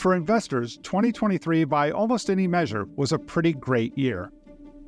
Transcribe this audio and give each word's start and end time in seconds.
For 0.00 0.14
investors, 0.14 0.78
2023 0.78 1.64
by 1.64 1.90
almost 1.90 2.30
any 2.30 2.46
measure 2.46 2.86
was 2.96 3.12
a 3.12 3.18
pretty 3.18 3.52
great 3.52 3.98
year. 3.98 4.32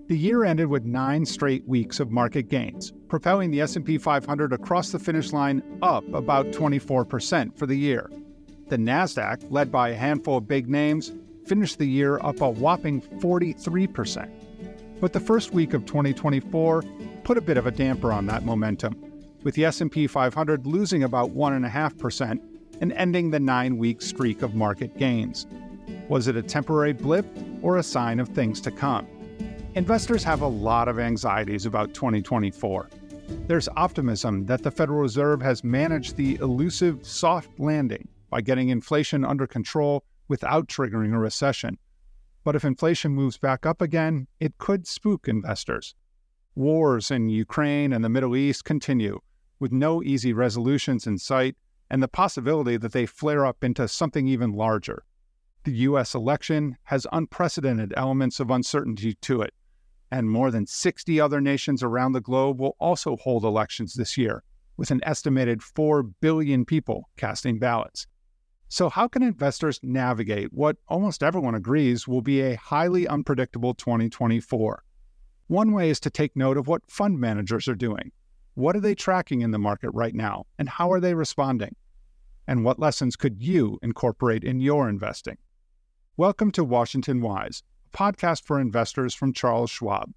The 0.08 0.16
year 0.16 0.42
ended 0.42 0.68
with 0.68 0.86
9 0.86 1.27
straight 1.27 1.68
weeks 1.68 2.00
of 2.00 2.11
market 2.11 2.48
gains, 2.48 2.95
propelling 3.08 3.50
the 3.50 3.61
S&P 3.61 3.98
500 3.98 4.54
across 4.54 4.90
the 4.90 4.98
finish 4.98 5.34
line 5.34 5.62
up 5.82 6.02
about 6.14 6.46
24% 6.46 7.59
for 7.59 7.66
the 7.66 7.77
year. 7.77 8.09
The 8.68 8.79
Nasdaq, 8.79 9.45
led 9.50 9.70
by 9.70 9.90
a 9.90 9.95
handful 9.95 10.38
of 10.38 10.48
big 10.48 10.70
names, 10.70 11.12
finished 11.44 11.76
the 11.76 11.84
year 11.84 12.18
up 12.20 12.40
a 12.40 12.48
whopping 12.48 13.02
43%. 13.02 14.30
But 14.98 15.12
the 15.12 15.20
first 15.20 15.52
week 15.52 15.74
of 15.74 15.84
2024 15.84 16.84
put 17.22 17.36
a 17.36 17.42
bit 17.42 17.58
of 17.58 17.66
a 17.66 17.70
damper 17.70 18.14
on 18.14 18.24
that 18.29 18.46
momentum, 18.46 18.96
with 19.42 19.56
the 19.56 19.66
S&P 19.66 20.06
500 20.06 20.66
losing 20.66 21.02
about 21.02 21.32
1.5% 21.32 22.41
and 22.82 22.92
ending 22.95 23.30
the 23.30 23.38
9-week 23.38 24.02
streak 24.02 24.42
of 24.42 24.56
market 24.56 24.98
gains. 24.98 25.46
Was 26.09 26.27
it 26.27 26.36
a 26.36 26.42
temporary 26.42 26.92
blip 26.92 27.24
or 27.62 27.77
a 27.77 27.82
sign 27.82 28.18
of 28.18 28.28
things 28.28 28.60
to 28.60 28.73
come? 28.73 29.06
Investors 29.77 30.24
have 30.24 30.42
a 30.42 30.46
lot 30.46 30.88
of 30.88 30.98
anxieties 30.98 31.64
about 31.64 31.95
2024. 31.95 32.90
There's 33.46 33.68
optimism 33.76 34.46
that 34.46 34.64
the 34.64 34.70
Federal 34.73 34.98
Reserve 34.98 35.40
has 35.42 35.62
managed 35.62 36.16
the 36.16 36.34
elusive 36.37 37.06
soft 37.06 37.48
landing 37.60 38.09
by 38.30 38.40
getting 38.40 38.70
inflation 38.70 39.24
under 39.24 39.46
control 39.46 40.02
without 40.26 40.66
triggering 40.66 41.14
a 41.14 41.18
recession. 41.18 41.78
But 42.42 42.56
if 42.56 42.64
inflation 42.64 43.12
moves 43.12 43.38
back 43.38 43.64
up 43.64 43.80
again, 43.80 44.26
it 44.40 44.59
could 44.59 44.88
spook 44.88 45.28
investors. 45.28 45.95
Wars 46.56 47.12
in 47.12 47.28
Ukraine 47.28 47.92
and 47.92 48.04
the 48.04 48.09
Middle 48.09 48.34
East 48.34 48.64
continue, 48.64 49.20
with 49.60 49.70
no 49.70 50.02
easy 50.02 50.32
resolutions 50.32 51.06
in 51.06 51.16
sight 51.16 51.56
and 51.92 52.02
the 52.02 52.09
possibility 52.09 52.78
that 52.78 52.92
they 52.92 53.05
flare 53.05 53.45
up 53.45 53.62
into 53.62 53.87
something 53.87 54.26
even 54.26 54.54
larger. 54.54 55.04
The 55.65 55.73
U.S. 55.73 56.15
election 56.15 56.79
has 56.85 57.07
unprecedented 57.12 57.93
elements 57.98 58.40
of 58.40 58.51
uncertainty 58.51 59.12
to 59.21 59.43
it, 59.43 59.52
and 60.10 60.29
more 60.29 60.51
than 60.51 60.66
60 60.66 61.20
other 61.20 61.40
nations 61.40 61.82
around 61.82 62.13
the 62.13 62.23
globe 62.23 62.59
will 62.59 62.76
also 62.80 63.16
hold 63.18 63.45
elections 63.45 63.93
this 63.93 64.16
year, 64.16 64.43
with 64.78 64.91
an 64.91 65.03
estimated 65.04 65.62
4 65.62 66.03
billion 66.03 66.65
people 66.65 67.10
casting 67.19 67.59
ballots. 67.59 68.06
So, 68.69 68.88
how 68.88 69.06
can 69.06 69.22
investors 69.22 69.78
navigate 69.82 70.50
what 70.50 70.78
almost 70.88 71.22
everyone 71.22 71.54
agrees 71.54 72.09
will 72.09 72.22
be 72.22 72.41
a 72.41 72.56
highly 72.56 73.06
unpredictable 73.06 73.75
2024? 73.75 74.82
One 75.48 75.72
way 75.72 75.91
is 75.91 76.00
to 76.00 76.10
take 76.10 76.34
note 76.34 76.56
of 76.56 76.69
what 76.69 76.91
fund 76.91 77.20
managers 77.20 77.69
are 77.69 77.75
doing. 77.75 78.12
What 78.54 78.76
are 78.76 78.81
they 78.81 78.94
tracking 78.94 79.43
in 79.43 79.50
the 79.50 79.59
market 79.59 79.91
right 79.91 80.15
now, 80.15 80.47
and 80.59 80.70
how 80.70 80.91
are 80.91 81.00
they 81.00 81.12
responding? 81.12 81.76
And 82.48 82.65
what 82.65 82.81
lessons 82.81 83.15
could 83.15 83.41
you 83.41 83.78
incorporate 83.82 84.43
in 84.43 84.60
your 84.60 84.88
investing? 84.88 85.38
Welcome 86.16 86.50
to 86.53 86.65
Washington 86.65 87.21
Wise, 87.21 87.62
a 87.94 87.97
podcast 87.97 88.43
for 88.44 88.59
investors 88.59 89.15
from 89.15 89.32
Charles 89.32 89.71
Schwab. 89.71 90.12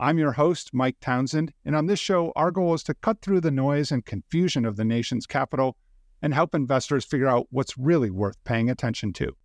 I'm 0.00 0.18
your 0.18 0.32
host, 0.32 0.70
Mike 0.74 0.96
Townsend, 1.00 1.52
and 1.64 1.76
on 1.76 1.86
this 1.86 2.00
show, 2.00 2.32
our 2.34 2.50
goal 2.50 2.74
is 2.74 2.82
to 2.84 2.94
cut 2.94 3.22
through 3.22 3.42
the 3.42 3.52
noise 3.52 3.92
and 3.92 4.04
confusion 4.04 4.64
of 4.64 4.74
the 4.74 4.84
nation's 4.84 5.24
capital 5.24 5.76
and 6.20 6.34
help 6.34 6.52
investors 6.52 7.04
figure 7.04 7.28
out 7.28 7.46
what's 7.50 7.78
really 7.78 8.10
worth 8.10 8.42
paying 8.42 8.68
attention 8.68 9.12
to. 9.12 9.36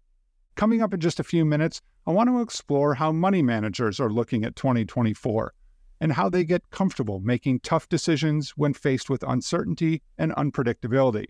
Coming 0.55 0.81
up 0.81 0.91
in 0.91 0.99
just 0.99 1.19
a 1.19 1.23
few 1.23 1.45
minutes, 1.45 1.81
I 2.07 2.11
want 2.11 2.29
to 2.29 2.41
explore 2.41 2.95
how 2.95 3.11
money 3.11 3.43
managers 3.43 3.99
are 3.99 4.09
looking 4.09 4.43
at 4.43 4.55
2024 4.55 5.53
and 6.01 6.13
how 6.13 6.29
they 6.29 6.43
get 6.43 6.71
comfortable 6.71 7.19
making 7.19 7.59
tough 7.59 7.87
decisions 7.89 8.53
when 8.57 8.73
faced 8.73 9.07
with 9.07 9.21
uncertainty 9.21 10.01
and 10.17 10.31
unpredictability. 10.31 11.27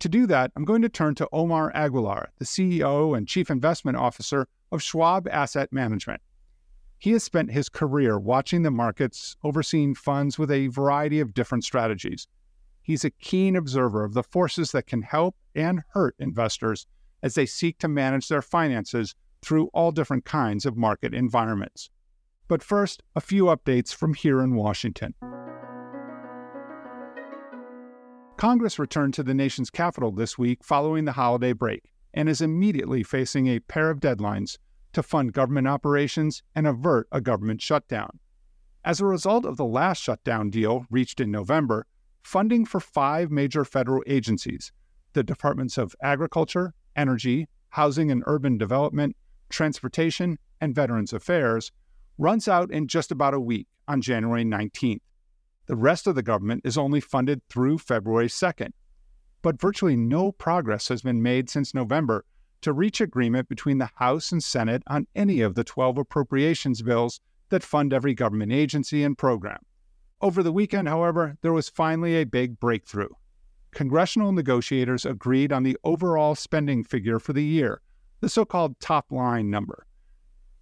To 0.00 0.08
do 0.08 0.26
that, 0.26 0.52
I'm 0.56 0.64
going 0.64 0.82
to 0.82 0.88
turn 0.88 1.14
to 1.16 1.28
Omar 1.32 1.72
Aguilar, 1.74 2.30
the 2.38 2.44
CEO 2.44 3.16
and 3.16 3.26
Chief 3.26 3.50
Investment 3.50 3.96
Officer 3.96 4.46
of 4.70 4.82
Schwab 4.82 5.26
Asset 5.28 5.72
Management. 5.72 6.20
He 6.98 7.12
has 7.12 7.24
spent 7.24 7.50
his 7.50 7.68
career 7.68 8.18
watching 8.18 8.62
the 8.62 8.70
markets, 8.70 9.36
overseeing 9.44 9.94
funds 9.94 10.38
with 10.38 10.50
a 10.50 10.68
variety 10.68 11.20
of 11.20 11.34
different 11.34 11.64
strategies, 11.64 12.26
He's 12.88 13.04
a 13.04 13.10
keen 13.10 13.54
observer 13.54 14.02
of 14.02 14.14
the 14.14 14.22
forces 14.22 14.72
that 14.72 14.86
can 14.86 15.02
help 15.02 15.36
and 15.54 15.82
hurt 15.90 16.14
investors 16.18 16.86
as 17.22 17.34
they 17.34 17.44
seek 17.44 17.76
to 17.80 17.86
manage 17.86 18.28
their 18.28 18.40
finances 18.40 19.14
through 19.42 19.66
all 19.74 19.92
different 19.92 20.24
kinds 20.24 20.64
of 20.64 20.74
market 20.74 21.12
environments. 21.12 21.90
But 22.48 22.62
first, 22.62 23.02
a 23.14 23.20
few 23.20 23.44
updates 23.44 23.94
from 23.94 24.14
here 24.14 24.40
in 24.40 24.54
Washington. 24.54 25.14
Congress 28.38 28.78
returned 28.78 29.12
to 29.14 29.24
the 29.24 29.34
nation's 29.34 29.68
capital 29.68 30.12
this 30.12 30.38
week 30.38 30.62
following 30.62 31.04
the 31.04 31.12
holiday 31.12 31.52
break 31.52 31.90
and 32.14 32.28
is 32.28 32.40
immediately 32.40 33.02
facing 33.02 33.48
a 33.48 33.58
pair 33.58 33.90
of 33.90 33.98
deadlines 33.98 34.58
to 34.92 35.02
fund 35.02 35.32
government 35.32 35.66
operations 35.66 36.44
and 36.54 36.64
avert 36.64 37.08
a 37.10 37.20
government 37.20 37.60
shutdown. 37.60 38.20
As 38.84 39.00
a 39.00 39.06
result 39.06 39.44
of 39.44 39.56
the 39.56 39.64
last 39.64 40.00
shutdown 40.00 40.50
deal 40.50 40.86
reached 40.88 41.18
in 41.18 41.32
November, 41.32 41.88
funding 42.22 42.64
for 42.64 42.78
five 42.78 43.32
major 43.32 43.64
federal 43.64 44.04
agencies 44.06 44.70
the 45.14 45.24
Departments 45.24 45.76
of 45.76 45.96
Agriculture, 46.00 46.74
Energy, 46.94 47.48
Housing 47.70 48.08
and 48.08 48.22
Urban 48.24 48.56
Development, 48.56 49.16
Transportation, 49.48 50.38
and 50.60 50.76
Veterans 50.76 51.12
Affairs 51.12 51.72
runs 52.18 52.46
out 52.46 52.70
in 52.70 52.86
just 52.86 53.10
about 53.10 53.34
a 53.34 53.40
week 53.40 53.66
on 53.88 54.00
January 54.00 54.44
19th. 54.44 55.00
The 55.68 55.76
rest 55.76 56.06
of 56.06 56.14
the 56.14 56.22
government 56.22 56.62
is 56.64 56.78
only 56.78 56.98
funded 56.98 57.42
through 57.50 57.76
February 57.76 58.28
2nd. 58.28 58.70
But 59.42 59.60
virtually 59.60 59.96
no 59.96 60.32
progress 60.32 60.88
has 60.88 61.02
been 61.02 61.22
made 61.22 61.50
since 61.50 61.74
November 61.74 62.24
to 62.62 62.72
reach 62.72 63.02
agreement 63.02 63.50
between 63.50 63.76
the 63.76 63.90
House 63.96 64.32
and 64.32 64.42
Senate 64.42 64.82
on 64.86 65.06
any 65.14 65.42
of 65.42 65.54
the 65.54 65.64
12 65.64 65.98
appropriations 65.98 66.80
bills 66.80 67.20
that 67.50 67.62
fund 67.62 67.92
every 67.92 68.14
government 68.14 68.50
agency 68.50 69.04
and 69.04 69.16
program. 69.16 69.58
Over 70.22 70.42
the 70.42 70.52
weekend, 70.52 70.88
however, 70.88 71.36
there 71.42 71.52
was 71.52 71.68
finally 71.68 72.16
a 72.16 72.24
big 72.24 72.58
breakthrough. 72.58 73.10
Congressional 73.72 74.32
negotiators 74.32 75.04
agreed 75.04 75.52
on 75.52 75.64
the 75.64 75.76
overall 75.84 76.34
spending 76.34 76.82
figure 76.82 77.18
for 77.18 77.34
the 77.34 77.44
year, 77.44 77.82
the 78.20 78.30
so 78.30 78.46
called 78.46 78.80
top 78.80 79.12
line 79.12 79.50
number. 79.50 79.86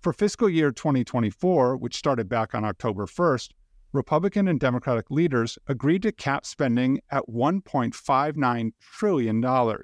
For 0.03 0.13
fiscal 0.13 0.51
year 0.51 0.73
2024, 0.73 1.77
which 1.77 1.97
started 1.97 2.29
back 2.29 2.57
on 2.57 2.65
October 2.65 3.07
1st, 3.07 3.51
Republican 3.97 4.47
and 4.47 4.61
Democratic 4.61 5.11
leaders 5.11 5.59
agreed 5.67 6.03
to 6.03 6.13
cap 6.13 6.45
spending 6.45 7.01
at 7.11 7.27
$1.59 7.29 8.73
trillion, 8.79 9.83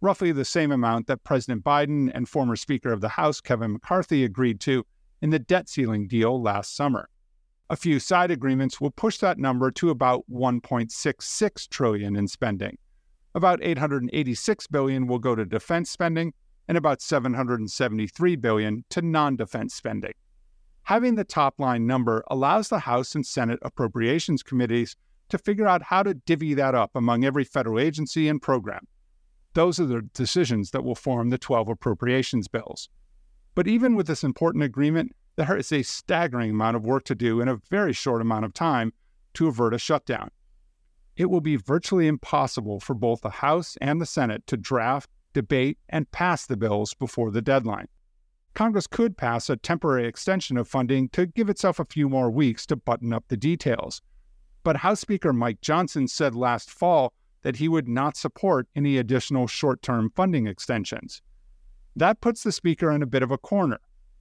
roughly 0.00 0.30
the 0.30 0.44
same 0.44 0.70
amount 0.70 1.08
that 1.08 1.24
President 1.24 1.64
Biden 1.64 2.12
and 2.14 2.28
former 2.28 2.54
Speaker 2.54 2.92
of 2.92 3.00
the 3.00 3.08
House 3.08 3.40
Kevin 3.40 3.72
McCarthy 3.72 4.22
agreed 4.22 4.60
to 4.60 4.86
in 5.20 5.30
the 5.30 5.40
debt 5.40 5.68
ceiling 5.68 6.06
deal 6.06 6.40
last 6.40 6.76
summer. 6.76 7.08
A 7.68 7.76
few 7.76 7.98
side 7.98 8.30
agreements 8.30 8.80
will 8.80 8.92
push 8.92 9.18
that 9.18 9.38
number 9.38 9.70
to 9.72 9.90
about 9.90 10.24
1.66 10.30 11.68
trillion 11.68 12.14
in 12.14 12.28
spending. 12.28 12.78
About 13.34 13.58
886 13.62 14.66
billion 14.68 15.08
will 15.08 15.18
go 15.18 15.34
to 15.34 15.44
defense 15.44 15.90
spending 15.90 16.32
and 16.68 16.78
about 16.78 17.02
773 17.02 18.36
billion 18.36 18.84
to 18.90 19.02
non-defense 19.02 19.74
spending. 19.74 20.12
Having 20.84 21.14
the 21.14 21.24
top 21.24 21.58
line 21.58 21.86
number 21.86 22.24
allows 22.28 22.68
the 22.68 22.80
House 22.80 23.14
and 23.14 23.24
Senate 23.24 23.60
appropriations 23.62 24.42
committees 24.42 24.96
to 25.28 25.38
figure 25.38 25.66
out 25.66 25.82
how 25.82 26.02
to 26.02 26.14
divvy 26.14 26.54
that 26.54 26.74
up 26.74 26.90
among 26.94 27.24
every 27.24 27.44
federal 27.44 27.78
agency 27.78 28.28
and 28.28 28.42
program. 28.42 28.86
Those 29.54 29.80
are 29.80 29.86
the 29.86 30.02
decisions 30.14 30.70
that 30.70 30.84
will 30.84 30.94
form 30.94 31.30
the 31.30 31.38
12 31.38 31.68
appropriations 31.68 32.48
bills. 32.48 32.88
But 33.54 33.66
even 33.66 33.94
with 33.94 34.06
this 34.06 34.24
important 34.24 34.64
agreement, 34.64 35.14
there 35.36 35.56
is 35.56 35.72
a 35.72 35.82
staggering 35.82 36.50
amount 36.50 36.76
of 36.76 36.84
work 36.84 37.04
to 37.04 37.14
do 37.14 37.40
in 37.40 37.48
a 37.48 37.56
very 37.70 37.92
short 37.92 38.20
amount 38.20 38.44
of 38.44 38.54
time 38.54 38.92
to 39.34 39.48
avert 39.48 39.74
a 39.74 39.78
shutdown. 39.78 40.30
It 41.16 41.30
will 41.30 41.40
be 41.40 41.56
virtually 41.56 42.06
impossible 42.06 42.80
for 42.80 42.94
both 42.94 43.22
the 43.22 43.30
House 43.30 43.76
and 43.80 44.00
the 44.00 44.06
Senate 44.06 44.46
to 44.46 44.56
draft, 44.56 45.10
debate, 45.32 45.78
and 45.88 46.10
pass 46.10 46.46
the 46.46 46.56
bills 46.56 46.94
before 46.94 47.30
the 47.30 47.42
deadline. 47.42 47.88
Congress 48.54 48.86
could 48.86 49.16
pass 49.16 49.48
a 49.48 49.56
temporary 49.56 50.06
extension 50.06 50.56
of 50.56 50.68
funding 50.68 51.08
to 51.10 51.26
give 51.26 51.48
itself 51.48 51.78
a 51.78 51.84
few 51.84 52.08
more 52.08 52.30
weeks 52.30 52.66
to 52.66 52.76
button 52.76 53.12
up 53.12 53.24
the 53.28 53.36
details. 53.36 54.02
But 54.62 54.78
House 54.78 55.00
Speaker 55.00 55.32
Mike 55.32 55.60
Johnson 55.60 56.08
said 56.08 56.34
last 56.34 56.70
fall 56.70 57.12
that 57.42 57.56
he 57.56 57.68
would 57.68 57.88
not 57.88 58.16
support 58.16 58.68
any 58.76 58.98
additional 58.98 59.46
short 59.46 59.82
term 59.82 60.10
funding 60.14 60.46
extensions. 60.46 61.22
That 61.96 62.20
puts 62.20 62.42
the 62.42 62.52
Speaker 62.52 62.90
in 62.90 63.02
a 63.02 63.06
bit 63.06 63.22
of 63.22 63.30
a 63.30 63.38
corner 63.38 63.78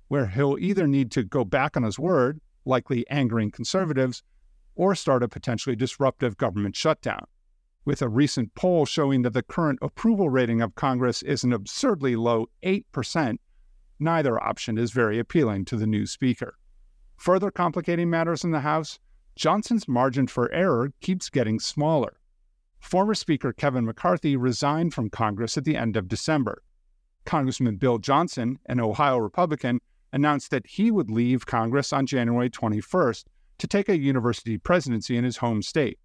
where 0.07 0.27
he'll 0.27 0.57
either 0.59 0.87
need 0.87 1.11
to 1.11 1.23
go 1.23 1.45
back 1.45 1.77
on 1.77 1.83
his 1.83 1.99
word, 1.99 2.39
likely 2.65 3.07
angering 3.09 3.51
conservatives, 3.51 4.23
or 4.75 4.95
start 4.95 5.23
a 5.23 5.27
potentially 5.27 5.75
disruptive 5.75 6.37
government 6.37 6.75
shutdown. 6.75 7.25
With 7.85 8.01
a 8.01 8.09
recent 8.09 8.55
poll 8.55 8.85
showing 8.85 9.21
that 9.23 9.33
the 9.33 9.43
current 9.43 9.79
approval 9.81 10.29
rating 10.29 10.61
of 10.61 10.75
Congress 10.75 11.21
is 11.21 11.43
an 11.43 11.53
absurdly 11.53 12.15
low 12.15 12.47
8%, 12.63 13.37
neither 13.99 14.41
option 14.41 14.77
is 14.77 14.91
very 14.91 15.19
appealing 15.19 15.65
to 15.65 15.77
the 15.77 15.87
new 15.87 16.05
speaker. 16.05 16.57
Further 17.17 17.51
complicating 17.51 18.09
matters 18.09 18.43
in 18.43 18.51
the 18.51 18.61
House, 18.61 18.99
Johnson's 19.35 19.87
margin 19.87 20.27
for 20.27 20.51
error 20.51 20.91
keeps 21.01 21.29
getting 21.29 21.59
smaller. 21.59 22.19
Former 22.79 23.13
Speaker 23.13 23.53
Kevin 23.53 23.85
McCarthy 23.85 24.35
resigned 24.35 24.93
from 24.93 25.09
Congress 25.09 25.57
at 25.57 25.65
the 25.65 25.75
end 25.75 25.97
of 25.97 26.07
December. 26.07 26.63
Congressman 27.25 27.75
Bill 27.75 27.97
Johnson, 27.97 28.59
an 28.65 28.79
Ohio 28.79 29.17
Republican, 29.17 29.79
announced 30.11 30.49
that 30.51 30.65
he 30.65 30.91
would 30.91 31.11
leave 31.11 31.45
Congress 31.45 31.93
on 31.93 32.05
January 32.05 32.49
21st 32.49 33.25
to 33.59 33.67
take 33.67 33.89
a 33.89 33.97
university 33.97 34.57
presidency 34.57 35.17
in 35.17 35.23
his 35.23 35.37
home 35.37 35.61
state. 35.61 35.99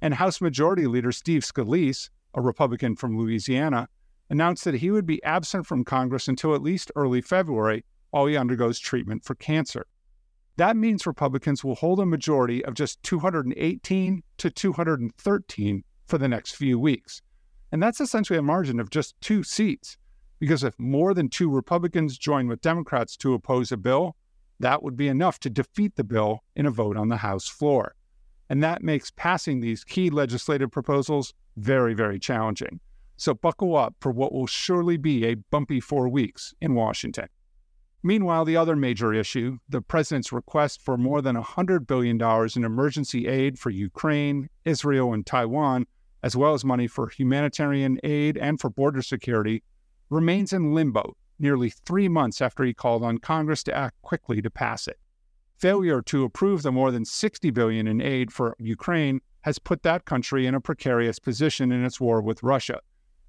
And 0.00 0.14
House 0.14 0.40
Majority 0.40 0.86
Leader 0.86 1.12
Steve 1.12 1.42
Scalise, 1.42 2.10
a 2.34 2.40
Republican 2.40 2.96
from 2.96 3.16
Louisiana, 3.16 3.88
announced 4.30 4.64
that 4.64 4.74
he 4.74 4.90
would 4.90 5.06
be 5.06 5.22
absent 5.22 5.66
from 5.66 5.84
Congress 5.84 6.28
until 6.28 6.54
at 6.54 6.62
least 6.62 6.90
early 6.96 7.20
February 7.20 7.84
while 8.10 8.26
he 8.26 8.36
undergoes 8.36 8.78
treatment 8.78 9.24
for 9.24 9.34
cancer. 9.34 9.86
That 10.56 10.76
means 10.76 11.06
Republicans 11.06 11.64
will 11.64 11.74
hold 11.74 11.98
a 11.98 12.06
majority 12.06 12.64
of 12.64 12.74
just 12.74 13.02
218 13.02 14.22
to 14.38 14.50
213 14.50 15.84
for 16.06 16.18
the 16.18 16.28
next 16.28 16.52
few 16.52 16.78
weeks. 16.78 17.22
And 17.72 17.82
that's 17.82 18.00
essentially 18.00 18.38
a 18.38 18.42
margin 18.42 18.78
of 18.78 18.90
just 18.90 19.20
two 19.20 19.42
seats. 19.42 19.96
Because 20.38 20.62
if 20.62 20.78
more 20.78 21.14
than 21.14 21.28
two 21.28 21.50
Republicans 21.50 22.18
join 22.18 22.46
with 22.46 22.60
Democrats 22.60 23.16
to 23.16 23.34
oppose 23.34 23.72
a 23.72 23.76
bill, 23.76 24.14
that 24.60 24.82
would 24.82 24.96
be 24.96 25.08
enough 25.08 25.40
to 25.40 25.50
defeat 25.50 25.96
the 25.96 26.04
bill 26.04 26.44
in 26.54 26.66
a 26.66 26.70
vote 26.70 26.96
on 26.96 27.08
the 27.08 27.16
House 27.16 27.48
floor. 27.48 27.94
And 28.48 28.62
that 28.62 28.82
makes 28.82 29.10
passing 29.10 29.60
these 29.60 29.82
key 29.82 30.10
legislative 30.10 30.70
proposals 30.70 31.34
very, 31.56 31.94
very 31.94 32.18
challenging. 32.18 32.78
So 33.16 33.34
buckle 33.34 33.76
up 33.76 33.94
for 34.00 34.10
what 34.10 34.32
will 34.32 34.46
surely 34.46 34.96
be 34.96 35.24
a 35.24 35.34
bumpy 35.34 35.80
four 35.80 36.08
weeks 36.08 36.54
in 36.60 36.74
Washington. 36.74 37.28
Meanwhile, 38.02 38.44
the 38.44 38.56
other 38.56 38.76
major 38.76 39.14
issue, 39.14 39.58
the 39.68 39.80
president's 39.80 40.32
request 40.32 40.82
for 40.82 40.98
more 40.98 41.22
than 41.22 41.36
$100 41.36 41.86
billion 41.86 42.20
in 42.54 42.64
emergency 42.64 43.26
aid 43.26 43.58
for 43.58 43.70
Ukraine, 43.70 44.50
Israel, 44.64 45.14
and 45.14 45.24
Taiwan, 45.24 45.86
as 46.22 46.36
well 46.36 46.52
as 46.52 46.64
money 46.64 46.86
for 46.86 47.08
humanitarian 47.08 47.98
aid 48.04 48.36
and 48.36 48.60
for 48.60 48.68
border 48.68 49.00
security, 49.00 49.62
remains 50.10 50.52
in 50.52 50.74
limbo 50.74 51.16
nearly 51.38 51.70
three 51.70 52.08
months 52.08 52.42
after 52.42 52.62
he 52.64 52.74
called 52.74 53.02
on 53.02 53.18
Congress 53.18 53.62
to 53.62 53.74
act 53.74 54.00
quickly 54.02 54.42
to 54.42 54.50
pass 54.50 54.86
it. 54.86 54.98
Failure 55.58 56.02
to 56.02 56.24
approve 56.24 56.62
the 56.62 56.72
more 56.72 56.90
than 56.90 57.04
60 57.04 57.50
billion 57.50 57.86
in 57.86 58.00
aid 58.00 58.32
for 58.32 58.54
Ukraine 58.58 59.20
has 59.42 59.58
put 59.58 59.82
that 59.82 60.04
country 60.04 60.46
in 60.46 60.54
a 60.54 60.60
precarious 60.60 61.18
position 61.18 61.72
in 61.72 61.84
its 61.84 62.00
war 62.00 62.20
with 62.20 62.42
Russia, 62.42 62.80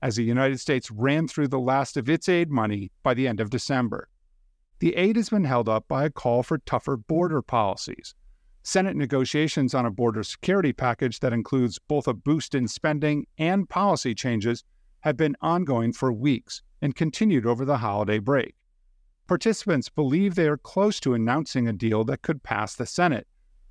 as 0.01 0.15
the 0.15 0.23
United 0.23 0.59
States 0.59 0.91
ran 0.91 1.27
through 1.27 1.47
the 1.47 1.59
last 1.59 1.97
of 1.97 2.09
its 2.09 2.29
aid 2.29 2.49
money 2.49 2.91
by 3.03 3.13
the 3.13 3.27
end 3.27 3.39
of 3.39 3.49
December. 3.49 4.09
The 4.79 4.95
aid 4.95 5.15
has 5.15 5.29
been 5.29 5.45
held 5.45 5.69
up 5.69 5.87
by 5.87 6.05
a 6.05 6.09
call 6.09 6.43
for 6.43 6.57
tougher 6.57 6.97
border 6.97 7.41
policies. 7.41 8.13
Senate 8.63 8.95
negotiations 8.95 9.73
on 9.73 9.85
a 9.85 9.91
border 9.91 10.23
security 10.23 10.73
package 10.73 11.19
that 11.19 11.33
includes 11.33 11.79
both 11.87 12.07
a 12.07 12.13
boost 12.13 12.55
in 12.55 12.67
spending 12.67 13.25
and 13.37 13.69
policy 13.69 14.15
changes 14.15 14.63
have 15.01 15.15
been 15.15 15.35
ongoing 15.39 15.93
for 15.93 16.11
weeks 16.11 16.61
and 16.81 16.95
continued 16.95 17.45
over 17.45 17.63
the 17.63 17.77
holiday 17.77 18.19
break. 18.19 18.55
Participants 19.27 19.87
believe 19.89 20.35
they 20.35 20.47
are 20.47 20.57
close 20.57 20.99
to 20.99 21.13
announcing 21.13 21.67
a 21.67 21.73
deal 21.73 22.03
that 22.03 22.21
could 22.21 22.43
pass 22.43 22.75
the 22.75 22.85
Senate, 22.85 23.27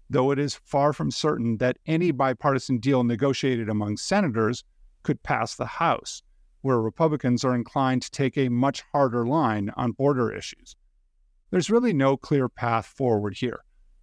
though 0.09 0.31
it 0.31 0.39
is 0.39 0.55
far 0.65 0.93
from 0.93 1.11
certain 1.11 1.59
that 1.59 1.77
any 1.87 2.11
bipartisan 2.11 2.79
deal 2.79 3.05
negotiated 3.05 3.69
among 3.69 3.97
senators 3.97 4.65
could 5.05 5.23
pass 5.23 5.55
the 5.55 5.67
House, 5.67 6.23
where 6.63 6.81
Republicans 6.81 7.45
are 7.45 7.55
inclined 7.55 8.03
to 8.03 8.11
take 8.11 8.37
a 8.37 8.49
much 8.49 8.83
harder 8.93 9.25
line 9.25 9.71
on 9.77 9.93
border 9.93 10.35
issues. 10.35 10.75
There's 11.53 11.71
really 11.71 11.93
no 11.93 12.17
clear 12.17 12.49
path 12.49 12.87
forward 12.87 13.37
here, 13.37 13.61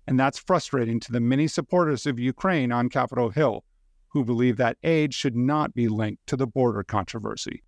and 0.08 0.18
that's 0.18 0.40
frustrating 0.40 1.02
to 1.02 1.12
the 1.12 1.20
many 1.20 1.50
supporters 1.50 2.06
of 2.06 2.18
Ukraine 2.18 2.72
on 2.72 2.88
Capitol 2.88 3.32
Hill 3.32 3.66
who 4.12 4.26
believe 4.26 4.58
that 4.58 4.78
aid 4.84 5.14
should 5.14 5.36
not 5.36 5.74
be 5.74 5.88
linked 5.88 6.28
to 6.28 6.36
the 6.36 6.48
border 6.48 6.84
controversy. 6.84 7.64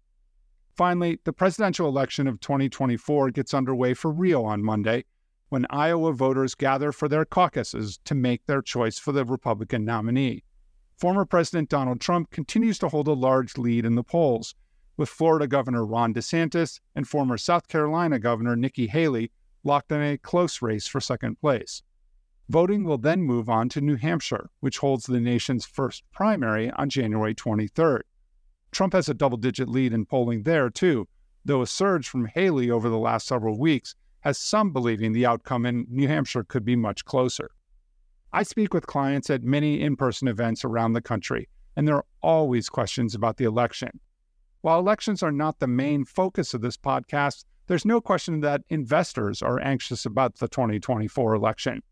Finally, 0.76 1.20
the 1.24 1.34
presidential 1.34 1.88
election 1.88 2.28
of 2.28 2.40
2024 2.42 3.32
gets 3.32 3.54
underway 3.54 3.94
for 3.94 4.12
real 4.12 4.44
on 4.44 4.64
Monday 4.64 5.06
when 5.50 5.66
Iowa 5.70 6.12
voters 6.14 6.56
gather 6.56 6.92
for 6.92 7.08
their 7.08 7.26
caucuses 7.26 8.00
to 8.06 8.16
make 8.16 8.46
their 8.46 8.62
choice 8.62 8.98
for 8.98 9.12
the 9.12 9.24
Republican 9.24 9.86
nominee. 9.86 10.44
Former 11.04 11.26
President 11.26 11.68
Donald 11.68 12.00
Trump 12.00 12.32
continues 12.32 12.80
to 12.80 12.88
hold 12.88 13.10
a 13.10 13.12
large 13.12 13.58
lead 13.58 13.84
in 13.84 13.96
the 13.96 14.06
polls, 14.06 14.56
with 14.96 15.10
Florida 15.10 15.48
Governor 15.48 15.86
Ron 15.86 16.14
DeSantis 16.14 16.80
and 16.96 17.06
former 17.06 17.38
South 17.38 17.68
Carolina 17.68 18.20
Governor 18.20 18.56
Nikki 18.56 18.88
Haley 18.88 19.30
locked 19.66 19.92
in 19.92 20.02
a 20.02 20.18
close 20.18 20.62
race 20.62 20.88
for 20.88 21.02
second 21.02 21.42
place. 21.42 21.84
Voting 22.48 22.86
will 22.86 22.98
then 22.98 23.22
move 23.22 23.50
on 23.50 23.68
to 23.68 23.82
New 23.82 23.98
Hampshire, 23.98 24.50
which 24.62 24.78
holds 24.78 25.06
the 25.06 25.20
nation's 25.20 25.66
first 25.66 26.06
primary 26.14 26.72
on 26.72 26.90
January 26.90 27.36
23rd. 27.36 28.04
Trump 28.72 28.94
has 28.94 29.10
a 29.10 29.14
double 29.14 29.38
digit 29.38 29.68
lead 29.68 29.92
in 29.92 30.06
polling 30.06 30.44
there, 30.44 30.70
too, 30.70 31.10
though 31.44 31.62
a 31.62 31.68
surge 31.68 32.08
from 32.08 32.28
Haley 32.28 32.72
over 32.72 32.88
the 32.88 32.98
last 32.98 33.28
several 33.28 33.60
weeks 33.60 33.94
has 34.22 34.38
some 34.38 34.72
believing 34.72 35.12
the 35.12 35.26
outcome 35.26 35.66
in 35.66 35.86
New 35.90 36.08
Hampshire 36.08 36.46
could 36.46 36.64
be 36.64 36.78
much 36.78 37.04
closer. 37.04 37.50
I 38.36 38.42
speak 38.42 38.74
with 38.74 38.88
clients 38.88 39.30
at 39.30 39.44
many 39.44 39.80
in 39.80 39.96
person 39.96 40.28
events 40.28 40.66
around 40.66 40.94
the 40.94 41.02
country, 41.02 41.48
and 41.76 41.88
there 41.88 41.98
are 41.98 42.06
always 42.24 42.68
questions 42.68 43.14
about 43.14 43.38
the 43.38 43.46
election. 43.46 44.00
While 44.62 44.80
elections 44.80 45.22
are 45.22 45.32
not 45.32 45.60
the 45.60 45.68
main 45.68 46.04
focus 46.04 46.56
of 46.56 46.62
this 46.62 46.76
podcast, 46.76 47.46
there's 47.68 47.86
no 47.86 48.02
question 48.02 48.40
that 48.40 48.64
investors 48.70 49.44
are 49.44 49.62
anxious 49.62 50.08
about 50.08 50.40
the 50.40 50.48
2024 50.48 51.36
election. 51.36 51.84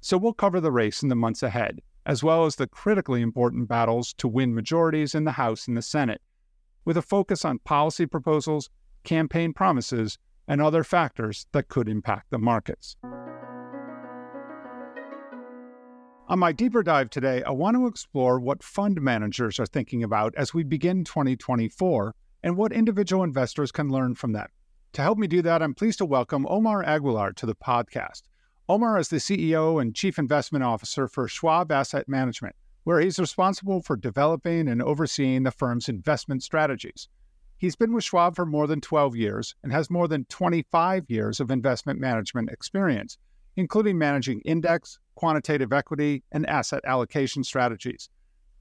So 0.00 0.16
we'll 0.16 0.32
cover 0.32 0.62
the 0.62 0.72
race 0.72 1.02
in 1.02 1.10
the 1.10 1.14
months 1.14 1.42
ahead, 1.42 1.80
as 2.06 2.24
well 2.24 2.46
as 2.46 2.56
the 2.56 2.66
critically 2.66 3.20
important 3.20 3.68
battles 3.68 4.14
to 4.14 4.28
win 4.28 4.54
majorities 4.54 5.14
in 5.14 5.24
the 5.24 5.32
House 5.32 5.68
and 5.68 5.76
the 5.76 5.82
Senate, 5.82 6.22
with 6.86 6.96
a 6.96 7.02
focus 7.02 7.44
on 7.44 7.58
policy 7.58 8.06
proposals, 8.06 8.70
campaign 9.04 9.52
promises, 9.52 10.16
and 10.48 10.62
other 10.62 10.84
factors 10.84 11.46
that 11.52 11.68
could 11.68 11.86
impact 11.86 12.30
the 12.30 12.38
markets. 12.38 12.96
On 16.32 16.38
my 16.38 16.50
deeper 16.50 16.82
dive 16.82 17.10
today, 17.10 17.42
I 17.42 17.50
want 17.50 17.76
to 17.76 17.86
explore 17.86 18.40
what 18.40 18.62
fund 18.62 19.02
managers 19.02 19.60
are 19.60 19.66
thinking 19.66 20.02
about 20.02 20.34
as 20.34 20.54
we 20.54 20.64
begin 20.64 21.04
2024 21.04 22.14
and 22.42 22.56
what 22.56 22.72
individual 22.72 23.22
investors 23.22 23.70
can 23.70 23.90
learn 23.90 24.14
from 24.14 24.32
them. 24.32 24.46
To 24.94 25.02
help 25.02 25.18
me 25.18 25.26
do 25.26 25.42
that, 25.42 25.60
I'm 25.60 25.74
pleased 25.74 25.98
to 25.98 26.06
welcome 26.06 26.46
Omar 26.48 26.82
Aguilar 26.84 27.32
to 27.34 27.44
the 27.44 27.54
podcast. 27.54 28.22
Omar 28.66 28.98
is 28.98 29.08
the 29.08 29.18
CEO 29.18 29.78
and 29.78 29.94
Chief 29.94 30.18
Investment 30.18 30.64
Officer 30.64 31.06
for 31.06 31.28
Schwab 31.28 31.70
Asset 31.70 32.08
Management, 32.08 32.56
where 32.84 33.00
he's 33.00 33.18
responsible 33.18 33.82
for 33.82 33.94
developing 33.94 34.68
and 34.68 34.80
overseeing 34.80 35.42
the 35.42 35.50
firm's 35.50 35.90
investment 35.90 36.42
strategies. 36.42 37.10
He's 37.58 37.76
been 37.76 37.92
with 37.92 38.04
Schwab 38.04 38.36
for 38.36 38.46
more 38.46 38.66
than 38.66 38.80
12 38.80 39.16
years 39.16 39.54
and 39.62 39.70
has 39.70 39.90
more 39.90 40.08
than 40.08 40.24
25 40.30 41.10
years 41.10 41.40
of 41.40 41.50
investment 41.50 42.00
management 42.00 42.48
experience, 42.48 43.18
including 43.56 43.98
managing 43.98 44.40
index, 44.40 44.98
quantitative 45.14 45.72
equity, 45.72 46.22
and 46.32 46.48
asset 46.48 46.80
allocation 46.84 47.44
strategies. 47.44 48.08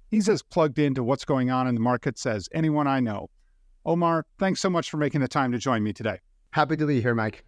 He's 0.10 0.28
as 0.28 0.44
plugged 0.44 0.80
into 0.80 1.04
what's 1.04 1.26
going 1.26 1.52
on 1.52 1.68
in 1.68 1.76
the 1.76 1.82
markets 1.82 2.26
as 2.26 2.50
anyone 2.54 2.88
I 2.88 3.00
know. 3.00 3.30
Omar, 3.86 4.26
thanks 4.38 4.60
so 4.60 4.70
much 4.70 4.90
for 4.90 4.98
making 4.98 5.22
the 5.22 5.28
time 5.28 5.52
to 5.54 5.58
join 5.58 5.84
me 5.84 5.94
today. 5.94 6.20
Happy 6.52 6.76
to 6.78 6.86
be 6.86 7.02
here, 7.02 7.16
Mike. 7.16 7.46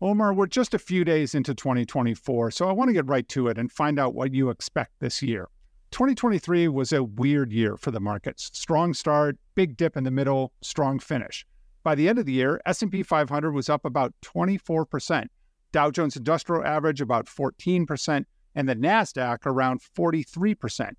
Omar, 0.00 0.32
we're 0.32 0.46
just 0.46 0.74
a 0.74 0.78
few 0.78 1.04
days 1.04 1.34
into 1.34 1.54
2024, 1.54 2.50
so 2.50 2.68
I 2.68 2.72
want 2.72 2.88
to 2.88 2.92
get 2.92 3.06
right 3.06 3.28
to 3.30 3.48
it 3.48 3.58
and 3.58 3.70
find 3.70 3.98
out 3.98 4.14
what 4.14 4.32
you 4.32 4.50
expect 4.50 4.92
this 5.00 5.22
year. 5.22 5.48
2023 5.90 6.68
was 6.68 6.92
a 6.92 7.04
weird 7.04 7.52
year 7.52 7.76
for 7.76 7.90
the 7.90 8.00
markets. 8.00 8.50
Strong 8.52 8.94
start, 8.94 9.36
big 9.54 9.76
dip 9.76 9.96
in 9.96 10.04
the 10.04 10.10
middle, 10.10 10.52
strong 10.60 10.98
finish. 10.98 11.46
By 11.84 11.94
the 11.94 12.08
end 12.08 12.18
of 12.18 12.26
the 12.26 12.32
year, 12.32 12.60
S&P 12.66 13.02
500 13.02 13.52
was 13.52 13.68
up 13.68 13.84
about 13.84 14.12
24%, 14.22 15.26
Dow 15.74 15.90
Jones 15.90 16.14
Industrial 16.14 16.64
Average 16.64 17.00
about 17.00 17.26
14%, 17.26 18.24
and 18.54 18.68
the 18.68 18.76
Nasdaq 18.76 19.44
around 19.44 19.80
43%. 19.80 20.92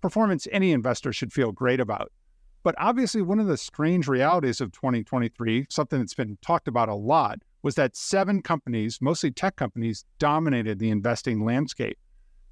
Performance 0.00 0.48
any 0.50 0.72
investor 0.72 1.12
should 1.12 1.34
feel 1.34 1.52
great 1.52 1.80
about. 1.80 2.10
But 2.62 2.74
obviously, 2.78 3.20
one 3.20 3.40
of 3.40 3.46
the 3.46 3.58
strange 3.58 4.08
realities 4.08 4.62
of 4.62 4.72
2023, 4.72 5.66
something 5.68 5.98
that's 5.98 6.14
been 6.14 6.38
talked 6.40 6.66
about 6.66 6.88
a 6.88 6.94
lot, 6.94 7.40
was 7.62 7.74
that 7.74 7.94
seven 7.94 8.40
companies, 8.40 9.02
mostly 9.02 9.30
tech 9.30 9.56
companies, 9.56 10.06
dominated 10.18 10.78
the 10.78 10.88
investing 10.88 11.44
landscape. 11.44 11.98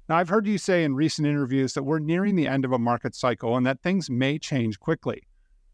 Now, 0.07 0.17
I've 0.17 0.29
heard 0.29 0.45
you 0.45 0.59
say 0.59 0.83
in 0.83 0.93
recent 0.93 1.27
interviews 1.27 1.73
that 1.73 1.81
we're 1.81 1.97
nearing 1.97 2.35
the 2.35 2.47
end 2.47 2.63
of 2.63 2.73
a 2.73 2.79
market 2.79 3.15
cycle 3.15 3.57
and 3.57 3.65
that 3.65 3.81
things 3.81 4.07
may 4.07 4.37
change 4.37 4.79
quickly. 4.79 5.23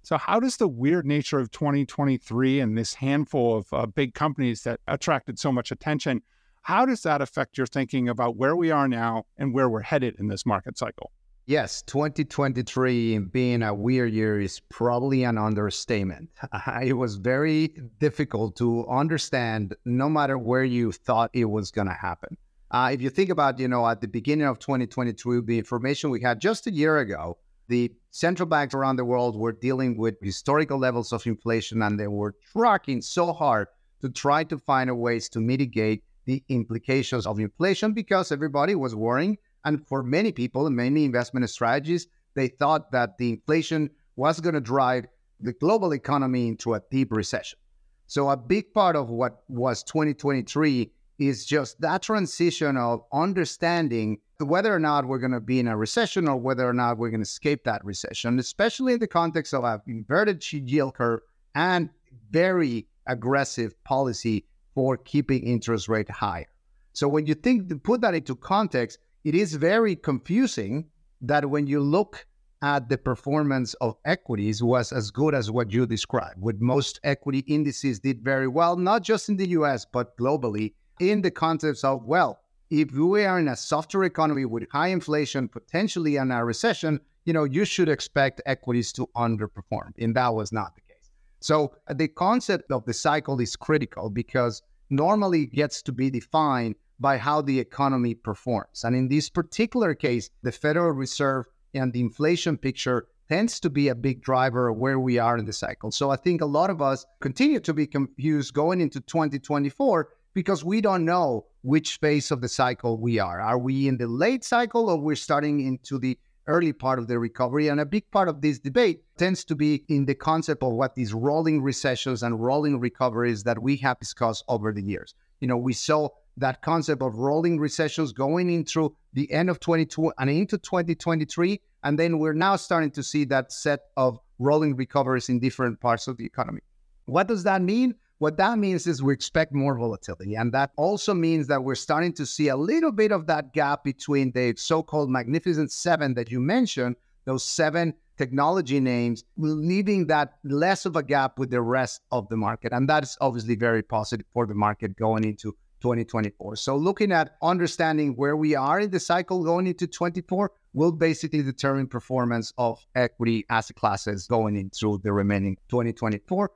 So, 0.04 0.18
how 0.18 0.40
does 0.40 0.58
the 0.58 0.68
weird 0.68 1.06
nature 1.06 1.40
of 1.40 1.52
2023 1.52 2.60
and 2.60 2.78
this 2.78 2.96
handful 2.96 3.58
of 3.58 3.68
uh, 3.72 3.86
big 3.86 4.14
companies 4.14 4.64
that 4.64 4.80
attracted 4.88 5.38
so 5.38 5.52
much 5.52 5.72
attention, 5.72 6.22
how 6.64 6.86
does 6.86 7.02
that 7.04 7.22
affect 7.22 7.58
your 7.58 7.68
thinking 7.68 8.10
about 8.10 8.36
where 8.36 8.56
we 8.56 8.72
are 8.72 8.88
now 8.88 9.26
and 9.38 9.54
where 9.54 9.70
we're 9.70 9.82
headed 9.82 10.16
in 10.20 10.28
this 10.28 10.46
market 10.46 10.78
cycle? 10.78 11.12
Yes, 11.48 11.82
2023 11.84 13.18
being 13.18 13.64
a 13.64 13.74
weird 13.74 14.14
year 14.14 14.40
is 14.40 14.60
probably 14.70 15.24
an 15.24 15.38
understatement. 15.38 16.30
It 16.84 16.94
was 16.94 17.16
very 17.16 17.68
difficult 18.00 18.56
to 18.58 18.88
understand 18.88 19.76
no 19.86 20.08
matter 20.08 20.38
where 20.38 20.64
you 20.64 20.92
thought 20.92 21.32
it 21.34 21.46
was 21.46 21.72
going 21.72 21.88
to 21.88 21.94
happen. 21.94 22.38
Uh, 22.70 22.92
if 22.94 23.02
you 23.02 23.10
think 23.10 23.30
about, 23.30 23.60
you 23.60 23.68
know, 23.68 23.86
at 23.88 24.02
the 24.02 24.08
beginning 24.08 24.48
of 24.48 24.60
2022, 24.60 25.42
the 25.42 25.58
information 25.58 26.10
we 26.10 26.22
had 26.22 26.40
just 26.40 26.68
a 26.68 26.72
year 26.72 27.00
ago, 27.00 27.38
The 27.72 27.90
central 28.10 28.50
banks 28.50 28.74
around 28.74 28.98
the 28.98 29.06
world 29.06 29.38
were 29.38 29.54
dealing 29.54 29.96
with 29.96 30.16
historical 30.22 30.78
levels 30.78 31.14
of 31.14 31.26
inflation 31.26 31.82
and 31.82 31.98
they 31.98 32.08
were 32.08 32.36
tracking 32.52 33.02
so 33.02 33.32
hard 33.32 33.70
to 34.02 34.10
try 34.10 34.44
to 34.44 34.58
find 34.58 35.00
ways 35.00 35.30
to 35.30 35.40
mitigate 35.40 36.04
the 36.26 36.44
implications 36.50 37.26
of 37.26 37.40
inflation 37.40 37.94
because 37.94 38.30
everybody 38.30 38.76
was 38.76 38.94
worrying. 38.94 39.38
And 39.64 39.88
for 39.88 40.04
many 40.04 40.34
people, 40.34 40.70
many 40.70 41.06
investment 41.06 41.50
strategies, 41.50 42.08
they 42.34 42.50
thought 42.50 42.92
that 42.92 43.18
the 43.18 43.30
inflation 43.30 43.90
was 44.18 44.42
going 44.42 44.56
to 44.56 44.60
drive 44.60 45.06
the 45.40 45.54
global 45.54 45.94
economy 45.94 46.50
into 46.50 46.74
a 46.74 46.82
deep 46.92 47.14
recession. 47.14 47.58
So, 48.06 48.30
a 48.30 48.36
big 48.36 48.74
part 48.74 48.98
of 48.98 49.10
what 49.10 49.44
was 49.48 49.82
2023 49.84 50.92
is 51.22 51.46
just 51.46 51.80
that 51.82 52.02
transition 52.02 52.76
of 52.78 53.04
understanding 53.14 54.18
whether 54.40 54.74
or 54.74 54.80
not 54.80 55.06
we're 55.06 55.20
going 55.20 55.32
to 55.32 55.40
be 55.40 55.60
in 55.60 55.68
a 55.68 55.78
recession 55.78 56.28
or 56.28 56.36
whether 56.36 56.68
or 56.68 56.74
not 56.74 56.98
we're 56.98 57.12
going 57.12 57.22
to 57.22 57.28
escape 57.28 57.64
that 57.64 57.86
recession, 57.86 58.40
especially 58.40 58.94
in 58.94 59.00
the 59.00 59.08
context 59.08 59.54
of 59.54 59.64
an 59.64 59.80
inverted 59.86 60.44
yield 60.52 60.96
curve 60.96 61.20
and 61.54 61.92
very 62.32 62.88
aggressive 63.06 63.72
policy 63.84 64.46
for 64.74 64.98
keeping 64.98 65.44
interest 65.44 65.88
rate 65.88 66.10
higher. 66.10 66.48
So 66.94 67.08
when 67.08 67.28
you 67.28 67.36
think 67.36 67.70
to 67.70 67.78
put 67.78 68.02
that 68.02 68.16
into 68.16 68.36
context, 68.36 68.98
it 69.24 69.36
is 69.36 69.54
very 69.54 69.96
confusing 69.96 70.86
that 71.22 71.48
when 71.48 71.68
you 71.68 71.82
look 71.82 72.26
at 72.64 72.90
the 72.90 72.98
performance 72.98 73.76
of 73.76 73.96
equities 74.06 74.64
was 74.64 74.92
as 74.92 75.12
good 75.12 75.36
as 75.36 75.52
what 75.52 75.72
you 75.72 75.86
described, 75.86 76.42
with 76.42 76.60
most 76.60 77.00
equity 77.04 77.40
indices 77.48 78.00
did 78.00 78.24
very 78.24 78.48
well, 78.48 78.76
not 78.76 79.04
just 79.04 79.30
in 79.30 79.38
the 79.38 79.50
US, 79.50 79.86
but 79.86 80.18
globally, 80.18 80.74
in 81.00 81.22
the 81.22 81.32
context 81.32 81.84
of, 81.84 82.04
well, 82.06 82.40
if 82.70 82.92
we 82.94 83.26
are 83.26 83.40
in 83.40 83.50
a 83.50 83.56
softer 83.56 84.04
economy 84.04 84.46
with 84.46 84.70
high 84.72 84.88
inflation, 84.88 85.48
potentially 85.48 86.16
in 86.16 86.32
a 86.32 86.44
recession, 86.46 87.00
you 87.26 87.34
know, 87.34 87.44
you 87.44 87.66
should 87.66 87.90
expect 87.90 88.42
equities 88.46 88.92
to 88.94 89.08
underperform. 89.16 89.92
And 90.00 90.16
that 90.16 90.34
was 90.34 90.52
not 90.52 90.76
the 90.76 90.82
case. 90.82 91.12
So 91.42 91.74
uh, 91.88 91.94
the 91.94 92.08
concept 92.08 92.72
of 92.72 92.86
the 92.86 92.94
cycle 92.94 93.40
is 93.40 93.56
critical 93.56 94.10
because 94.10 94.62
normally 94.90 95.44
it 95.44 95.54
gets 95.54 95.82
to 95.84 95.92
be 95.92 96.10
defined 96.10 96.76
by 97.00 97.18
how 97.18 97.42
the 97.42 97.60
economy 97.60 98.14
performs. 98.14 98.84
And 98.84 98.96
in 98.96 99.08
this 99.08 99.30
particular 99.30 99.94
case, 99.96 100.30
the 100.44 100.52
Federal 100.52 100.92
Reserve 100.92 101.46
and 101.74 101.92
the 101.92 102.00
inflation 102.00 102.58
picture 102.58 103.08
tends 103.28 103.60
to 103.62 103.70
be 103.70 103.88
a 103.88 103.96
big 103.96 104.22
driver 104.22 104.68
of 104.68 104.78
where 104.78 105.00
we 105.00 105.18
are 105.18 105.38
in 105.38 105.46
the 105.46 105.54
cycle. 105.54 105.90
So 105.90 106.10
I 106.10 106.16
think 106.16 106.42
a 106.42 106.46
lot 106.46 106.70
of 106.70 106.82
us 106.82 107.06
continue 107.22 107.60
to 107.62 107.74
be 107.74 107.88
confused 107.88 108.54
going 108.54 108.82
into 108.82 109.00
2024 109.00 110.10
because 110.34 110.64
we 110.64 110.82
don't 110.82 111.06
know 111.06 111.46
which 111.62 111.98
phase 111.98 112.32
of 112.32 112.42
the 112.42 112.50
cycle 112.50 112.98
we 112.98 113.20
are. 113.20 113.40
Are 113.40 113.58
we 113.58 113.88
in 113.88 113.98
the 113.98 114.08
late 114.08 114.44
cycle 114.44 114.90
or 114.90 114.98
we're 114.98 115.16
starting 115.16 115.60
into 115.60 116.00
the 116.00 116.18
early 116.48 116.74
part 116.74 117.00
of 117.00 117.08
the 117.08 117.20
recovery? 117.20 117.68
And 117.68 117.80
a 117.80 117.86
big 117.86 118.10
part 118.12 118.28
of 118.28 118.42
this 118.42 118.60
debate 118.60 119.04
tends 119.18 119.44
to 119.46 119.56
be 119.56 119.84
in 119.90 120.06
the 120.06 120.16
concept 120.16 120.64
of 120.64 120.74
what 120.74 120.96
these 120.96 121.14
rolling 121.14 121.62
recessions 121.62 122.24
and 122.24 122.42
rolling 122.42 122.80
recoveries 122.80 123.44
that 123.44 123.62
we 123.62 123.78
have 123.78 124.00
discussed 124.00 124.44
over 124.48 124.72
the 124.72 124.82
years. 124.82 125.16
You 125.40 125.48
know, 125.48 125.58
we 125.58 125.74
saw 125.74 126.10
that 126.38 126.62
concept 126.62 127.02
of 127.02 127.16
rolling 127.16 127.60
recessions 127.60 128.14
going 128.14 128.50
into 128.50 128.96
the 129.14 129.32
end 129.32 129.50
of 129.50 129.60
22 129.60 130.14
and 130.18 130.30
into 130.30 130.58
2023. 130.58 131.60
And 131.84 132.00
then 132.00 132.20
we're 132.20 132.34
now 132.34 132.56
starting 132.56 132.92
to 132.92 133.04
see 133.04 133.26
that 133.26 133.52
set 133.52 133.82
of 133.98 134.20
rolling 134.40 134.76
recoveries 134.76 135.30
in 135.30 135.40
different 135.40 135.80
parts 135.80 136.08
of 136.08 136.18
the 136.18 136.26
economy. 136.26 136.62
What 137.06 137.28
does 137.28 137.44
that 137.44 137.62
mean? 137.62 137.96
What 138.22 138.38
that 138.38 138.60
means 138.60 138.86
is 138.86 139.02
we 139.02 139.14
expect 139.14 139.52
more 139.52 139.76
volatility. 139.76 140.36
And 140.36 140.54
that 140.54 140.70
also 140.78 141.12
means 141.12 141.48
that 141.48 141.64
we're 141.64 141.74
starting 141.74 142.14
to 142.14 142.26
see 142.28 142.50
a 142.50 142.56
little 142.56 142.92
bit 142.92 143.12
of 143.12 143.26
that 143.26 143.52
gap 143.52 143.84
between 143.84 144.32
the 144.32 144.54
so 144.58 144.84
called 144.84 145.10
Magnificent 145.10 145.72
Seven 145.72 146.14
that 146.14 146.30
you 146.30 146.40
mentioned, 146.40 146.98
those 147.26 147.44
seven 147.44 147.96
technology 148.20 148.80
names, 148.80 149.24
leaving 149.38 150.06
that 150.06 150.34
less 150.44 150.86
of 150.86 150.96
a 150.96 151.02
gap 151.02 151.40
with 151.40 151.50
the 151.50 151.64
rest 151.64 152.02
of 152.12 152.30
the 152.30 152.38
market. 152.38 152.74
And 152.74 152.88
that's 152.88 153.18
obviously 153.22 153.56
very 153.56 153.82
positive 153.82 154.28
for 154.34 154.46
the 154.46 154.54
market 154.54 154.96
going 154.98 155.24
into 155.24 155.56
2024. 155.82 156.58
So 156.58 156.78
looking 156.78 157.12
at 157.12 157.38
understanding 157.42 158.14
where 158.18 158.38
we 158.38 158.54
are 158.54 158.80
in 158.82 158.92
the 158.92 159.00
cycle 159.00 159.44
going 159.44 159.66
into 159.66 159.88
24 159.88 160.52
will 160.74 160.92
basically 160.92 161.42
determine 161.42 161.88
performance 161.88 162.54
of 162.60 162.86
equity 162.94 163.48
asset 163.50 163.78
classes 163.78 164.28
going 164.28 164.58
into 164.58 165.00
the 165.04 165.12
remaining 165.12 165.58
2024. 165.70 166.52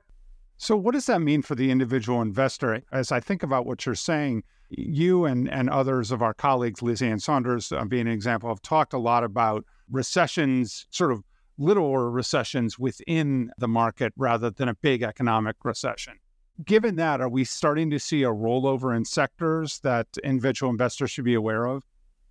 So, 0.58 0.76
what 0.76 0.94
does 0.94 1.06
that 1.06 1.20
mean 1.20 1.42
for 1.42 1.54
the 1.54 1.70
individual 1.70 2.22
investor? 2.22 2.82
As 2.90 3.12
I 3.12 3.20
think 3.20 3.42
about 3.42 3.66
what 3.66 3.84
you're 3.84 3.94
saying, 3.94 4.42
you 4.70 5.26
and, 5.26 5.50
and 5.50 5.68
others 5.68 6.10
of 6.10 6.22
our 6.22 6.34
colleagues, 6.34 6.82
Liz 6.82 7.02
Ann 7.02 7.20
Sonders 7.20 7.72
uh, 7.72 7.84
being 7.84 8.06
an 8.06 8.12
example, 8.12 8.48
have 8.48 8.62
talked 8.62 8.92
a 8.92 8.98
lot 8.98 9.22
about 9.22 9.64
recessions, 9.90 10.86
sort 10.90 11.12
of 11.12 11.22
little 11.58 11.96
recessions 11.96 12.78
within 12.78 13.50
the 13.58 13.68
market 13.68 14.12
rather 14.16 14.50
than 14.50 14.68
a 14.68 14.74
big 14.74 15.02
economic 15.02 15.56
recession. 15.62 16.14
Given 16.64 16.96
that, 16.96 17.20
are 17.20 17.28
we 17.28 17.44
starting 17.44 17.90
to 17.90 17.98
see 17.98 18.22
a 18.22 18.30
rollover 18.30 18.96
in 18.96 19.04
sectors 19.04 19.78
that 19.80 20.06
individual 20.24 20.70
investors 20.70 21.10
should 21.10 21.24
be 21.24 21.34
aware 21.34 21.66
of? 21.66 21.82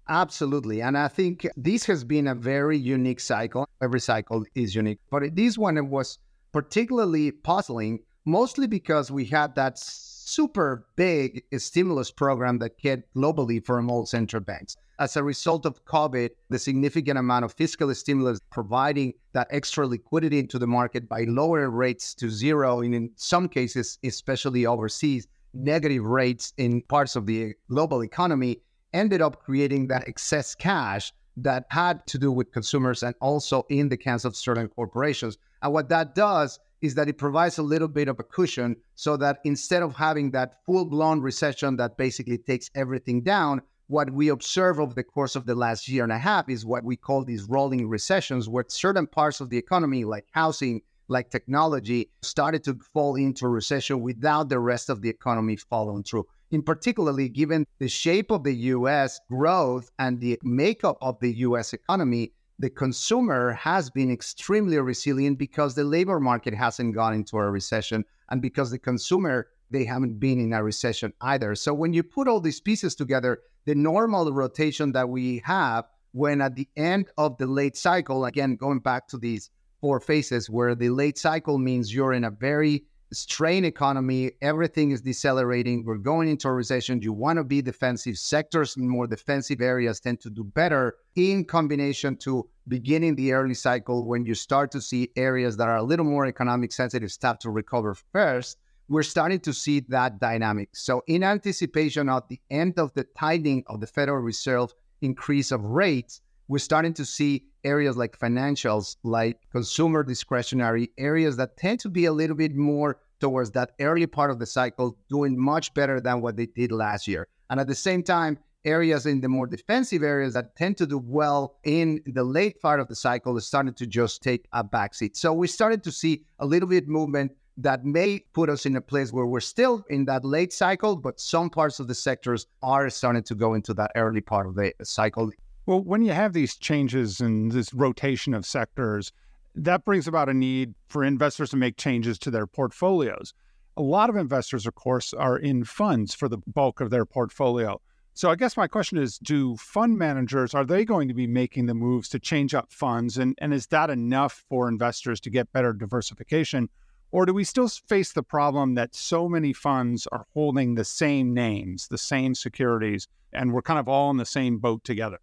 Absolutely. 0.10 0.82
And 0.82 0.98
I 0.98 1.08
think 1.08 1.48
this 1.56 1.86
has 1.86 2.04
been 2.04 2.28
a 2.28 2.36
very 2.36 2.78
unique 2.78 3.20
cycle. 3.20 3.68
Every 3.82 4.00
cycle 4.00 4.46
is 4.56 4.76
unique, 4.76 5.00
but 5.10 5.36
this 5.36 5.58
one 5.58 5.90
was 5.90 6.20
particularly 6.52 7.32
puzzling 7.32 8.00
mostly 8.26 8.68
because 8.68 9.12
we 9.12 9.26
had 9.26 9.56
that 9.56 9.78
super 9.78 10.88
big 10.96 11.44
stimulus 11.58 12.12
program 12.12 12.58
that 12.60 12.78
came 12.78 13.04
globally 13.16 13.64
from 13.64 13.90
all 13.90 14.06
central 14.06 14.42
banks. 14.42 14.76
As 14.98 15.16
a 15.16 15.24
result 15.24 15.66
of 15.66 15.84
COVID, 15.86 16.30
the 16.50 16.58
significant 16.58 17.20
amount 17.20 17.46
of 17.46 17.54
fiscal 17.54 17.94
stimulus 17.94 18.40
providing 18.50 19.14
that 19.34 19.48
extra 19.52 19.86
liquidity 19.86 20.40
into 20.40 20.58
the 20.58 20.68
market 20.68 21.08
by 21.08 21.26
lowering 21.26 21.72
rates 21.72 22.16
to 22.16 22.30
zero, 22.30 22.82
and 22.82 22.96
in 22.96 23.12
some 23.16 23.48
cases, 23.48 24.00
especially 24.04 24.66
overseas, 24.66 25.28
negative 25.54 26.06
rates 26.06 26.54
in 26.58 26.82
parts 26.82 27.16
of 27.16 27.26
the 27.26 27.54
global 27.70 28.04
economy 28.04 28.58
ended 28.94 29.22
up 29.22 29.44
creating 29.44 29.88
that 29.88 30.08
excess 30.08 30.56
cash 30.56 31.14
that 31.38 31.66
had 31.70 32.06
to 32.08 32.18
do 32.18 32.32
with 32.32 32.52
consumers 32.52 33.04
and 33.04 33.14
also 33.20 33.66
in 33.70 33.90
the 33.90 34.00
hands 34.04 34.24
of 34.24 34.36
certain 34.36 34.70
corporations. 34.70 35.38
And 35.62 35.74
what 35.74 35.90
that 35.90 36.16
does 36.16 36.60
is 36.82 36.96
that 36.96 37.08
it 37.08 37.18
provides 37.18 37.58
a 37.58 37.64
little 37.64 37.88
bit 37.88 38.08
of 38.08 38.20
a 38.20 38.24
cushion 38.24 38.76
so 38.96 39.18
that 39.18 39.40
instead 39.44 39.82
of 39.82 39.96
having 39.96 40.32
that 40.32 40.64
full 40.66 40.86
blown 40.86 41.22
recession 41.22 41.78
that 41.78 41.98
basically 41.98 42.38
takes 42.38 42.70
everything 42.76 43.22
down, 43.22 43.62
what 43.88 44.12
we 44.12 44.30
observe 44.30 44.80
over 44.80 44.94
the 44.94 45.04
course 45.04 45.36
of 45.36 45.46
the 45.46 45.56
last 45.56 45.88
year 45.88 46.04
and 46.04 46.12
a 46.12 46.18
half 46.18 46.50
is 46.50 46.66
what 46.66 46.84
we 46.84 46.96
call 46.96 47.24
these 47.24 47.44
rolling 47.44 47.88
recessions, 47.88 48.50
where 48.50 48.66
certain 48.68 49.06
parts 49.06 49.42
of 49.42 49.50
the 49.50 49.58
economy, 49.58 50.04
like 50.04 50.26
housing, 50.32 50.82
like 51.08 51.30
technology, 51.30 52.10
started 52.24 52.64
to 52.64 52.80
fall 52.94 53.16
into 53.16 53.48
recession 53.48 54.02
without 54.02 54.50
the 54.50 54.60
rest 54.60 54.90
of 54.90 55.02
the 55.02 55.10
economy 55.10 55.56
following 55.56 56.04
through. 56.04 56.26
In 56.52 56.64
particularly, 56.64 57.30
given 57.30 57.66
the 57.80 57.88
shape 57.88 58.32
of 58.32 58.44
the 58.44 58.56
US 58.56 59.20
growth 59.30 59.92
and 60.00 60.20
the 60.20 60.40
makeup 60.44 60.98
of 61.02 61.20
the 61.20 61.34
US 61.38 61.74
economy, 61.74 62.32
the 62.60 62.70
consumer 62.70 63.52
has 63.54 63.90
been 63.90 64.12
extremely 64.12 64.78
resilient 64.78 65.38
because 65.38 65.76
the 65.76 65.84
labor 65.84 66.20
market 66.20 66.54
hasn't 66.54 66.96
gone 66.96 67.14
into 67.14 67.38
a 67.38 67.50
recession 67.50 68.06
and 68.30 68.42
because 68.42 68.72
the 68.72 68.80
consumer 68.80 69.48
they 69.72 69.84
haven't 69.84 70.20
been 70.20 70.40
in 70.40 70.54
a 70.54 70.64
recession 70.64 71.12
either. 71.22 71.56
So 71.56 71.74
when 71.74 71.94
you 71.94 72.04
put 72.04 72.28
all 72.28 72.40
these 72.40 72.62
pieces 72.62 72.96
together 72.96 73.40
the 73.66 73.76
normal 73.76 74.32
rotation 74.32 74.92
that 74.94 75.10
we 75.10 75.42
have 75.44 75.86
when 76.12 76.40
at 76.40 76.56
the 76.56 76.70
end 76.78 77.08
of 77.18 77.38
the 77.38 77.48
late 77.48 77.76
cycle 77.76 78.26
again 78.26 78.56
going 78.56 78.80
back 78.80 79.08
to 79.08 79.18
these 79.18 79.50
four 79.82 80.00
phases 80.00 80.50
where 80.50 80.76
the 80.76 80.90
late 80.90 81.18
cycle 81.18 81.58
means 81.58 81.94
you're 81.94 82.14
in 82.14 82.24
a 82.24 82.32
very 82.32 82.86
strained 83.16 83.66
economy, 83.66 84.32
everything 84.42 84.92
is 84.92 85.02
decelerating. 85.02 85.84
We're 85.86 85.98
going 85.98 86.30
into 86.30 86.48
a 86.48 86.54
recession. 86.54 87.02
You 87.02 87.14
want 87.14 87.38
to 87.38 87.44
be 87.44 87.62
defensive. 87.62 88.18
Sectors 88.18 88.78
in 88.78 88.88
more 88.88 89.08
defensive 89.08 89.62
areas 89.62 90.00
tend 90.00 90.20
to 90.22 90.30
do 90.30 90.44
better 90.44 90.96
in 91.16 91.46
combination 91.46 92.18
to 92.18 92.48
beginning 92.68 93.16
the 93.16 93.34
early 93.34 93.54
cycle 93.54 94.06
when 94.06 94.26
you 94.26 94.36
start 94.36 94.72
to 94.72 94.82
see 94.82 95.12
areas 95.16 95.58
that 95.58 95.68
are 95.68 95.78
a 95.78 95.84
little 95.84 96.06
more 96.06 96.26
economic 96.26 96.72
sensitive 96.72 97.12
start 97.12 97.40
to 97.42 97.50
recover 97.50 97.96
first. 98.12 98.58
We're 98.88 99.04
starting 99.04 99.40
to 99.42 99.54
see 99.54 99.80
that 99.90 100.20
dynamic. 100.20 100.70
So, 100.74 101.02
in 101.08 101.24
anticipation 101.24 102.08
of 102.08 102.28
the 102.30 102.40
end 102.52 102.78
of 102.78 102.94
the 102.94 103.06
tightening 103.18 103.64
of 103.68 103.80
the 103.80 103.88
Federal 103.88 104.22
Reserve 104.22 104.74
increase 105.02 105.52
of 105.52 105.64
rates, 105.64 106.22
we're 106.48 106.60
starting 106.60 106.94
to 106.94 107.06
see 107.06 107.48
areas 107.64 107.98
like 107.98 108.18
financials, 108.18 108.98
like 109.04 109.40
consumer 109.52 110.04
discretionary, 110.04 110.92
areas 110.98 111.38
that 111.38 111.58
tend 111.58 111.80
to 111.80 111.90
be 111.90 112.06
a 112.06 112.14
little 112.14 112.36
bit 112.36 112.56
more 112.56 113.00
towards 113.20 113.52
that 113.52 113.72
early 113.80 114.08
part 114.08 114.32
of 114.32 114.40
the 114.40 114.46
cycle, 114.46 114.98
doing 115.10 115.40
much 115.40 115.74
better 115.74 116.00
than 116.00 116.22
what 116.22 116.36
they 116.36 116.46
did 116.46 116.72
last 116.72 117.08
year. 117.08 117.28
And 117.50 117.60
at 117.60 117.68
the 117.68 117.76
same 117.76 118.04
time, 118.04 118.40
areas 118.66 119.06
in 119.06 119.22
the 119.22 119.30
more 119.30 119.48
defensive 119.48 120.04
areas 120.04 120.34
that 120.34 120.56
tend 120.56 120.78
to 120.78 120.88
do 120.88 120.98
well 120.98 121.58
in 121.64 122.02
the 122.08 122.24
late 122.24 122.60
part 122.62 122.80
of 122.80 122.88
the 122.88 122.96
cycle 122.96 123.38
is 123.38 123.46
starting 123.46 123.74
to 123.76 123.86
just 123.86 124.24
take 124.24 124.48
a 124.54 124.64
backseat. 124.64 125.16
So 125.16 125.34
we 125.34 125.48
started 125.48 125.84
to 125.84 125.92
see 125.92 126.24
a 126.40 126.46
little 126.46 126.68
bit 126.68 126.88
movement 126.88 127.32
that 127.58 127.86
may 127.86 128.20
put 128.34 128.50
us 128.50 128.66
in 128.66 128.76
a 128.76 128.82
place 128.82 129.14
where 129.14 129.26
we're 129.26 129.40
still 129.40 129.86
in 129.90 130.06
that 130.06 130.26
late 130.26 130.52
cycle, 130.52 130.96
but 130.96 131.20
some 131.20 131.50
parts 131.50 131.80
of 131.80 131.88
the 131.88 131.96
sectors 131.96 132.48
are 132.62 132.90
starting 132.90 133.24
to 133.24 133.36
go 133.36 133.54
into 133.54 133.74
that 133.76 133.92
early 133.96 134.20
part 134.20 134.48
of 134.48 134.56
the 134.56 134.74
cycle 134.84 135.32
Well, 135.66 135.82
when 135.82 136.04
you 136.04 136.12
have 136.12 136.34
these 136.34 136.58
changes 136.58 137.22
and 137.22 137.52
this 137.52 137.74
rotation 137.74 138.34
of 138.34 138.46
sectors, 138.46 139.14
that 139.56 139.86
brings 139.86 140.08
about 140.08 140.30
a 140.30 140.34
need 140.34 140.76
for 140.88 141.04
investors 141.04 141.50
to 141.52 141.58
make 141.58 141.78
changes 141.78 142.20
to 142.20 142.32
their 142.32 142.46
portfolios. 142.46 143.34
A 143.78 143.82
lot 143.82 144.10
of 144.10 144.16
investors, 144.16 144.66
of 144.68 144.76
course, 144.76 145.14
are 145.14 145.38
in 145.38 145.64
funds 145.64 146.14
for 146.14 146.30
the 146.30 146.38
bulk 146.48 146.82
of 146.82 146.90
their 146.90 147.06
portfolio. 147.06 147.80
So 148.14 148.30
I 148.30 148.36
guess 148.36 148.56
my 148.56 148.68
question 148.68 148.98
is 148.98 149.18
do 149.18 149.58
fund 149.58 149.98
managers 149.98 150.54
are 150.54 150.64
they 150.64 150.86
going 150.86 151.10
to 151.10 151.14
be 151.14 151.28
making 151.28 151.66
the 151.66 151.74
moves 151.74 152.08
to 152.10 152.20
change 152.20 152.54
up 152.54 152.72
funds 152.72 153.18
and 153.18 153.38
and 153.40 153.54
is 153.54 153.68
that 153.68 153.90
enough 153.90 154.46
for 154.48 154.70
investors 154.70 155.20
to 155.22 155.30
get 155.30 155.52
better 155.52 155.74
diversification 155.74 156.70
or 157.12 157.26
do 157.26 157.34
we 157.34 157.44
still 157.44 157.68
face 157.68 158.14
the 158.14 158.24
problem 158.24 158.76
that 158.76 158.96
so 158.96 159.28
many 159.28 159.52
funds 159.52 160.08
are 160.14 160.26
holding 160.34 160.76
the 160.76 160.86
same 160.86 161.34
names, 161.34 161.90
the 161.90 161.98
same 161.98 162.36
securities 162.36 163.10
and 163.34 163.52
we're 163.52 163.62
kind 163.62 163.80
of 163.80 163.90
all 163.90 164.12
in 164.12 164.18
the 164.18 164.26
same 164.26 164.60
boat 164.60 164.86
together? 164.86 165.20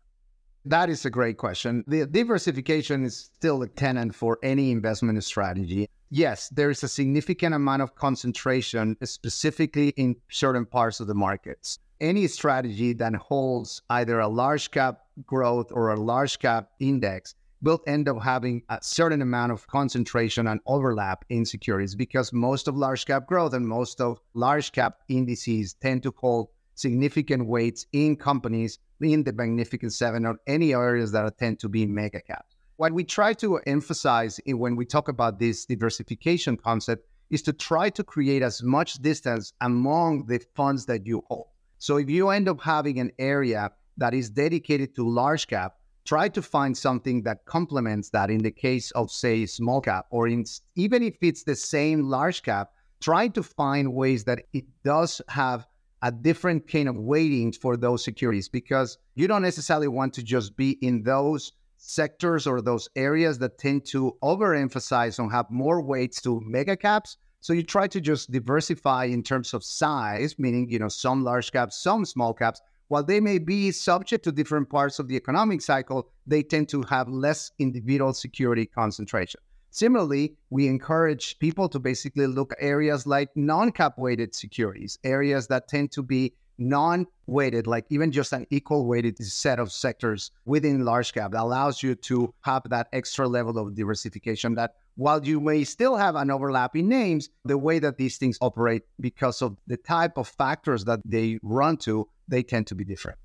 That 0.65 0.91
is 0.91 1.05
a 1.05 1.11
great 1.11 1.39
question. 1.39 1.83
The 1.89 2.07
diversification 2.07 3.05
is 3.05 3.17
still 3.17 3.63
a 3.63 3.69
tenant 3.69 4.15
for 4.15 4.39
any 4.45 4.71
investment 4.71 5.23
strategy. 5.25 5.89
Yes, 6.09 6.49
there 6.51 6.71
is 6.71 6.85
a 6.85 6.89
significant 6.89 7.55
amount 7.55 7.83
of 7.83 7.97
concentration, 7.97 8.97
specifically 9.03 9.89
in 9.97 10.17
certain 10.31 10.67
parts 10.67 11.01
of 11.01 11.09
the 11.09 11.15
markets. 11.15 11.81
Any 12.01 12.29
strategy 12.29 12.93
that 12.93 13.15
holds 13.15 13.83
either 13.91 14.21
a 14.21 14.29
large 14.29 14.71
cap 14.71 15.01
growth 15.27 15.73
or 15.73 15.91
a 15.91 16.01
large 16.01 16.39
cap 16.39 16.71
index 16.79 17.35
will 17.61 17.81
end 17.87 18.09
up 18.09 18.23
having 18.23 18.63
a 18.69 18.79
certain 18.83 19.23
amount 19.23 19.53
of 19.53 19.67
concentration 19.67 20.47
and 20.47 20.61
overlap 20.67 21.25
in 21.29 21.45
securities 21.45 21.95
because 21.95 22.33
most 22.33 22.69
of 22.69 22.77
large 22.77 23.05
cap 23.07 23.27
growth 23.27 23.55
and 23.55 23.67
most 23.67 24.01
of 24.01 24.21
large 24.35 24.71
cap 24.71 24.99
indices 25.09 25.75
tend 25.75 26.03
to 26.03 26.15
hold 26.19 26.49
significant 26.83 27.47
weights 27.47 27.87
in 27.93 28.17
companies 28.17 28.79
in 29.01 29.25
the 29.25 29.33
Magnificent 29.33 29.93
Seven 29.93 30.27
or 30.27 30.37
any 30.47 30.75
areas 30.75 31.13
that 31.13 31.39
tend 31.39 31.59
to 31.61 31.69
be 31.69 31.87
mega 31.87 32.21
caps. 32.21 32.55
What 32.77 32.93
we 32.93 33.05
try 33.05 33.33
to 33.35 33.59
emphasize 33.67 34.41
when 34.47 34.77
we 34.77 34.85
talk 34.85 35.09
about 35.09 35.39
this 35.39 35.65
diversification 35.65 36.57
concept 36.57 37.07
is 37.31 37.43
to 37.43 37.53
try 37.53 37.89
to 37.91 38.05
create 38.05 38.43
as 38.43 38.63
much 38.63 38.95
distance 38.95 39.53
among 39.61 40.27
the 40.27 40.41
funds 40.55 40.85
that 40.87 41.07
you 41.07 41.23
hold. 41.29 41.47
So 41.79 41.97
if 41.97 42.11
you 42.11 42.29
end 42.29 42.49
up 42.49 42.61
having 42.61 42.99
an 42.99 43.13
area 43.19 43.71
that 43.97 44.15
is 44.15 44.31
dedicated 44.31 44.95
to 44.97 45.09
large 45.09 45.47
cap, 45.47 45.77
try 46.05 46.29
to 46.29 46.43
find 46.43 46.77
something 46.77 47.23
that 47.23 47.45
complements 47.45 48.11
that 48.11 48.31
in 48.31 48.43
the 48.43 48.51
case 48.51 48.91
of 48.93 49.11
say 49.11 49.47
small 49.47 49.81
cap 49.81 50.07
or 50.11 50.29
in, 50.29 50.45
even 50.75 51.03
if 51.03 51.17
it's 51.21 51.45
the 51.45 51.57
same 51.57 52.03
large 52.03 52.43
cap, 52.43 52.73
try 53.01 53.29
to 53.29 53.43
find 53.43 53.95
ways 53.95 54.25
that 54.25 54.43
it 54.53 54.65
does 54.85 55.21
have 55.29 55.67
a 56.03 56.11
different 56.11 56.69
kind 56.69 56.89
of 56.89 56.97
weightings 56.97 57.57
for 57.57 57.77
those 57.77 58.05
securities 58.05 58.49
because 58.49 58.99
you 59.15 59.29
don't 59.29 59.43
necessarily 59.43 59.89
want 59.89 60.13
to 60.15 60.23
just 60.23 60.57
be 60.57 60.73
in 60.83 61.03
those 61.05 61.53
sectors 61.77 62.47
or 62.47 62.61
those 62.61 62.89
areas 62.97 63.39
that 63.39 63.59
tend 63.59 63.85
to 63.85 64.17
overemphasize 64.23 65.19
and 65.19 65.33
have 65.33 65.51
more 65.51 65.81
weights 65.81 66.21
to 66.23 66.41
mega 66.45 66.77
caps. 66.77 67.17
So 67.41 67.53
you 67.53 67.63
try 67.63 67.89
to 67.89 68.01
just 68.01 68.31
diversify 68.31 69.07
in 69.07 69.23
terms 69.23 69.53
of 69.53 69.65
size, 69.65 70.39
meaning, 70.39 70.69
you 70.71 70.79
know, 70.79 70.89
some 70.89 71.25
large 71.25 71.51
caps, 71.51 71.83
some 71.83 72.05
small 72.05 72.35
caps. 72.35 72.61
While 72.89 73.05
they 73.05 73.21
may 73.21 73.39
be 73.39 73.73
subject 73.73 74.25
to 74.25 74.33
different 74.33 74.71
parts 74.71 74.99
of 74.99 75.09
the 75.09 75.17
economic 75.17 75.61
cycle, 75.61 76.09
they 76.27 76.43
tend 76.43 76.69
to 76.69 76.83
have 76.83 77.09
less 77.09 77.51
individual 77.59 78.13
security 78.13 78.67
concentration. 78.67 79.41
Similarly, 79.73 80.37
we 80.51 80.69
encourage 80.69 81.39
people 81.39 81.67
to 81.71 81.79
basically 81.79 82.27
look 82.27 82.53
areas 82.59 83.07
like 83.07 83.31
non 83.35 83.73
cap 83.73 83.97
weighted 83.97 84.35
securities, 84.35 84.99
areas 85.03 85.47
that 85.47 85.67
tend 85.67 85.93
to 85.93 86.03
be 86.03 86.35
non 86.59 87.07
weighted, 87.27 87.67
like 87.67 87.87
even 87.89 88.13
just 88.13 88.35
an 88.35 88.47
equal 88.51 88.87
weighted 88.87 89.17
set 89.17 89.59
of 89.59 89.73
sectors 89.73 90.31
within 90.45 90.85
large 90.85 91.15
cap 91.15 91.33
that 91.33 91.41
allows 91.41 91.83
you 91.83 91.95
to 91.95 92.35
have 92.43 92.63
that 92.69 92.89
extra 92.93 93.27
level 93.27 93.57
of 93.57 93.75
diversification 93.75 94.55
that 94.57 94.75
while 94.97 95.25
you 95.25 95.41
may 95.41 95.65
still 95.65 95.97
have 95.97 96.17
an 96.17 96.31
overlap 96.31 96.77
in 96.77 96.87
names, 96.87 97.31
the 97.47 97.57
way 97.57 97.79
that 97.79 97.97
these 97.97 98.19
things 98.19 98.37
operate 98.43 98.83
because 99.01 99.41
of 99.41 99.57
the 99.67 99.79
type 99.79 100.19
of 100.19 100.29
factors 100.29 100.85
that 100.85 101.01
they 101.07 101.39
run 101.43 101.79
to, 101.79 102.07
they 102.29 102.43
tend 102.43 102.67
to 102.67 102.75
be 102.75 102.85
different. 102.85 103.19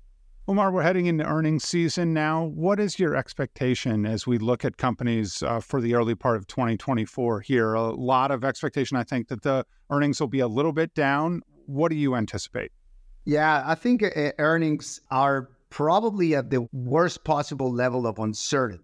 Omar, 0.48 0.72
we're 0.72 0.82
heading 0.82 1.04
into 1.04 1.26
earnings 1.26 1.64
season 1.64 2.14
now. 2.14 2.44
What 2.44 2.80
is 2.80 2.98
your 2.98 3.14
expectation 3.14 4.06
as 4.06 4.26
we 4.26 4.38
look 4.38 4.64
at 4.64 4.78
companies 4.78 5.42
uh, 5.42 5.60
for 5.60 5.78
the 5.78 5.94
early 5.94 6.14
part 6.14 6.38
of 6.38 6.46
2024 6.46 7.42
here? 7.42 7.74
A 7.74 7.90
lot 7.90 8.30
of 8.30 8.42
expectation, 8.44 8.96
I 8.96 9.04
think, 9.04 9.28
that 9.28 9.42
the 9.42 9.66
earnings 9.90 10.20
will 10.20 10.28
be 10.28 10.40
a 10.40 10.48
little 10.48 10.72
bit 10.72 10.94
down. 10.94 11.42
What 11.66 11.90
do 11.90 11.96
you 11.96 12.16
anticipate? 12.16 12.72
Yeah, 13.26 13.62
I 13.66 13.74
think 13.74 14.02
uh, 14.02 14.32
earnings 14.38 15.02
are 15.10 15.50
probably 15.68 16.34
at 16.34 16.48
the 16.48 16.66
worst 16.72 17.24
possible 17.24 17.70
level 17.70 18.06
of 18.06 18.18
uncertainty. 18.18 18.82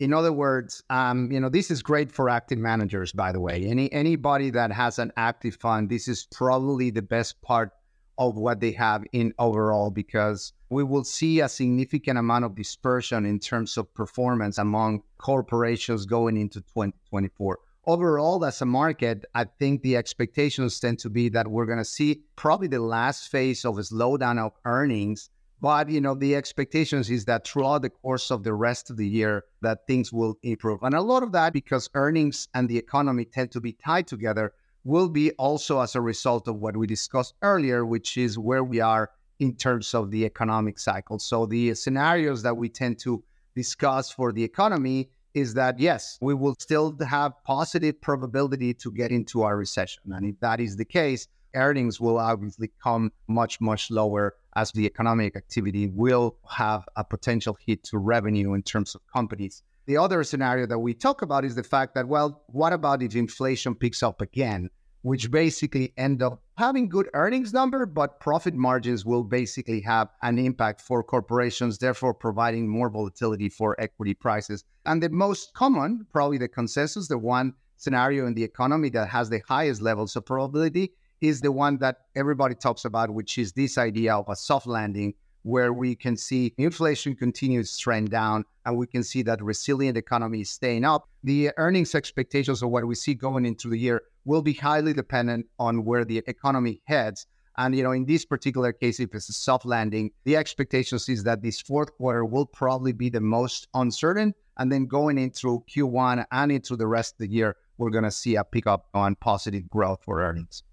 In 0.00 0.12
other 0.12 0.32
words, 0.32 0.82
um, 0.90 1.30
you 1.30 1.38
know, 1.38 1.48
this 1.48 1.70
is 1.70 1.84
great 1.84 2.10
for 2.10 2.28
active 2.28 2.58
managers, 2.58 3.12
by 3.12 3.30
the 3.30 3.38
way. 3.38 3.64
Any 3.64 3.92
anybody 3.92 4.50
that 4.50 4.72
has 4.72 4.98
an 4.98 5.12
active 5.16 5.54
fund, 5.54 5.88
this 5.88 6.08
is 6.08 6.26
probably 6.32 6.90
the 6.90 7.00
best 7.00 7.40
part 7.42 7.70
of 8.18 8.36
what 8.36 8.58
they 8.58 8.72
have 8.72 9.04
in 9.12 9.32
overall 9.38 9.92
because 9.92 10.52
we 10.68 10.82
will 10.82 11.04
see 11.04 11.40
a 11.40 11.48
significant 11.48 12.18
amount 12.18 12.44
of 12.44 12.54
dispersion 12.54 13.24
in 13.24 13.38
terms 13.38 13.76
of 13.76 13.92
performance 13.94 14.58
among 14.58 15.02
corporations 15.18 16.06
going 16.06 16.36
into 16.36 16.60
2024. 16.60 17.58
Overall, 17.86 18.44
as 18.44 18.60
a 18.60 18.66
market, 18.66 19.24
I 19.32 19.44
think 19.44 19.82
the 19.82 19.96
expectations 19.96 20.80
tend 20.80 20.98
to 21.00 21.10
be 21.10 21.28
that 21.28 21.46
we're 21.46 21.66
going 21.66 21.78
to 21.78 21.84
see 21.84 22.22
probably 22.34 22.66
the 22.66 22.80
last 22.80 23.28
phase 23.28 23.64
of 23.64 23.78
a 23.78 23.82
slowdown 23.82 24.44
of 24.44 24.52
earnings. 24.64 25.30
But 25.60 25.88
you 25.88 26.00
know, 26.00 26.16
the 26.16 26.34
expectations 26.34 27.10
is 27.10 27.26
that 27.26 27.46
throughout 27.46 27.82
the 27.82 27.90
course 27.90 28.32
of 28.32 28.42
the 28.42 28.52
rest 28.52 28.90
of 28.90 28.96
the 28.96 29.06
year, 29.06 29.44
that 29.62 29.86
things 29.86 30.12
will 30.12 30.36
improve, 30.42 30.82
and 30.82 30.94
a 30.94 31.00
lot 31.00 31.22
of 31.22 31.32
that 31.32 31.52
because 31.52 31.88
earnings 31.94 32.48
and 32.54 32.68
the 32.68 32.76
economy 32.76 33.24
tend 33.24 33.52
to 33.52 33.60
be 33.60 33.72
tied 33.72 34.08
together 34.08 34.52
will 34.82 35.08
be 35.08 35.30
also 35.32 35.80
as 35.80 35.94
a 35.94 36.00
result 36.00 36.46
of 36.46 36.56
what 36.56 36.76
we 36.76 36.86
discussed 36.86 37.34
earlier, 37.42 37.86
which 37.86 38.16
is 38.16 38.38
where 38.38 38.62
we 38.62 38.80
are 38.80 39.10
in 39.38 39.54
terms 39.54 39.94
of 39.94 40.10
the 40.10 40.24
economic 40.24 40.78
cycle. 40.78 41.18
So, 41.18 41.46
the 41.46 41.74
scenarios 41.74 42.42
that 42.42 42.56
we 42.56 42.68
tend 42.68 42.98
to 43.00 43.22
discuss 43.54 44.10
for 44.10 44.32
the 44.32 44.44
economy 44.44 45.10
is 45.34 45.52
that 45.54 45.78
yes, 45.78 46.18
we 46.20 46.34
will 46.34 46.54
still 46.58 46.96
have 47.06 47.32
positive 47.44 48.00
probability 48.00 48.72
to 48.72 48.90
get 48.90 49.12
into 49.12 49.44
a 49.44 49.54
recession. 49.54 50.02
And 50.12 50.24
if 50.24 50.40
that 50.40 50.60
is 50.60 50.76
the 50.76 50.84
case, 50.84 51.28
earnings 51.54 52.00
will 52.00 52.18
obviously 52.18 52.70
come 52.82 53.12
much, 53.28 53.60
much 53.60 53.90
lower 53.90 54.34
as 54.54 54.72
the 54.72 54.86
economic 54.86 55.36
activity 55.36 55.88
will 55.88 56.36
have 56.48 56.88
a 56.96 57.04
potential 57.04 57.56
hit 57.66 57.84
to 57.84 57.98
revenue 57.98 58.54
in 58.54 58.62
terms 58.62 58.94
of 58.94 59.02
companies. 59.12 59.62
The 59.86 59.98
other 59.98 60.24
scenario 60.24 60.66
that 60.66 60.78
we 60.78 60.94
talk 60.94 61.22
about 61.22 61.44
is 61.44 61.54
the 61.54 61.62
fact 61.62 61.94
that, 61.94 62.08
well, 62.08 62.42
what 62.48 62.72
about 62.72 63.02
if 63.02 63.14
inflation 63.14 63.74
picks 63.74 64.02
up 64.02 64.20
again? 64.20 64.70
Which 65.06 65.30
basically 65.30 65.92
end 65.96 66.20
up 66.20 66.42
having 66.58 66.88
good 66.88 67.08
earnings 67.14 67.52
number, 67.52 67.86
but 67.86 68.18
profit 68.18 68.54
margins 68.54 69.06
will 69.06 69.22
basically 69.22 69.80
have 69.80 70.08
an 70.22 70.36
impact 70.36 70.80
for 70.80 71.00
corporations, 71.00 71.78
therefore 71.78 72.12
providing 72.12 72.66
more 72.66 72.90
volatility 72.90 73.48
for 73.48 73.80
equity 73.80 74.14
prices. 74.14 74.64
And 74.84 75.00
the 75.00 75.08
most 75.08 75.54
common, 75.54 76.08
probably 76.12 76.38
the 76.38 76.48
consensus, 76.48 77.06
the 77.06 77.18
one 77.18 77.54
scenario 77.76 78.26
in 78.26 78.34
the 78.34 78.42
economy 78.42 78.88
that 78.88 79.08
has 79.08 79.30
the 79.30 79.42
highest 79.46 79.80
levels 79.80 80.16
of 80.16 80.26
probability 80.26 80.92
is 81.20 81.40
the 81.40 81.52
one 81.52 81.78
that 81.78 81.98
everybody 82.16 82.56
talks 82.56 82.84
about, 82.84 83.10
which 83.10 83.38
is 83.38 83.52
this 83.52 83.78
idea 83.78 84.16
of 84.16 84.28
a 84.28 84.34
soft 84.34 84.66
landing 84.66 85.14
where 85.46 85.72
we 85.72 85.94
can 85.94 86.16
see 86.16 86.52
inflation 86.58 87.14
continues 87.14 87.78
trend 87.78 88.10
down 88.10 88.44
and 88.64 88.76
we 88.76 88.84
can 88.84 89.04
see 89.04 89.22
that 89.22 89.40
resilient 89.40 89.96
economy 89.96 90.40
is 90.40 90.50
staying 90.50 90.84
up. 90.84 91.08
The 91.22 91.52
earnings 91.56 91.94
expectations 91.94 92.62
of 92.64 92.70
what 92.70 92.84
we 92.84 92.96
see 92.96 93.14
going 93.14 93.46
into 93.46 93.68
the 93.68 93.78
year 93.78 94.02
will 94.24 94.42
be 94.42 94.54
highly 94.54 94.92
dependent 94.92 95.46
on 95.60 95.84
where 95.84 96.04
the 96.04 96.18
economy 96.26 96.82
heads. 96.86 97.28
And 97.56 97.76
you 97.76 97.84
know, 97.84 97.92
in 97.92 98.06
this 98.06 98.24
particular 98.24 98.72
case, 98.72 98.98
if 98.98 99.14
it's 99.14 99.28
a 99.28 99.32
soft 99.32 99.64
landing, 99.64 100.10
the 100.24 100.36
expectations 100.36 101.08
is 101.08 101.22
that 101.22 101.42
this 101.42 101.60
fourth 101.60 101.96
quarter 101.96 102.24
will 102.24 102.46
probably 102.46 102.92
be 102.92 103.08
the 103.08 103.20
most 103.20 103.68
uncertain. 103.72 104.34
And 104.58 104.72
then 104.72 104.86
going 104.86 105.16
into 105.16 105.62
Q1 105.72 106.24
and 106.32 106.50
into 106.50 106.74
the 106.74 106.88
rest 106.88 107.14
of 107.14 107.18
the 107.18 107.32
year, 107.32 107.54
we're 107.78 107.90
going 107.90 108.02
to 108.02 108.10
see 108.10 108.34
a 108.34 108.42
pickup 108.42 108.86
on 108.94 109.14
positive 109.14 109.70
growth 109.70 110.00
for 110.04 110.22
earnings 110.22 110.64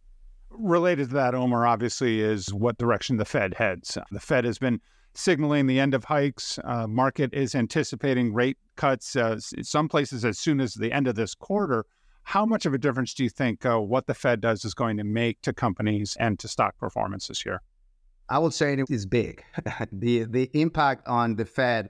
related 0.57 1.09
to 1.09 1.15
that, 1.15 1.35
Omar, 1.35 1.65
obviously, 1.65 2.21
is 2.21 2.53
what 2.53 2.77
direction 2.77 3.17
the 3.17 3.25
Fed 3.25 3.53
heads. 3.55 3.97
The 4.11 4.19
Fed 4.19 4.45
has 4.45 4.57
been 4.57 4.81
signaling 5.13 5.67
the 5.67 5.79
end 5.79 5.93
of 5.93 6.05
hikes. 6.05 6.59
Uh, 6.63 6.87
market 6.87 7.33
is 7.33 7.55
anticipating 7.55 8.33
rate 8.33 8.57
cuts, 8.75 9.15
uh, 9.15 9.39
some 9.39 9.87
places 9.87 10.25
as 10.25 10.39
soon 10.39 10.59
as 10.59 10.73
the 10.73 10.91
end 10.91 11.07
of 11.07 11.15
this 11.15 11.35
quarter. 11.35 11.85
How 12.23 12.45
much 12.45 12.65
of 12.65 12.73
a 12.73 12.77
difference 12.77 13.13
do 13.13 13.23
you 13.23 13.29
think 13.29 13.65
uh, 13.65 13.79
what 13.79 14.07
the 14.07 14.13
Fed 14.13 14.41
does 14.41 14.63
is 14.65 14.73
going 14.73 14.97
to 14.97 15.03
make 15.03 15.41
to 15.41 15.53
companies 15.53 16.15
and 16.19 16.39
to 16.39 16.47
stock 16.47 16.77
performance 16.77 17.27
this 17.27 17.45
year? 17.45 17.61
I 18.29 18.39
would 18.39 18.53
say 18.53 18.73
it 18.73 18.89
is 18.89 19.05
big. 19.05 19.43
the 19.91 20.25
the 20.29 20.49
impact 20.53 21.07
on 21.07 21.35
the 21.35 21.45
Fed 21.45 21.89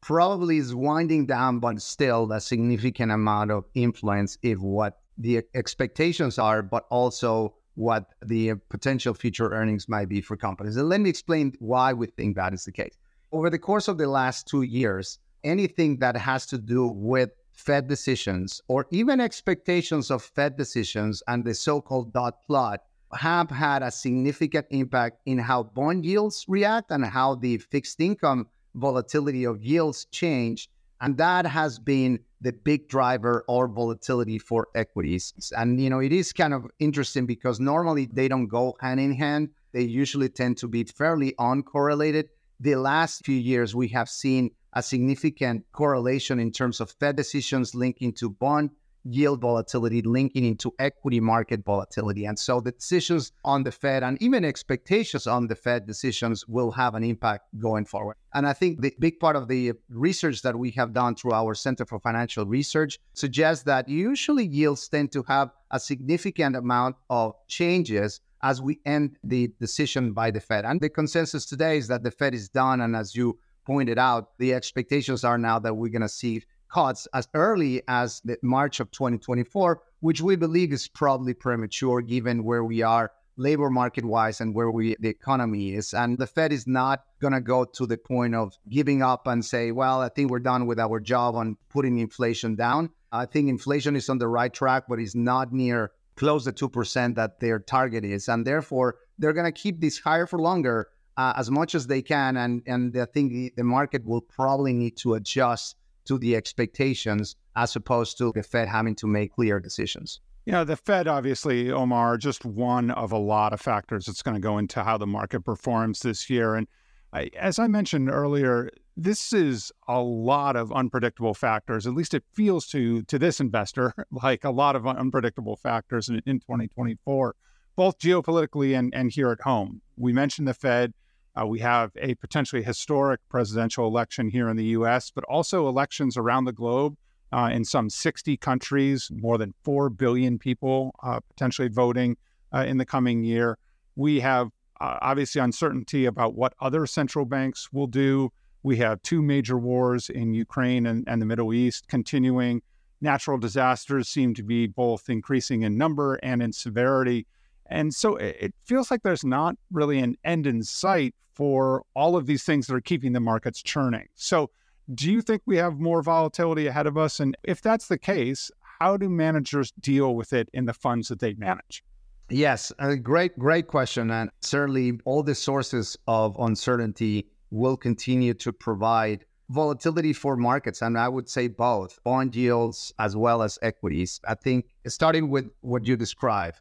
probably 0.00 0.56
is 0.58 0.74
winding 0.74 1.26
down, 1.26 1.60
but 1.60 1.80
still 1.80 2.30
a 2.32 2.40
significant 2.40 3.12
amount 3.12 3.50
of 3.50 3.64
influence 3.74 4.36
if 4.42 4.58
what 4.58 5.00
the 5.16 5.42
expectations 5.54 6.38
are, 6.38 6.62
but 6.62 6.86
also 6.90 7.54
what 7.74 8.06
the 8.22 8.54
potential 8.68 9.14
future 9.14 9.50
earnings 9.52 9.88
might 9.88 10.08
be 10.08 10.20
for 10.20 10.36
companies. 10.36 10.76
And 10.76 10.88
let 10.88 11.00
me 11.00 11.10
explain 11.10 11.52
why 11.58 11.92
we 11.92 12.06
think 12.08 12.36
that 12.36 12.52
is 12.52 12.64
the 12.64 12.72
case. 12.72 12.96
over 13.32 13.50
the 13.50 13.58
course 13.58 13.88
of 13.88 13.98
the 13.98 14.08
last 14.08 14.46
two 14.46 14.62
years, 14.62 15.18
anything 15.44 15.98
that 15.98 16.16
has 16.16 16.46
to 16.46 16.58
do 16.58 16.86
with 16.88 17.30
Fed 17.52 17.88
decisions 17.88 18.60
or 18.68 18.86
even 18.90 19.20
expectations 19.20 20.10
of 20.10 20.22
Fed 20.22 20.56
decisions 20.56 21.22
and 21.28 21.44
the 21.44 21.54
so 21.54 21.80
called 21.80 22.12
dot 22.12 22.34
plot 22.46 22.80
have 23.12 23.50
had 23.50 23.82
a 23.82 23.90
significant 23.90 24.66
impact 24.70 25.20
in 25.26 25.38
how 25.38 25.62
bond 25.64 26.04
yields 26.06 26.44
react 26.48 26.90
and 26.90 27.04
how 27.04 27.34
the 27.34 27.58
fixed 27.58 28.00
income 28.00 28.46
volatility 28.74 29.44
of 29.44 29.62
yields 29.62 30.06
change. 30.06 30.70
And 31.00 31.16
that 31.16 31.46
has 31.46 31.78
been 31.78 32.20
the 32.40 32.52
big 32.52 32.88
driver 32.88 33.44
or 33.48 33.68
volatility 33.68 34.38
for 34.38 34.68
equities. 34.74 35.52
And, 35.56 35.80
you 35.80 35.90
know, 35.90 36.00
it 36.00 36.12
is 36.12 36.32
kind 36.32 36.54
of 36.54 36.66
interesting 36.78 37.26
because 37.26 37.60
normally 37.60 38.08
they 38.12 38.28
don't 38.28 38.48
go 38.48 38.76
hand 38.80 39.00
in 39.00 39.14
hand. 39.14 39.50
They 39.72 39.82
usually 39.82 40.28
tend 40.28 40.58
to 40.58 40.68
be 40.68 40.84
fairly 40.84 41.34
uncorrelated. 41.38 42.28
The 42.58 42.76
last 42.76 43.24
few 43.24 43.36
years, 43.36 43.74
we 43.74 43.88
have 43.88 44.08
seen 44.08 44.50
a 44.72 44.82
significant 44.82 45.64
correlation 45.72 46.38
in 46.38 46.52
terms 46.52 46.80
of 46.80 46.90
Fed 46.92 47.16
decisions 47.16 47.74
linking 47.74 48.12
to 48.14 48.30
bond 48.30 48.70
yield 49.04 49.40
volatility 49.40 50.02
linking 50.02 50.44
into 50.44 50.72
equity 50.78 51.20
market 51.20 51.64
volatility. 51.64 52.26
And 52.26 52.38
so 52.38 52.60
the 52.60 52.72
decisions 52.72 53.32
on 53.44 53.62
the 53.62 53.72
Fed 53.72 54.02
and 54.02 54.20
even 54.22 54.44
expectations 54.44 55.26
on 55.26 55.46
the 55.46 55.54
Fed 55.54 55.86
decisions 55.86 56.46
will 56.46 56.70
have 56.72 56.94
an 56.94 57.04
impact 57.04 57.46
going 57.58 57.84
forward. 57.84 58.16
And 58.34 58.46
I 58.46 58.52
think 58.52 58.80
the 58.80 58.94
big 58.98 59.18
part 59.18 59.36
of 59.36 59.48
the 59.48 59.72
research 59.88 60.42
that 60.42 60.56
we 60.56 60.70
have 60.72 60.92
done 60.92 61.14
through 61.14 61.32
our 61.32 61.54
Center 61.54 61.84
for 61.84 61.98
Financial 61.98 62.46
Research 62.46 62.98
suggests 63.14 63.64
that 63.64 63.88
usually 63.88 64.46
yields 64.46 64.88
tend 64.88 65.12
to 65.12 65.22
have 65.24 65.50
a 65.70 65.80
significant 65.80 66.56
amount 66.56 66.96
of 67.08 67.34
changes 67.48 68.20
as 68.42 68.62
we 68.62 68.80
end 68.86 69.16
the 69.22 69.52
decision 69.60 70.12
by 70.12 70.30
the 70.30 70.40
Fed. 70.40 70.64
And 70.64 70.80
the 70.80 70.88
consensus 70.88 71.44
today 71.44 71.76
is 71.76 71.88
that 71.88 72.02
the 72.02 72.10
Fed 72.10 72.34
is 72.34 72.48
done. 72.48 72.80
And 72.80 72.96
as 72.96 73.14
you 73.14 73.38
pointed 73.66 73.98
out, 73.98 74.38
the 74.38 74.54
expectations 74.54 75.24
are 75.24 75.38
now 75.38 75.58
that 75.58 75.74
we're 75.74 75.90
going 75.90 76.02
to 76.02 76.08
see 76.08 76.42
cuts 76.70 77.06
as 77.12 77.28
early 77.34 77.82
as 77.88 78.20
the 78.24 78.38
March 78.42 78.80
of 78.80 78.90
2024, 78.90 79.82
which 80.00 80.20
we 80.20 80.36
believe 80.36 80.72
is 80.72 80.88
probably 80.88 81.34
premature 81.34 82.00
given 82.00 82.44
where 82.44 82.64
we 82.64 82.82
are 82.82 83.10
labor 83.36 83.70
market 83.70 84.04
wise 84.04 84.40
and 84.40 84.54
where 84.54 84.70
we 84.70 84.94
the 85.00 85.08
economy 85.08 85.74
is. 85.74 85.94
And 85.94 86.18
the 86.18 86.26
Fed 86.26 86.52
is 86.52 86.66
not 86.66 87.04
going 87.20 87.32
to 87.32 87.40
go 87.40 87.64
to 87.64 87.86
the 87.86 87.96
point 87.96 88.34
of 88.34 88.54
giving 88.68 89.02
up 89.02 89.26
and 89.26 89.44
say, 89.44 89.72
well, 89.72 90.00
I 90.00 90.08
think 90.08 90.30
we're 90.30 90.40
done 90.40 90.66
with 90.66 90.78
our 90.78 91.00
job 91.00 91.34
on 91.34 91.56
putting 91.70 91.98
inflation 91.98 92.54
down. 92.54 92.90
I 93.10 93.26
think 93.26 93.48
inflation 93.48 93.96
is 93.96 94.08
on 94.08 94.18
the 94.18 94.28
right 94.28 94.52
track, 94.52 94.84
but 94.88 95.00
it's 95.00 95.14
not 95.14 95.52
near 95.52 95.92
close 96.16 96.44
to 96.44 96.52
2% 96.52 97.14
that 97.14 97.40
their 97.40 97.58
target 97.58 98.04
is. 98.04 98.28
And 98.28 98.46
therefore, 98.46 98.96
they're 99.18 99.32
going 99.32 99.52
to 99.52 99.60
keep 99.60 99.80
this 99.80 99.98
higher 99.98 100.26
for 100.26 100.38
longer 100.38 100.88
uh, 101.16 101.32
as 101.36 101.50
much 101.50 101.74
as 101.74 101.86
they 101.86 102.02
can. 102.02 102.36
And, 102.36 102.62
and 102.66 102.96
I 102.96 103.06
think 103.06 103.32
the, 103.32 103.52
the 103.56 103.64
market 103.64 104.04
will 104.04 104.20
probably 104.20 104.72
need 104.72 104.96
to 104.98 105.14
adjust 105.14 105.76
to 106.10 106.18
the 106.18 106.34
expectations 106.34 107.36
as 107.54 107.76
opposed 107.76 108.18
to 108.18 108.32
the 108.34 108.42
Fed 108.42 108.66
having 108.66 108.96
to 108.96 109.06
make 109.06 109.32
clear 109.32 109.60
decisions. 109.60 110.20
Yeah, 110.44 110.64
the 110.64 110.74
Fed, 110.74 111.06
obviously, 111.06 111.70
Omar, 111.70 112.16
just 112.16 112.44
one 112.44 112.90
of 112.90 113.12
a 113.12 113.18
lot 113.18 113.52
of 113.52 113.60
factors 113.60 114.06
that's 114.06 114.20
going 114.20 114.34
to 114.34 114.40
go 114.40 114.58
into 114.58 114.82
how 114.82 114.98
the 114.98 115.06
market 115.06 115.42
performs 115.42 116.00
this 116.00 116.28
year. 116.28 116.56
And 116.56 116.66
I, 117.12 117.30
as 117.38 117.60
I 117.60 117.68
mentioned 117.68 118.10
earlier, 118.10 118.70
this 118.96 119.32
is 119.32 119.70
a 119.86 120.00
lot 120.00 120.56
of 120.56 120.72
unpredictable 120.72 121.32
factors. 121.32 121.86
At 121.86 121.94
least 121.94 122.12
it 122.12 122.24
feels 122.32 122.66
to 122.68 123.02
to 123.04 123.16
this 123.16 123.38
investor 123.38 123.94
like 124.10 124.42
a 124.42 124.50
lot 124.50 124.74
of 124.74 124.88
unpredictable 124.88 125.54
factors 125.54 126.08
in, 126.08 126.16
in 126.26 126.40
2024, 126.40 127.36
both 127.76 127.98
geopolitically 127.98 128.76
and, 128.76 128.92
and 128.92 129.12
here 129.12 129.30
at 129.30 129.42
home. 129.42 129.80
We 129.96 130.12
mentioned 130.12 130.48
the 130.48 130.54
Fed. 130.54 130.92
Uh, 131.38 131.46
we 131.46 131.58
have 131.60 131.92
a 131.96 132.14
potentially 132.16 132.62
historic 132.62 133.20
presidential 133.28 133.86
election 133.86 134.28
here 134.28 134.48
in 134.48 134.56
the 134.56 134.64
US, 134.66 135.10
but 135.10 135.24
also 135.24 135.68
elections 135.68 136.16
around 136.16 136.44
the 136.44 136.52
globe 136.52 136.96
uh, 137.32 137.50
in 137.52 137.64
some 137.64 137.88
60 137.88 138.36
countries, 138.38 139.10
more 139.12 139.38
than 139.38 139.54
4 139.62 139.90
billion 139.90 140.38
people 140.38 140.94
uh, 141.02 141.20
potentially 141.20 141.68
voting 141.68 142.16
uh, 142.52 142.64
in 142.66 142.78
the 142.78 142.84
coming 142.84 143.22
year. 143.22 143.58
We 143.96 144.20
have 144.20 144.48
uh, 144.80 144.98
obviously 145.02 145.40
uncertainty 145.40 146.06
about 146.06 146.34
what 146.34 146.54
other 146.60 146.86
central 146.86 147.24
banks 147.24 147.72
will 147.72 147.86
do. 147.86 148.32
We 148.62 148.76
have 148.78 149.00
two 149.02 149.22
major 149.22 149.58
wars 149.58 150.10
in 150.10 150.34
Ukraine 150.34 150.86
and, 150.86 151.04
and 151.06 151.22
the 151.22 151.26
Middle 151.26 151.54
East 151.54 151.86
continuing. 151.88 152.62
Natural 153.00 153.38
disasters 153.38 154.08
seem 154.08 154.34
to 154.34 154.42
be 154.42 154.66
both 154.66 155.08
increasing 155.08 155.62
in 155.62 155.78
number 155.78 156.16
and 156.16 156.42
in 156.42 156.52
severity. 156.52 157.26
And 157.70 157.94
so 157.94 158.16
it 158.16 158.52
feels 158.64 158.90
like 158.90 159.02
there's 159.02 159.24
not 159.24 159.54
really 159.70 160.00
an 160.00 160.16
end 160.24 160.46
in 160.46 160.62
sight 160.62 161.14
for 161.32 161.84
all 161.94 162.16
of 162.16 162.26
these 162.26 162.42
things 162.42 162.66
that 162.66 162.74
are 162.74 162.80
keeping 162.80 163.12
the 163.12 163.20
markets 163.20 163.62
churning. 163.62 164.06
So, 164.16 164.50
do 164.92 165.10
you 165.10 165.22
think 165.22 165.42
we 165.46 165.56
have 165.56 165.78
more 165.78 166.02
volatility 166.02 166.66
ahead 166.66 166.88
of 166.88 166.98
us? 166.98 167.20
And 167.20 167.36
if 167.44 167.62
that's 167.62 167.86
the 167.86 167.96
case, 167.96 168.50
how 168.80 168.96
do 168.96 169.08
managers 169.08 169.72
deal 169.78 170.16
with 170.16 170.32
it 170.32 170.48
in 170.52 170.64
the 170.64 170.72
funds 170.72 171.08
that 171.08 171.20
they 171.20 171.34
manage? 171.34 171.84
Yes, 172.28 172.72
a 172.80 172.96
great, 172.96 173.38
great 173.38 173.68
question. 173.68 174.10
And 174.10 174.30
certainly 174.40 174.98
all 175.04 175.22
the 175.22 175.34
sources 175.34 175.96
of 176.08 176.36
uncertainty 176.40 177.26
will 177.50 177.76
continue 177.76 178.34
to 178.34 178.52
provide 178.52 179.24
volatility 179.48 180.12
for 180.12 180.36
markets. 180.36 180.82
And 180.82 180.96
I 180.96 181.08
would 181.08 181.28
say 181.28 181.48
both 181.48 181.98
bond 182.04 182.34
yields 182.34 182.92
as 182.98 183.16
well 183.16 183.42
as 183.42 183.58
equities. 183.62 184.20
I 184.26 184.34
think 184.34 184.66
starting 184.86 185.28
with 185.28 185.50
what 185.60 185.86
you 185.86 185.96
described, 185.96 186.60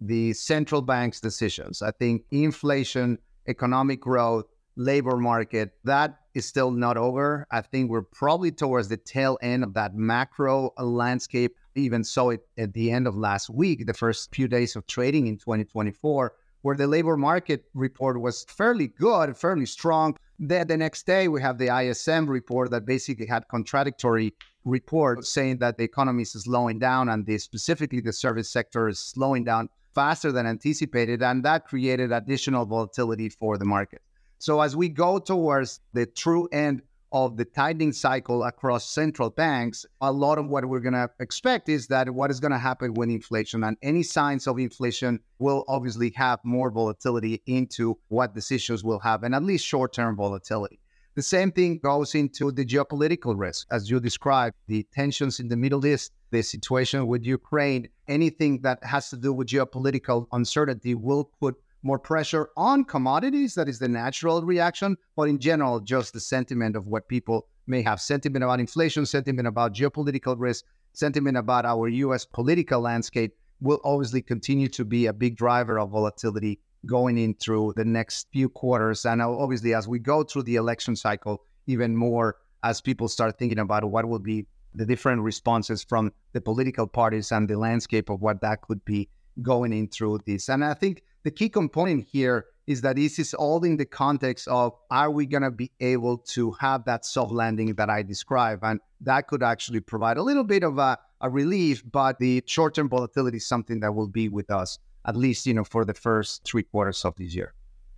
the 0.00 0.32
central 0.32 0.82
bank's 0.82 1.20
decisions. 1.20 1.82
I 1.82 1.90
think 1.90 2.24
inflation, 2.30 3.18
economic 3.46 4.00
growth, 4.00 4.46
labor 4.76 5.16
market, 5.16 5.74
that 5.84 6.20
is 6.34 6.46
still 6.46 6.70
not 6.70 6.96
over. 6.96 7.46
I 7.50 7.60
think 7.60 7.90
we're 7.90 8.02
probably 8.02 8.50
towards 8.50 8.88
the 8.88 8.96
tail 8.96 9.38
end 9.42 9.64
of 9.64 9.74
that 9.74 9.94
macro 9.94 10.72
landscape. 10.78 11.56
Even 11.74 12.02
so, 12.02 12.30
it, 12.30 12.46
at 12.58 12.72
the 12.72 12.90
end 12.90 13.06
of 13.06 13.16
last 13.16 13.50
week, 13.50 13.86
the 13.86 13.94
first 13.94 14.34
few 14.34 14.48
days 14.48 14.74
of 14.74 14.86
trading 14.86 15.26
in 15.26 15.36
2024, 15.36 16.32
where 16.62 16.76
the 16.76 16.86
labor 16.86 17.16
market 17.16 17.64
report 17.74 18.20
was 18.20 18.44
fairly 18.44 18.88
good, 18.88 19.36
fairly 19.36 19.66
strong. 19.66 20.16
Then 20.38 20.66
the 20.66 20.76
next 20.76 21.06
day, 21.06 21.28
we 21.28 21.40
have 21.42 21.58
the 21.58 21.68
ISM 21.68 22.28
report 22.28 22.70
that 22.70 22.86
basically 22.86 23.26
had 23.26 23.46
contradictory 23.48 24.34
reports 24.64 25.28
saying 25.28 25.58
that 25.58 25.78
the 25.78 25.84
economy 25.84 26.22
is 26.22 26.32
slowing 26.32 26.78
down 26.78 27.08
and 27.08 27.24
the, 27.24 27.38
specifically 27.38 28.00
the 28.00 28.12
service 28.12 28.50
sector 28.50 28.88
is 28.88 28.98
slowing 28.98 29.44
down 29.44 29.68
faster 29.94 30.32
than 30.32 30.46
anticipated, 30.46 31.22
and 31.22 31.44
that 31.44 31.66
created 31.66 32.12
additional 32.12 32.66
volatility 32.66 33.28
for 33.28 33.58
the 33.58 33.64
market. 33.64 34.02
So, 34.38 34.60
as 34.60 34.74
we 34.74 34.88
go 34.88 35.18
towards 35.18 35.80
the 35.92 36.06
true 36.06 36.48
end 36.52 36.82
of 37.12 37.36
the 37.36 37.44
tightening 37.44 37.92
cycle 37.92 38.44
across 38.44 38.88
central 38.88 39.30
banks, 39.30 39.84
a 40.00 40.12
lot 40.12 40.38
of 40.38 40.46
what 40.48 40.64
we're 40.64 40.80
going 40.80 40.94
to 40.94 41.10
expect 41.18 41.68
is 41.68 41.88
that 41.88 42.08
what 42.10 42.30
is 42.30 42.40
going 42.40 42.52
to 42.52 42.58
happen 42.58 42.94
with 42.94 43.10
inflation 43.10 43.64
and 43.64 43.76
any 43.82 44.02
signs 44.02 44.46
of 44.46 44.58
inflation 44.58 45.20
will 45.38 45.64
obviously 45.68 46.10
have 46.14 46.38
more 46.44 46.70
volatility 46.70 47.42
into 47.46 47.98
what 48.08 48.34
decisions 48.34 48.84
will 48.84 49.00
have 49.00 49.24
and 49.24 49.34
at 49.34 49.42
least 49.42 49.64
short 49.66 49.92
term 49.92 50.16
volatility. 50.16 50.79
The 51.16 51.22
same 51.22 51.50
thing 51.50 51.78
goes 51.78 52.14
into 52.14 52.52
the 52.52 52.64
geopolitical 52.64 53.36
risk, 53.36 53.66
as 53.72 53.90
you 53.90 53.98
described, 53.98 54.54
the 54.68 54.86
tensions 54.92 55.40
in 55.40 55.48
the 55.48 55.56
Middle 55.56 55.84
East, 55.84 56.12
the 56.30 56.40
situation 56.40 57.08
with 57.08 57.24
Ukraine, 57.24 57.88
anything 58.06 58.60
that 58.62 58.82
has 58.84 59.10
to 59.10 59.16
do 59.16 59.32
with 59.32 59.48
geopolitical 59.48 60.28
uncertainty 60.30 60.94
will 60.94 61.24
put 61.40 61.56
more 61.82 61.98
pressure 61.98 62.50
on 62.56 62.84
commodities. 62.84 63.56
That 63.56 63.68
is 63.68 63.80
the 63.80 63.88
natural 63.88 64.42
reaction. 64.42 64.96
But 65.16 65.28
in 65.28 65.40
general, 65.40 65.80
just 65.80 66.12
the 66.12 66.20
sentiment 66.20 66.76
of 66.76 66.86
what 66.86 67.08
people 67.08 67.48
may 67.66 67.82
have 67.82 68.00
sentiment 68.00 68.44
about 68.44 68.60
inflation, 68.60 69.04
sentiment 69.04 69.48
about 69.48 69.74
geopolitical 69.74 70.36
risk, 70.38 70.64
sentiment 70.92 71.36
about 71.36 71.64
our 71.64 71.88
US 71.88 72.24
political 72.24 72.80
landscape 72.80 73.34
will 73.60 73.80
obviously 73.82 74.22
continue 74.22 74.68
to 74.68 74.84
be 74.84 75.06
a 75.06 75.12
big 75.12 75.36
driver 75.36 75.80
of 75.80 75.90
volatility 75.90 76.60
going 76.86 77.18
in 77.18 77.34
through 77.34 77.74
the 77.76 77.84
next 77.84 78.28
few 78.32 78.48
quarters. 78.48 79.04
And 79.04 79.20
obviously, 79.22 79.74
as 79.74 79.86
we 79.86 79.98
go 79.98 80.22
through 80.22 80.44
the 80.44 80.56
election 80.56 80.96
cycle, 80.96 81.42
even 81.66 81.96
more 81.96 82.36
as 82.62 82.80
people 82.80 83.08
start 83.08 83.38
thinking 83.38 83.58
about 83.58 83.84
what 83.84 84.06
will 84.06 84.18
be 84.18 84.46
the 84.74 84.86
different 84.86 85.22
responses 85.22 85.82
from 85.82 86.12
the 86.32 86.40
political 86.40 86.86
parties 86.86 87.32
and 87.32 87.48
the 87.48 87.58
landscape 87.58 88.08
of 88.08 88.20
what 88.20 88.40
that 88.40 88.62
could 88.62 88.84
be 88.84 89.08
going 89.42 89.72
in 89.72 89.88
through 89.88 90.20
this. 90.26 90.48
And 90.48 90.64
I 90.64 90.74
think 90.74 91.02
the 91.22 91.30
key 91.30 91.48
component 91.48 92.06
here 92.10 92.46
is 92.66 92.82
that 92.82 92.96
this 92.96 93.18
is 93.18 93.34
all 93.34 93.64
in 93.64 93.76
the 93.76 93.84
context 93.84 94.46
of 94.46 94.72
are 94.90 95.10
we 95.10 95.26
going 95.26 95.42
to 95.42 95.50
be 95.50 95.72
able 95.80 96.18
to 96.18 96.52
have 96.52 96.84
that 96.84 97.04
soft 97.04 97.32
landing 97.32 97.74
that 97.74 97.90
I 97.90 98.02
described? 98.02 98.62
And 98.64 98.80
that 99.00 99.26
could 99.26 99.42
actually 99.42 99.80
provide 99.80 100.18
a 100.18 100.22
little 100.22 100.44
bit 100.44 100.62
of 100.62 100.78
a, 100.78 100.96
a 101.20 101.28
relief, 101.28 101.82
but 101.90 102.18
the 102.18 102.42
short 102.46 102.74
term 102.74 102.88
volatility 102.88 103.38
is 103.38 103.48
something 103.48 103.80
that 103.80 103.94
will 103.94 104.08
be 104.08 104.28
with 104.28 104.50
us 104.50 104.78
at 105.04 105.16
least 105.16 105.46
you 105.46 105.54
know 105.54 105.64
for 105.64 105.84
the 105.84 105.94
first 105.94 106.44
three 106.44 106.62
quarters 106.62 107.04
of 107.04 107.16
this 107.16 107.34
year. 107.34 107.54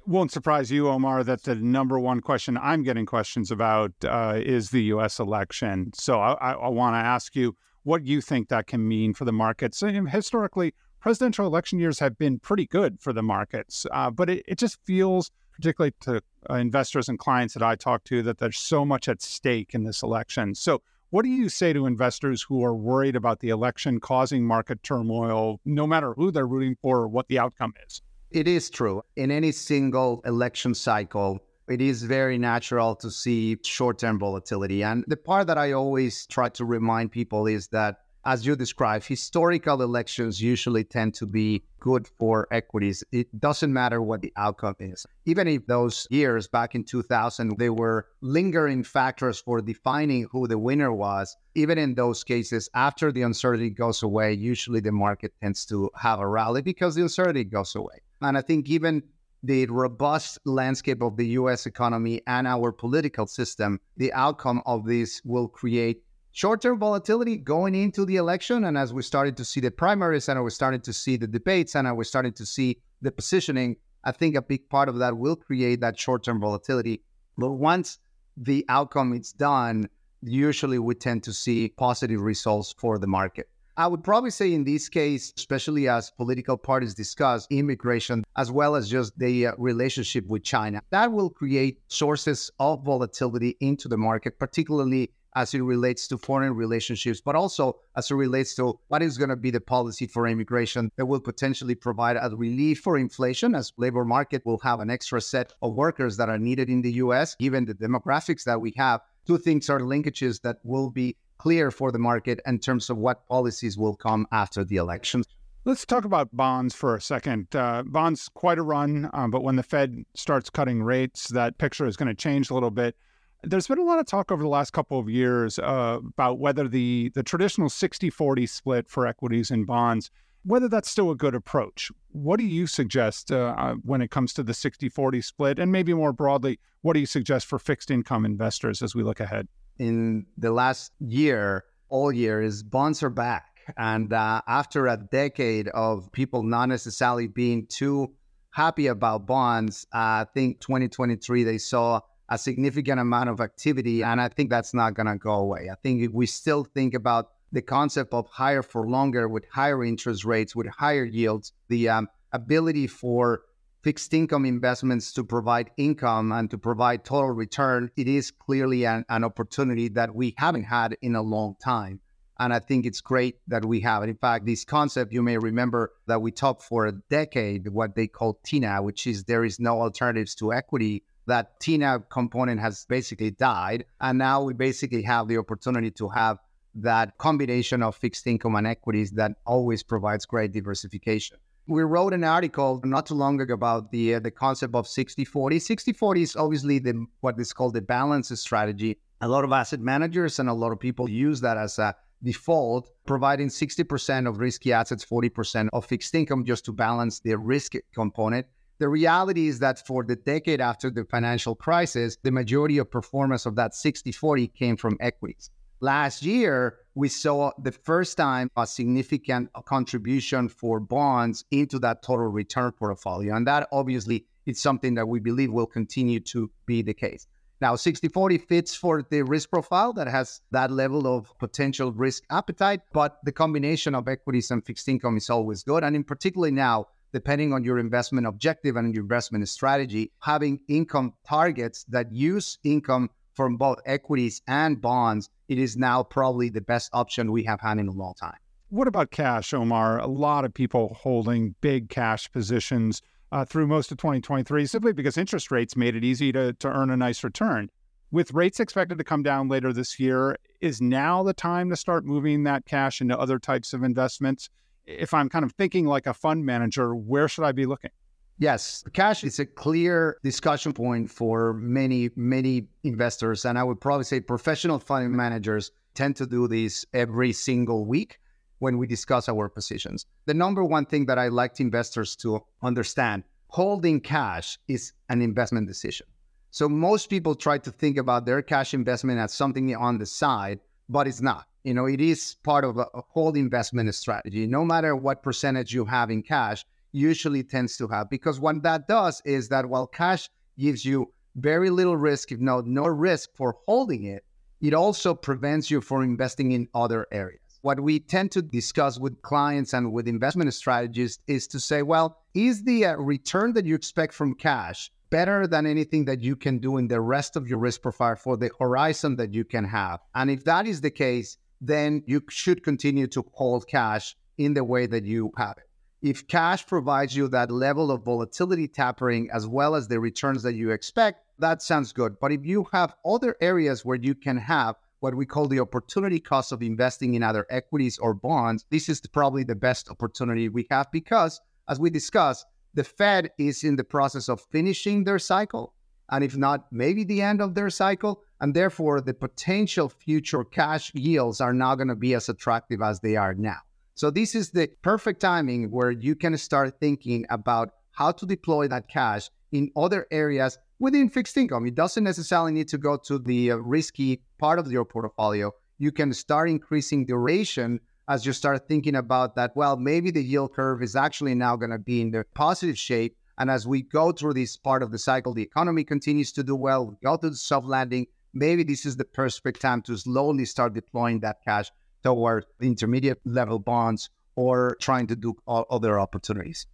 Won't 0.06 0.32
surprise 0.32 0.70
you, 0.70 0.88
Omar, 0.88 1.22
that 1.22 1.44
the 1.44 1.54
number 1.54 1.98
one 1.98 2.20
question 2.20 2.58
I'm 2.58 2.82
getting 2.82 3.06
questions 3.06 3.52
about 3.52 3.92
uh, 4.04 4.34
is 4.36 4.70
the 4.70 4.82
U.S. 4.84 5.20
election. 5.20 5.92
So 5.94 6.20
I, 6.20 6.32
I, 6.32 6.52
I 6.52 6.68
want 6.68 6.94
to 6.94 6.98
ask 6.98 7.36
you 7.36 7.56
what 7.84 8.04
you 8.04 8.20
think 8.20 8.48
that 8.48 8.66
can 8.66 8.86
mean 8.86 9.14
for 9.14 9.24
the 9.24 9.32
markets. 9.32 9.80
Historically, 9.80 10.74
presidential 11.00 11.46
election 11.46 11.78
years 11.78 12.00
have 12.00 12.18
been 12.18 12.40
pretty 12.40 12.66
good 12.66 13.00
for 13.00 13.12
the 13.12 13.22
markets, 13.22 13.86
uh, 13.92 14.10
but 14.10 14.28
it, 14.28 14.44
it 14.48 14.58
just 14.58 14.78
feels 14.84 15.30
particularly 15.52 15.94
to 16.00 16.20
uh, 16.50 16.54
investors 16.54 17.08
and 17.08 17.18
clients 17.18 17.54
that 17.54 17.62
I 17.62 17.76
talk 17.76 18.04
to, 18.04 18.22
that 18.22 18.38
there's 18.38 18.58
so 18.58 18.84
much 18.84 19.08
at 19.08 19.22
stake 19.22 19.74
in 19.74 19.84
this 19.84 20.02
election. 20.02 20.54
So, 20.54 20.82
what 21.12 21.26
do 21.26 21.30
you 21.30 21.50
say 21.50 21.74
to 21.74 21.84
investors 21.84 22.42
who 22.42 22.64
are 22.64 22.74
worried 22.74 23.16
about 23.16 23.40
the 23.40 23.50
election 23.50 24.00
causing 24.00 24.42
market 24.42 24.82
turmoil, 24.82 25.60
no 25.66 25.86
matter 25.86 26.14
who 26.14 26.30
they're 26.30 26.46
rooting 26.46 26.74
for 26.80 27.00
or 27.00 27.08
what 27.08 27.28
the 27.28 27.38
outcome 27.38 27.74
is? 27.86 28.00
It 28.30 28.48
is 28.48 28.70
true. 28.70 29.02
In 29.16 29.30
any 29.30 29.52
single 29.52 30.22
election 30.24 30.74
cycle, 30.74 31.38
it 31.68 31.82
is 31.82 32.02
very 32.02 32.38
natural 32.38 32.96
to 32.96 33.10
see 33.10 33.58
short 33.62 33.98
term 33.98 34.18
volatility. 34.18 34.82
And 34.82 35.04
the 35.06 35.18
part 35.18 35.48
that 35.48 35.58
I 35.58 35.72
always 35.72 36.26
try 36.28 36.48
to 36.48 36.64
remind 36.64 37.12
people 37.12 37.46
is 37.46 37.68
that 37.68 37.96
as 38.24 38.46
you 38.46 38.54
describe, 38.54 39.02
historical 39.02 39.82
elections 39.82 40.40
usually 40.40 40.84
tend 40.84 41.14
to 41.14 41.26
be 41.26 41.64
good 41.80 42.08
for 42.18 42.46
equities. 42.52 43.02
It 43.10 43.40
doesn't 43.40 43.72
matter 43.72 44.00
what 44.00 44.22
the 44.22 44.32
outcome 44.36 44.76
is. 44.78 45.04
Even 45.26 45.48
if 45.48 45.66
those 45.66 46.06
years 46.10 46.46
back 46.46 46.74
in 46.74 46.84
2000, 46.84 47.58
they 47.58 47.70
were 47.70 48.06
lingering 48.20 48.84
factors 48.84 49.40
for 49.40 49.60
defining 49.60 50.28
who 50.30 50.46
the 50.46 50.58
winner 50.58 50.92
was, 50.92 51.36
even 51.54 51.78
in 51.78 51.94
those 51.94 52.22
cases, 52.22 52.68
after 52.74 53.10
the 53.10 53.22
uncertainty 53.22 53.70
goes 53.70 54.02
away, 54.02 54.32
usually 54.32 54.80
the 54.80 54.92
market 54.92 55.32
tends 55.42 55.66
to 55.66 55.90
have 55.96 56.20
a 56.20 56.26
rally 56.26 56.62
because 56.62 56.94
the 56.94 57.02
uncertainty 57.02 57.44
goes 57.44 57.74
away. 57.74 58.00
And 58.20 58.38
I 58.38 58.42
think 58.42 58.66
given 58.66 59.02
the 59.42 59.66
robust 59.66 60.38
landscape 60.44 61.02
of 61.02 61.16
the 61.16 61.26
US 61.38 61.66
economy 61.66 62.22
and 62.28 62.46
our 62.46 62.70
political 62.70 63.26
system, 63.26 63.80
the 63.96 64.12
outcome 64.12 64.62
of 64.66 64.86
this 64.86 65.20
will 65.24 65.48
create 65.48 66.02
short-term 66.32 66.78
volatility 66.78 67.36
going 67.36 67.74
into 67.74 68.04
the 68.04 68.16
election. 68.16 68.64
And 68.64 68.76
as 68.76 68.92
we 68.92 69.02
started 69.02 69.36
to 69.36 69.44
see 69.44 69.60
the 69.60 69.70
primaries 69.70 70.28
and 70.28 70.42
we're 70.42 70.50
starting 70.50 70.80
to 70.80 70.92
see 70.92 71.16
the 71.16 71.26
debates 71.26 71.76
and 71.76 71.96
we're 71.96 72.04
starting 72.04 72.32
to 72.34 72.46
see 72.46 72.78
the 73.00 73.12
positioning, 73.12 73.76
I 74.04 74.12
think 74.12 74.34
a 74.34 74.42
big 74.42 74.68
part 74.68 74.88
of 74.88 74.98
that 74.98 75.16
will 75.16 75.36
create 75.36 75.80
that 75.80 75.98
short-term 75.98 76.40
volatility. 76.40 77.02
But 77.38 77.52
once 77.52 77.98
the 78.36 78.64
outcome 78.68 79.12
is 79.12 79.32
done, 79.32 79.88
usually 80.22 80.78
we 80.78 80.94
tend 80.94 81.22
to 81.24 81.32
see 81.32 81.68
positive 81.76 82.20
results 82.20 82.74
for 82.78 82.98
the 82.98 83.06
market. 83.06 83.48
I 83.76 83.86
would 83.86 84.04
probably 84.04 84.30
say 84.30 84.52
in 84.52 84.64
this 84.64 84.90
case, 84.90 85.32
especially 85.36 85.88
as 85.88 86.10
political 86.10 86.58
parties 86.58 86.94
discuss 86.94 87.46
immigration, 87.50 88.22
as 88.36 88.50
well 88.52 88.76
as 88.76 88.90
just 88.90 89.18
the 89.18 89.46
uh, 89.46 89.52
relationship 89.56 90.26
with 90.26 90.44
China, 90.44 90.82
that 90.90 91.10
will 91.10 91.30
create 91.30 91.80
sources 91.88 92.50
of 92.60 92.84
volatility 92.84 93.56
into 93.60 93.88
the 93.88 93.96
market, 93.96 94.38
particularly 94.38 95.10
as 95.34 95.54
it 95.54 95.60
relates 95.60 96.06
to 96.08 96.18
foreign 96.18 96.54
relationships, 96.54 97.20
but 97.20 97.34
also 97.34 97.78
as 97.96 98.10
it 98.10 98.14
relates 98.14 98.54
to 98.56 98.78
what 98.88 99.02
is 99.02 99.18
going 99.18 99.30
to 99.30 99.36
be 99.36 99.50
the 99.50 99.60
policy 99.60 100.06
for 100.06 100.26
immigration 100.26 100.90
that 100.96 101.06
will 101.06 101.20
potentially 101.20 101.74
provide 101.74 102.16
a 102.16 102.34
relief 102.36 102.80
for 102.80 102.98
inflation 102.98 103.54
as 103.54 103.72
labor 103.76 104.04
market 104.04 104.44
will 104.44 104.58
have 104.58 104.80
an 104.80 104.90
extra 104.90 105.20
set 105.20 105.52
of 105.62 105.74
workers 105.74 106.16
that 106.16 106.28
are 106.28 106.38
needed 106.38 106.68
in 106.68 106.82
the 106.82 106.92
US, 106.92 107.34
given 107.36 107.64
the 107.64 107.74
demographics 107.74 108.44
that 108.44 108.60
we 108.60 108.72
have. 108.76 109.00
Two 109.26 109.38
things 109.38 109.70
are 109.70 109.80
linkages 109.80 110.40
that 110.42 110.58
will 110.64 110.90
be 110.90 111.16
clear 111.38 111.70
for 111.70 111.90
the 111.90 111.98
market 111.98 112.40
in 112.46 112.58
terms 112.58 112.88
of 112.90 112.96
what 112.96 113.26
policies 113.28 113.76
will 113.76 113.96
come 113.96 114.26
after 114.30 114.64
the 114.64 114.76
elections. 114.76 115.26
Let's 115.64 115.86
talk 115.86 116.04
about 116.04 116.36
bonds 116.36 116.74
for 116.74 116.96
a 116.96 117.00
second. 117.00 117.54
Uh, 117.54 117.84
bonds 117.84 118.28
quite 118.28 118.58
a 118.58 118.62
run, 118.62 119.08
um, 119.12 119.30
but 119.30 119.44
when 119.44 119.54
the 119.54 119.62
Fed 119.62 120.04
starts 120.14 120.50
cutting 120.50 120.82
rates, 120.82 121.28
that 121.28 121.58
picture 121.58 121.86
is 121.86 121.96
going 121.96 122.08
to 122.08 122.14
change 122.14 122.50
a 122.50 122.54
little 122.54 122.70
bit. 122.70 122.96
There's 123.44 123.66
been 123.66 123.78
a 123.78 123.84
lot 123.84 123.98
of 123.98 124.06
talk 124.06 124.30
over 124.30 124.42
the 124.42 124.48
last 124.48 124.72
couple 124.72 124.98
of 125.00 125.10
years 125.10 125.58
uh, 125.58 125.98
about 126.00 126.38
whether 126.38 126.68
the, 126.68 127.10
the 127.14 127.24
traditional 127.24 127.68
60 127.68 128.08
40 128.08 128.46
split 128.46 128.88
for 128.88 129.06
equities 129.06 129.50
and 129.50 129.66
bonds, 129.66 130.10
whether 130.44 130.68
that's 130.68 130.88
still 130.88 131.10
a 131.10 131.16
good 131.16 131.34
approach. 131.34 131.90
What 132.12 132.38
do 132.38 132.46
you 132.46 132.66
suggest 132.68 133.32
uh, 133.32 133.54
uh 133.58 133.74
when 133.82 134.00
it 134.00 134.10
comes 134.10 134.32
to 134.34 134.44
the 134.44 134.54
60 134.54 134.88
40 134.88 135.20
split? 135.22 135.58
And 135.58 135.72
maybe 135.72 135.92
more 135.92 136.12
broadly, 136.12 136.60
what 136.82 136.92
do 136.92 137.00
you 137.00 137.06
suggest 137.06 137.46
for 137.46 137.58
fixed 137.58 137.90
income 137.90 138.24
investors 138.24 138.80
as 138.80 138.94
we 138.94 139.02
look 139.02 139.18
ahead? 139.18 139.48
In 139.78 140.24
the 140.38 140.52
last 140.52 140.92
year, 141.00 141.64
all 141.88 142.12
years, 142.12 142.62
bonds 142.62 143.02
are 143.02 143.10
back. 143.10 143.52
And 143.76 144.12
uh, 144.12 144.42
after 144.46 144.86
a 144.86 144.96
decade 144.96 145.68
of 145.68 146.10
people 146.12 146.42
not 146.42 146.68
necessarily 146.68 147.26
being 147.26 147.66
too 147.66 148.14
happy 148.50 148.86
about 148.86 149.26
bonds, 149.26 149.86
uh, 149.92 150.22
I 150.22 150.26
think 150.32 150.60
2023 150.60 151.42
they 151.42 151.58
saw 151.58 152.00
a 152.32 152.38
significant 152.38 152.98
amount 152.98 153.28
of 153.28 153.40
activity. 153.40 154.02
And 154.02 154.20
I 154.20 154.28
think 154.28 154.48
that's 154.48 154.72
not 154.72 154.94
going 154.94 155.06
to 155.06 155.16
go 155.16 155.34
away. 155.34 155.68
I 155.70 155.74
think 155.82 156.10
we 156.12 156.26
still 156.26 156.64
think 156.64 156.94
about 156.94 157.28
the 157.52 157.60
concept 157.60 158.14
of 158.14 158.26
higher 158.28 158.62
for 158.62 158.88
longer 158.88 159.28
with 159.28 159.44
higher 159.52 159.84
interest 159.84 160.24
rates, 160.24 160.56
with 160.56 160.66
higher 160.68 161.04
yields, 161.04 161.52
the 161.68 161.90
um, 161.90 162.08
ability 162.32 162.86
for 162.86 163.42
fixed 163.82 164.14
income 164.14 164.46
investments 164.46 165.12
to 165.12 165.24
provide 165.24 165.70
income 165.76 166.32
and 166.32 166.50
to 166.50 166.56
provide 166.56 167.04
total 167.04 167.32
return, 167.32 167.90
it 167.96 168.08
is 168.08 168.30
clearly 168.30 168.86
an, 168.86 169.04
an 169.10 169.24
opportunity 169.24 169.88
that 169.88 170.14
we 170.14 170.34
haven't 170.38 170.64
had 170.64 170.96
in 171.02 171.14
a 171.14 171.22
long 171.22 171.54
time. 171.62 172.00
And 172.38 172.54
I 172.54 172.60
think 172.60 172.86
it's 172.86 173.00
great 173.02 173.36
that 173.48 173.64
we 173.64 173.80
have 173.80 174.02
it. 174.02 174.08
In 174.08 174.16
fact, 174.16 174.46
this 174.46 174.64
concept, 174.64 175.12
you 175.12 175.22
may 175.22 175.36
remember 175.36 175.92
that 176.06 176.22
we 176.22 176.30
talked 176.32 176.62
for 176.62 176.86
a 176.86 176.92
decade, 177.10 177.68
what 177.68 177.94
they 177.94 178.06
call 178.06 178.40
TINA, 178.44 178.82
which 178.82 179.06
is 179.06 179.24
there 179.24 179.44
is 179.44 179.60
no 179.60 179.80
alternatives 179.80 180.34
to 180.36 180.52
equity 180.52 181.04
that 181.26 181.60
TINA 181.60 182.04
component 182.10 182.60
has 182.60 182.84
basically 182.88 183.30
died. 183.30 183.84
And 184.00 184.18
now 184.18 184.42
we 184.42 184.54
basically 184.54 185.02
have 185.02 185.28
the 185.28 185.38
opportunity 185.38 185.90
to 185.92 186.08
have 186.08 186.38
that 186.74 187.18
combination 187.18 187.82
of 187.82 187.96
fixed 187.96 188.26
income 188.26 188.54
and 188.56 188.66
equities 188.66 189.10
that 189.12 189.32
always 189.46 189.82
provides 189.82 190.24
great 190.24 190.52
diversification. 190.52 191.36
We 191.68 191.82
wrote 191.82 192.12
an 192.12 192.24
article 192.24 192.80
not 192.84 193.06
too 193.06 193.14
long 193.14 193.40
ago 193.40 193.54
about 193.54 193.92
the 193.92 194.16
uh, 194.16 194.20
the 194.20 194.32
concept 194.32 194.74
of 194.74 194.86
60-40. 194.86 195.26
60-40 195.56 196.22
is 196.22 196.36
obviously 196.36 196.80
the 196.80 197.06
what 197.20 197.38
is 197.38 197.52
called 197.52 197.74
the 197.74 197.82
balance 197.82 198.28
strategy. 198.40 198.98
A 199.20 199.28
lot 199.28 199.44
of 199.44 199.52
asset 199.52 199.78
managers 199.78 200.40
and 200.40 200.48
a 200.48 200.52
lot 200.52 200.72
of 200.72 200.80
people 200.80 201.08
use 201.08 201.40
that 201.42 201.56
as 201.56 201.78
a 201.78 201.94
default, 202.22 202.90
providing 203.06 203.48
60% 203.48 204.28
of 204.28 204.38
risky 204.38 204.72
assets, 204.72 205.04
40% 205.04 205.68
of 205.72 205.84
fixed 205.86 206.14
income 206.14 206.44
just 206.44 206.64
to 206.64 206.72
balance 206.72 207.20
the 207.20 207.36
risk 207.36 207.74
component. 207.94 208.46
The 208.82 208.88
reality 208.88 209.46
is 209.46 209.60
that 209.60 209.86
for 209.86 210.02
the 210.02 210.16
decade 210.16 210.60
after 210.60 210.90
the 210.90 211.04
financial 211.04 211.54
crisis, 211.54 212.18
the 212.24 212.32
majority 212.32 212.78
of 212.78 212.90
performance 212.90 213.46
of 213.46 213.54
that 213.54 213.76
60 213.76 214.10
40 214.10 214.48
came 214.48 214.76
from 214.76 214.96
equities. 214.98 215.50
Last 215.78 216.24
year, 216.24 216.78
we 216.96 217.06
saw 217.06 217.52
the 217.62 217.70
first 217.70 218.16
time 218.16 218.50
a 218.56 218.66
significant 218.66 219.50
contribution 219.66 220.48
for 220.48 220.80
bonds 220.80 221.44
into 221.52 221.78
that 221.78 222.02
total 222.02 222.26
return 222.26 222.72
portfolio. 222.72 223.36
And 223.36 223.46
that 223.46 223.68
obviously 223.70 224.26
is 224.46 224.60
something 224.60 224.94
that 224.94 225.06
we 225.06 225.20
believe 225.20 225.52
will 225.52 225.66
continue 225.66 226.18
to 226.34 226.50
be 226.66 226.82
the 226.82 226.92
case. 226.92 227.28
Now, 227.60 227.76
60 227.76 228.08
40 228.08 228.38
fits 228.38 228.74
for 228.74 229.06
the 229.08 229.22
risk 229.22 229.50
profile 229.50 229.92
that 229.92 230.08
has 230.08 230.40
that 230.50 230.72
level 230.72 231.06
of 231.06 231.32
potential 231.38 231.92
risk 231.92 232.24
appetite, 232.30 232.80
but 232.92 233.18
the 233.22 233.30
combination 233.30 233.94
of 233.94 234.08
equities 234.08 234.50
and 234.50 234.66
fixed 234.66 234.88
income 234.88 235.18
is 235.18 235.30
always 235.30 235.62
good. 235.62 235.84
And 235.84 235.94
in 235.94 236.02
particular 236.02 236.50
now, 236.50 236.86
depending 237.12 237.52
on 237.52 237.64
your 237.64 237.78
investment 237.78 238.26
objective 238.26 238.76
and 238.76 238.94
your 238.94 239.02
investment 239.02 239.48
strategy, 239.48 240.10
having 240.20 240.60
income 240.68 241.12
targets 241.26 241.84
that 241.88 242.12
use 242.12 242.58
income 242.64 243.10
from 243.34 243.56
both 243.56 243.78
equities 243.86 244.42
and 244.46 244.80
bonds, 244.80 245.28
it 245.48 245.58
is 245.58 245.76
now 245.76 246.02
probably 246.02 246.48
the 246.48 246.60
best 246.60 246.90
option 246.92 247.32
we 247.32 247.44
have 247.44 247.60
had 247.60 247.78
in 247.78 247.88
a 247.88 247.92
long 247.92 248.14
time. 248.14 248.36
What 248.68 248.88
about 248.88 249.10
cash, 249.10 249.52
Omar? 249.52 249.98
A 249.98 250.06
lot 250.06 250.44
of 250.44 250.54
people 250.54 250.96
holding 250.98 251.54
big 251.60 251.90
cash 251.90 252.30
positions 252.32 253.02
uh, 253.30 253.44
through 253.44 253.66
most 253.66 253.90
of 253.90 253.98
2023 253.98 254.66
simply 254.66 254.92
because 254.92 255.16
interest 255.16 255.50
rates 255.50 255.76
made 255.76 255.96
it 255.96 256.04
easy 256.04 256.32
to, 256.32 256.52
to 256.54 256.68
earn 256.68 256.90
a 256.90 256.96
nice 256.96 257.22
return. 257.24 257.68
With 258.10 258.34
rates 258.34 258.60
expected 258.60 258.98
to 258.98 259.04
come 259.04 259.22
down 259.22 259.48
later 259.48 259.72
this 259.72 259.98
year, 259.98 260.36
is 260.60 260.82
now 260.82 261.22
the 261.22 261.32
time 261.32 261.70
to 261.70 261.76
start 261.76 262.04
moving 262.04 262.44
that 262.44 262.66
cash 262.66 263.00
into 263.00 263.18
other 263.18 263.38
types 263.38 263.72
of 263.72 263.82
investments? 263.82 264.50
If 264.86 265.14
I'm 265.14 265.28
kind 265.28 265.44
of 265.44 265.52
thinking 265.52 265.86
like 265.86 266.06
a 266.06 266.14
fund 266.14 266.44
manager, 266.44 266.94
where 266.94 267.28
should 267.28 267.44
I 267.44 267.52
be 267.52 267.66
looking? 267.66 267.90
Yes, 268.38 268.82
cash 268.92 269.22
is 269.24 269.38
a 269.38 269.46
clear 269.46 270.16
discussion 270.24 270.72
point 270.72 271.10
for 271.10 271.52
many, 271.54 272.10
many 272.16 272.66
investors. 272.82 273.44
And 273.44 273.58
I 273.58 273.62
would 273.62 273.80
probably 273.80 274.04
say 274.04 274.20
professional 274.20 274.78
fund 274.78 275.12
managers 275.12 275.70
tend 275.94 276.16
to 276.16 276.26
do 276.26 276.48
this 276.48 276.84
every 276.92 277.32
single 277.32 277.84
week 277.84 278.18
when 278.58 278.78
we 278.78 278.86
discuss 278.86 279.28
our 279.28 279.48
positions. 279.48 280.06
The 280.26 280.34
number 280.34 280.64
one 280.64 280.86
thing 280.86 281.06
that 281.06 281.18
I 281.18 281.28
like 281.28 281.60
investors 281.60 282.16
to 282.16 282.40
understand 282.62 283.24
holding 283.48 284.00
cash 284.00 284.58
is 284.66 284.92
an 285.08 285.20
investment 285.20 285.68
decision. 285.68 286.06
So 286.50 286.68
most 286.68 287.10
people 287.10 287.34
try 287.34 287.58
to 287.58 287.70
think 287.70 287.96
about 287.98 288.24
their 288.24 288.42
cash 288.42 288.72
investment 288.72 289.18
as 289.18 289.32
something 289.32 289.74
on 289.76 289.98
the 289.98 290.06
side, 290.06 290.60
but 290.88 291.06
it's 291.06 291.20
not. 291.20 291.46
You 291.64 291.74
know, 291.74 291.86
it 291.86 292.00
is 292.00 292.36
part 292.42 292.64
of 292.64 292.76
a, 292.76 292.86
a 292.94 293.02
whole 293.08 293.34
investment 293.34 293.94
strategy. 293.94 294.46
No 294.46 294.64
matter 294.64 294.96
what 294.96 295.22
percentage 295.22 295.72
you 295.72 295.84
have 295.84 296.10
in 296.10 296.22
cash, 296.22 296.64
usually 296.92 297.42
tends 297.42 297.76
to 297.78 297.88
have 297.88 298.10
because 298.10 298.38
what 298.38 298.62
that 298.62 298.86
does 298.86 299.22
is 299.24 299.48
that 299.48 299.66
while 299.66 299.86
cash 299.86 300.28
gives 300.58 300.84
you 300.84 301.12
very 301.36 301.70
little 301.70 301.96
risk, 301.96 302.32
if 302.32 302.40
not 302.40 302.66
no 302.66 302.86
risk 302.86 303.30
for 303.34 303.56
holding 303.66 304.04
it, 304.04 304.24
it 304.60 304.74
also 304.74 305.14
prevents 305.14 305.70
you 305.70 305.80
from 305.80 306.02
investing 306.02 306.52
in 306.52 306.68
other 306.74 307.06
areas. 307.10 307.40
What 307.62 307.80
we 307.80 308.00
tend 308.00 308.32
to 308.32 308.42
discuss 308.42 308.98
with 308.98 309.22
clients 309.22 309.72
and 309.72 309.92
with 309.92 310.08
investment 310.08 310.52
strategists 310.52 311.22
is 311.26 311.46
to 311.48 311.60
say, 311.60 311.82
well, 311.82 312.18
is 312.34 312.64
the 312.64 312.86
uh, 312.86 312.96
return 312.96 313.52
that 313.54 313.64
you 313.64 313.74
expect 313.74 314.12
from 314.12 314.34
cash 314.34 314.90
better 315.10 315.46
than 315.46 315.66
anything 315.66 316.04
that 316.06 316.20
you 316.22 316.34
can 316.34 316.58
do 316.58 316.78
in 316.78 316.88
the 316.88 317.00
rest 317.00 317.36
of 317.36 317.46
your 317.46 317.58
risk 317.58 317.82
profile 317.82 318.16
for 318.16 318.36
the 318.36 318.50
horizon 318.58 319.14
that 319.16 319.32
you 319.32 319.44
can 319.44 319.64
have. 319.64 320.00
And 320.14 320.30
if 320.30 320.44
that 320.44 320.66
is 320.66 320.80
the 320.80 320.90
case, 320.90 321.36
then 321.62 322.02
you 322.06 322.20
should 322.28 322.64
continue 322.64 323.06
to 323.06 323.24
hold 323.32 323.68
cash 323.68 324.16
in 324.36 324.52
the 324.52 324.64
way 324.64 324.86
that 324.86 325.04
you 325.04 325.30
have 325.36 325.56
it. 325.56 325.68
If 326.02 326.26
cash 326.26 326.66
provides 326.66 327.14
you 327.14 327.28
that 327.28 327.52
level 327.52 327.92
of 327.92 328.04
volatility 328.04 328.66
tapering 328.66 329.30
as 329.32 329.46
well 329.46 329.76
as 329.76 329.86
the 329.86 330.00
returns 330.00 330.42
that 330.42 330.54
you 330.54 330.72
expect, 330.72 331.24
that 331.38 331.62
sounds 331.62 331.92
good. 331.92 332.16
But 332.20 332.32
if 332.32 332.44
you 332.44 332.66
have 332.72 332.94
other 333.06 333.36
areas 333.40 333.84
where 333.84 333.96
you 333.96 334.16
can 334.16 334.36
have 334.38 334.74
what 334.98 335.14
we 335.14 335.24
call 335.24 335.46
the 335.46 335.60
opportunity 335.60 336.18
cost 336.18 336.50
of 336.50 336.62
investing 336.62 337.14
in 337.14 337.22
other 337.22 337.46
equities 337.50 337.98
or 337.98 338.14
bonds, 338.14 338.64
this 338.70 338.88
is 338.88 339.00
probably 339.00 339.44
the 339.44 339.54
best 339.54 339.88
opportunity 339.88 340.48
we 340.48 340.66
have 340.70 340.90
because, 340.90 341.40
as 341.68 341.78
we 341.78 341.90
discussed, 341.90 342.46
the 342.74 342.84
Fed 342.84 343.30
is 343.38 343.62
in 343.62 343.76
the 343.76 343.84
process 343.84 344.28
of 344.28 344.40
finishing 344.50 345.04
their 345.04 345.20
cycle. 345.20 345.74
And 346.12 346.22
if 346.22 346.36
not, 346.36 346.66
maybe 346.70 347.02
the 347.02 347.22
end 347.22 347.40
of 347.40 347.54
their 347.54 347.70
cycle. 347.70 348.22
And 348.40 348.54
therefore, 348.54 349.00
the 349.00 349.14
potential 349.14 349.88
future 349.88 350.44
cash 350.44 350.94
yields 350.94 351.40
are 351.40 351.54
not 351.54 351.76
going 351.76 351.88
to 351.88 351.96
be 351.96 352.14
as 352.14 352.28
attractive 352.28 352.82
as 352.82 353.00
they 353.00 353.16
are 353.16 353.34
now. 353.34 353.58
So, 353.94 354.10
this 354.10 354.34
is 354.34 354.50
the 354.50 354.68
perfect 354.82 355.20
timing 355.20 355.70
where 355.70 355.90
you 355.90 356.14
can 356.14 356.36
start 356.36 356.78
thinking 356.78 357.24
about 357.30 357.70
how 357.92 358.12
to 358.12 358.26
deploy 358.26 358.68
that 358.68 358.88
cash 358.88 359.30
in 359.52 359.70
other 359.74 360.06
areas 360.10 360.58
within 360.78 361.08
fixed 361.08 361.36
income. 361.36 361.66
It 361.66 361.74
doesn't 361.74 362.04
necessarily 362.04 362.52
need 362.52 362.68
to 362.68 362.78
go 362.78 362.96
to 363.06 363.18
the 363.18 363.52
uh, 363.52 363.56
risky 363.56 364.22
part 364.38 364.58
of 364.58 364.70
your 364.70 364.84
portfolio. 364.84 365.52
You 365.78 365.92
can 365.92 366.12
start 366.12 366.50
increasing 366.50 367.06
duration 367.06 367.80
as 368.08 368.26
you 368.26 368.32
start 368.32 368.68
thinking 368.68 368.96
about 368.96 369.36
that. 369.36 369.52
Well, 369.54 369.76
maybe 369.76 370.10
the 370.10 370.22
yield 370.22 370.54
curve 370.54 370.82
is 370.82 370.96
actually 370.96 371.34
now 371.34 371.56
going 371.56 371.70
to 371.70 371.78
be 371.78 372.00
in 372.00 372.10
the 372.10 372.24
positive 372.34 372.78
shape. 372.78 373.16
And 373.38 373.50
as 373.50 373.66
we 373.66 373.82
go 373.82 374.12
through 374.12 374.34
this 374.34 374.56
part 374.56 374.82
of 374.82 374.90
the 374.90 374.98
cycle, 374.98 375.32
the 375.34 375.42
economy 375.42 375.84
continues 375.84 376.32
to 376.32 376.42
do 376.42 376.54
well, 376.54 376.86
we 376.86 376.96
go 377.02 377.16
to 377.16 377.30
the 377.30 377.36
soft 377.36 377.66
landing. 377.66 378.06
Maybe 378.34 378.62
this 378.62 378.86
is 378.86 378.96
the 378.96 379.04
perfect 379.04 379.60
time 379.60 379.82
to 379.82 379.96
slowly 379.96 380.44
start 380.44 380.74
deploying 380.74 381.20
that 381.20 381.42
cash 381.44 381.70
toward 382.02 382.46
intermediate 382.60 383.20
level 383.24 383.58
bonds 383.58 384.10
or 384.36 384.76
trying 384.80 385.06
to 385.06 385.16
do 385.16 385.34
other 385.46 386.00
opportunities. 386.00 386.66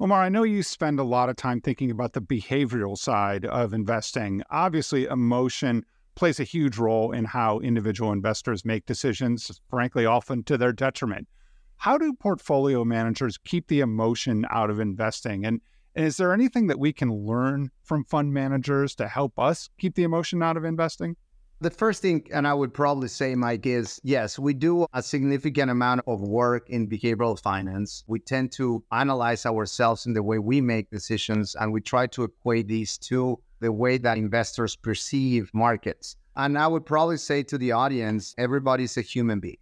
Omar, 0.00 0.22
I 0.22 0.28
know 0.30 0.42
you 0.42 0.62
spend 0.62 0.98
a 0.98 1.04
lot 1.04 1.28
of 1.28 1.36
time 1.36 1.60
thinking 1.60 1.90
about 1.90 2.12
the 2.12 2.20
behavioral 2.20 2.98
side 2.98 3.44
of 3.44 3.72
investing. 3.72 4.42
Obviously, 4.50 5.04
emotion 5.04 5.84
plays 6.14 6.40
a 6.40 6.44
huge 6.44 6.76
role 6.76 7.12
in 7.12 7.24
how 7.24 7.58
individual 7.60 8.12
investors 8.12 8.64
make 8.64 8.84
decisions, 8.84 9.60
frankly, 9.70 10.04
often 10.04 10.42
to 10.44 10.58
their 10.58 10.72
detriment. 10.72 11.28
How 11.76 11.98
do 11.98 12.12
portfolio 12.14 12.84
managers 12.84 13.38
keep 13.38 13.68
the 13.68 13.80
emotion 13.80 14.44
out 14.50 14.70
of 14.70 14.80
investing? 14.80 15.44
And, 15.44 15.60
and 15.94 16.06
is 16.06 16.16
there 16.16 16.32
anything 16.32 16.66
that 16.68 16.78
we 16.78 16.92
can 16.92 17.12
learn 17.12 17.70
from 17.84 18.04
fund 18.04 18.32
managers 18.32 18.94
to 18.96 19.08
help 19.08 19.38
us 19.38 19.68
keep 19.78 19.94
the 19.94 20.04
emotion 20.04 20.42
out 20.42 20.56
of 20.56 20.64
investing? 20.64 21.16
The 21.60 21.70
first 21.70 22.02
thing, 22.02 22.26
and 22.32 22.48
I 22.48 22.54
would 22.54 22.74
probably 22.74 23.06
say, 23.06 23.36
Mike, 23.36 23.66
is 23.66 24.00
yes, 24.02 24.36
we 24.36 24.52
do 24.52 24.84
a 24.94 25.00
significant 25.00 25.70
amount 25.70 26.00
of 26.08 26.20
work 26.20 26.68
in 26.68 26.88
behavioral 26.88 27.40
finance. 27.40 28.02
We 28.08 28.18
tend 28.18 28.50
to 28.52 28.82
analyze 28.90 29.46
ourselves 29.46 30.06
in 30.06 30.12
the 30.12 30.24
way 30.24 30.40
we 30.40 30.60
make 30.60 30.90
decisions, 30.90 31.54
and 31.54 31.72
we 31.72 31.80
try 31.80 32.08
to 32.08 32.24
equate 32.24 32.66
these 32.66 32.98
to 32.98 33.38
the 33.60 33.70
way 33.70 33.96
that 33.98 34.18
investors 34.18 34.74
perceive 34.74 35.50
markets. 35.54 36.16
And 36.34 36.58
I 36.58 36.66
would 36.66 36.84
probably 36.84 37.18
say 37.18 37.44
to 37.44 37.56
the 37.56 37.70
audience, 37.70 38.34
everybody's 38.38 38.96
a 38.96 39.02
human 39.02 39.38
being. 39.38 39.58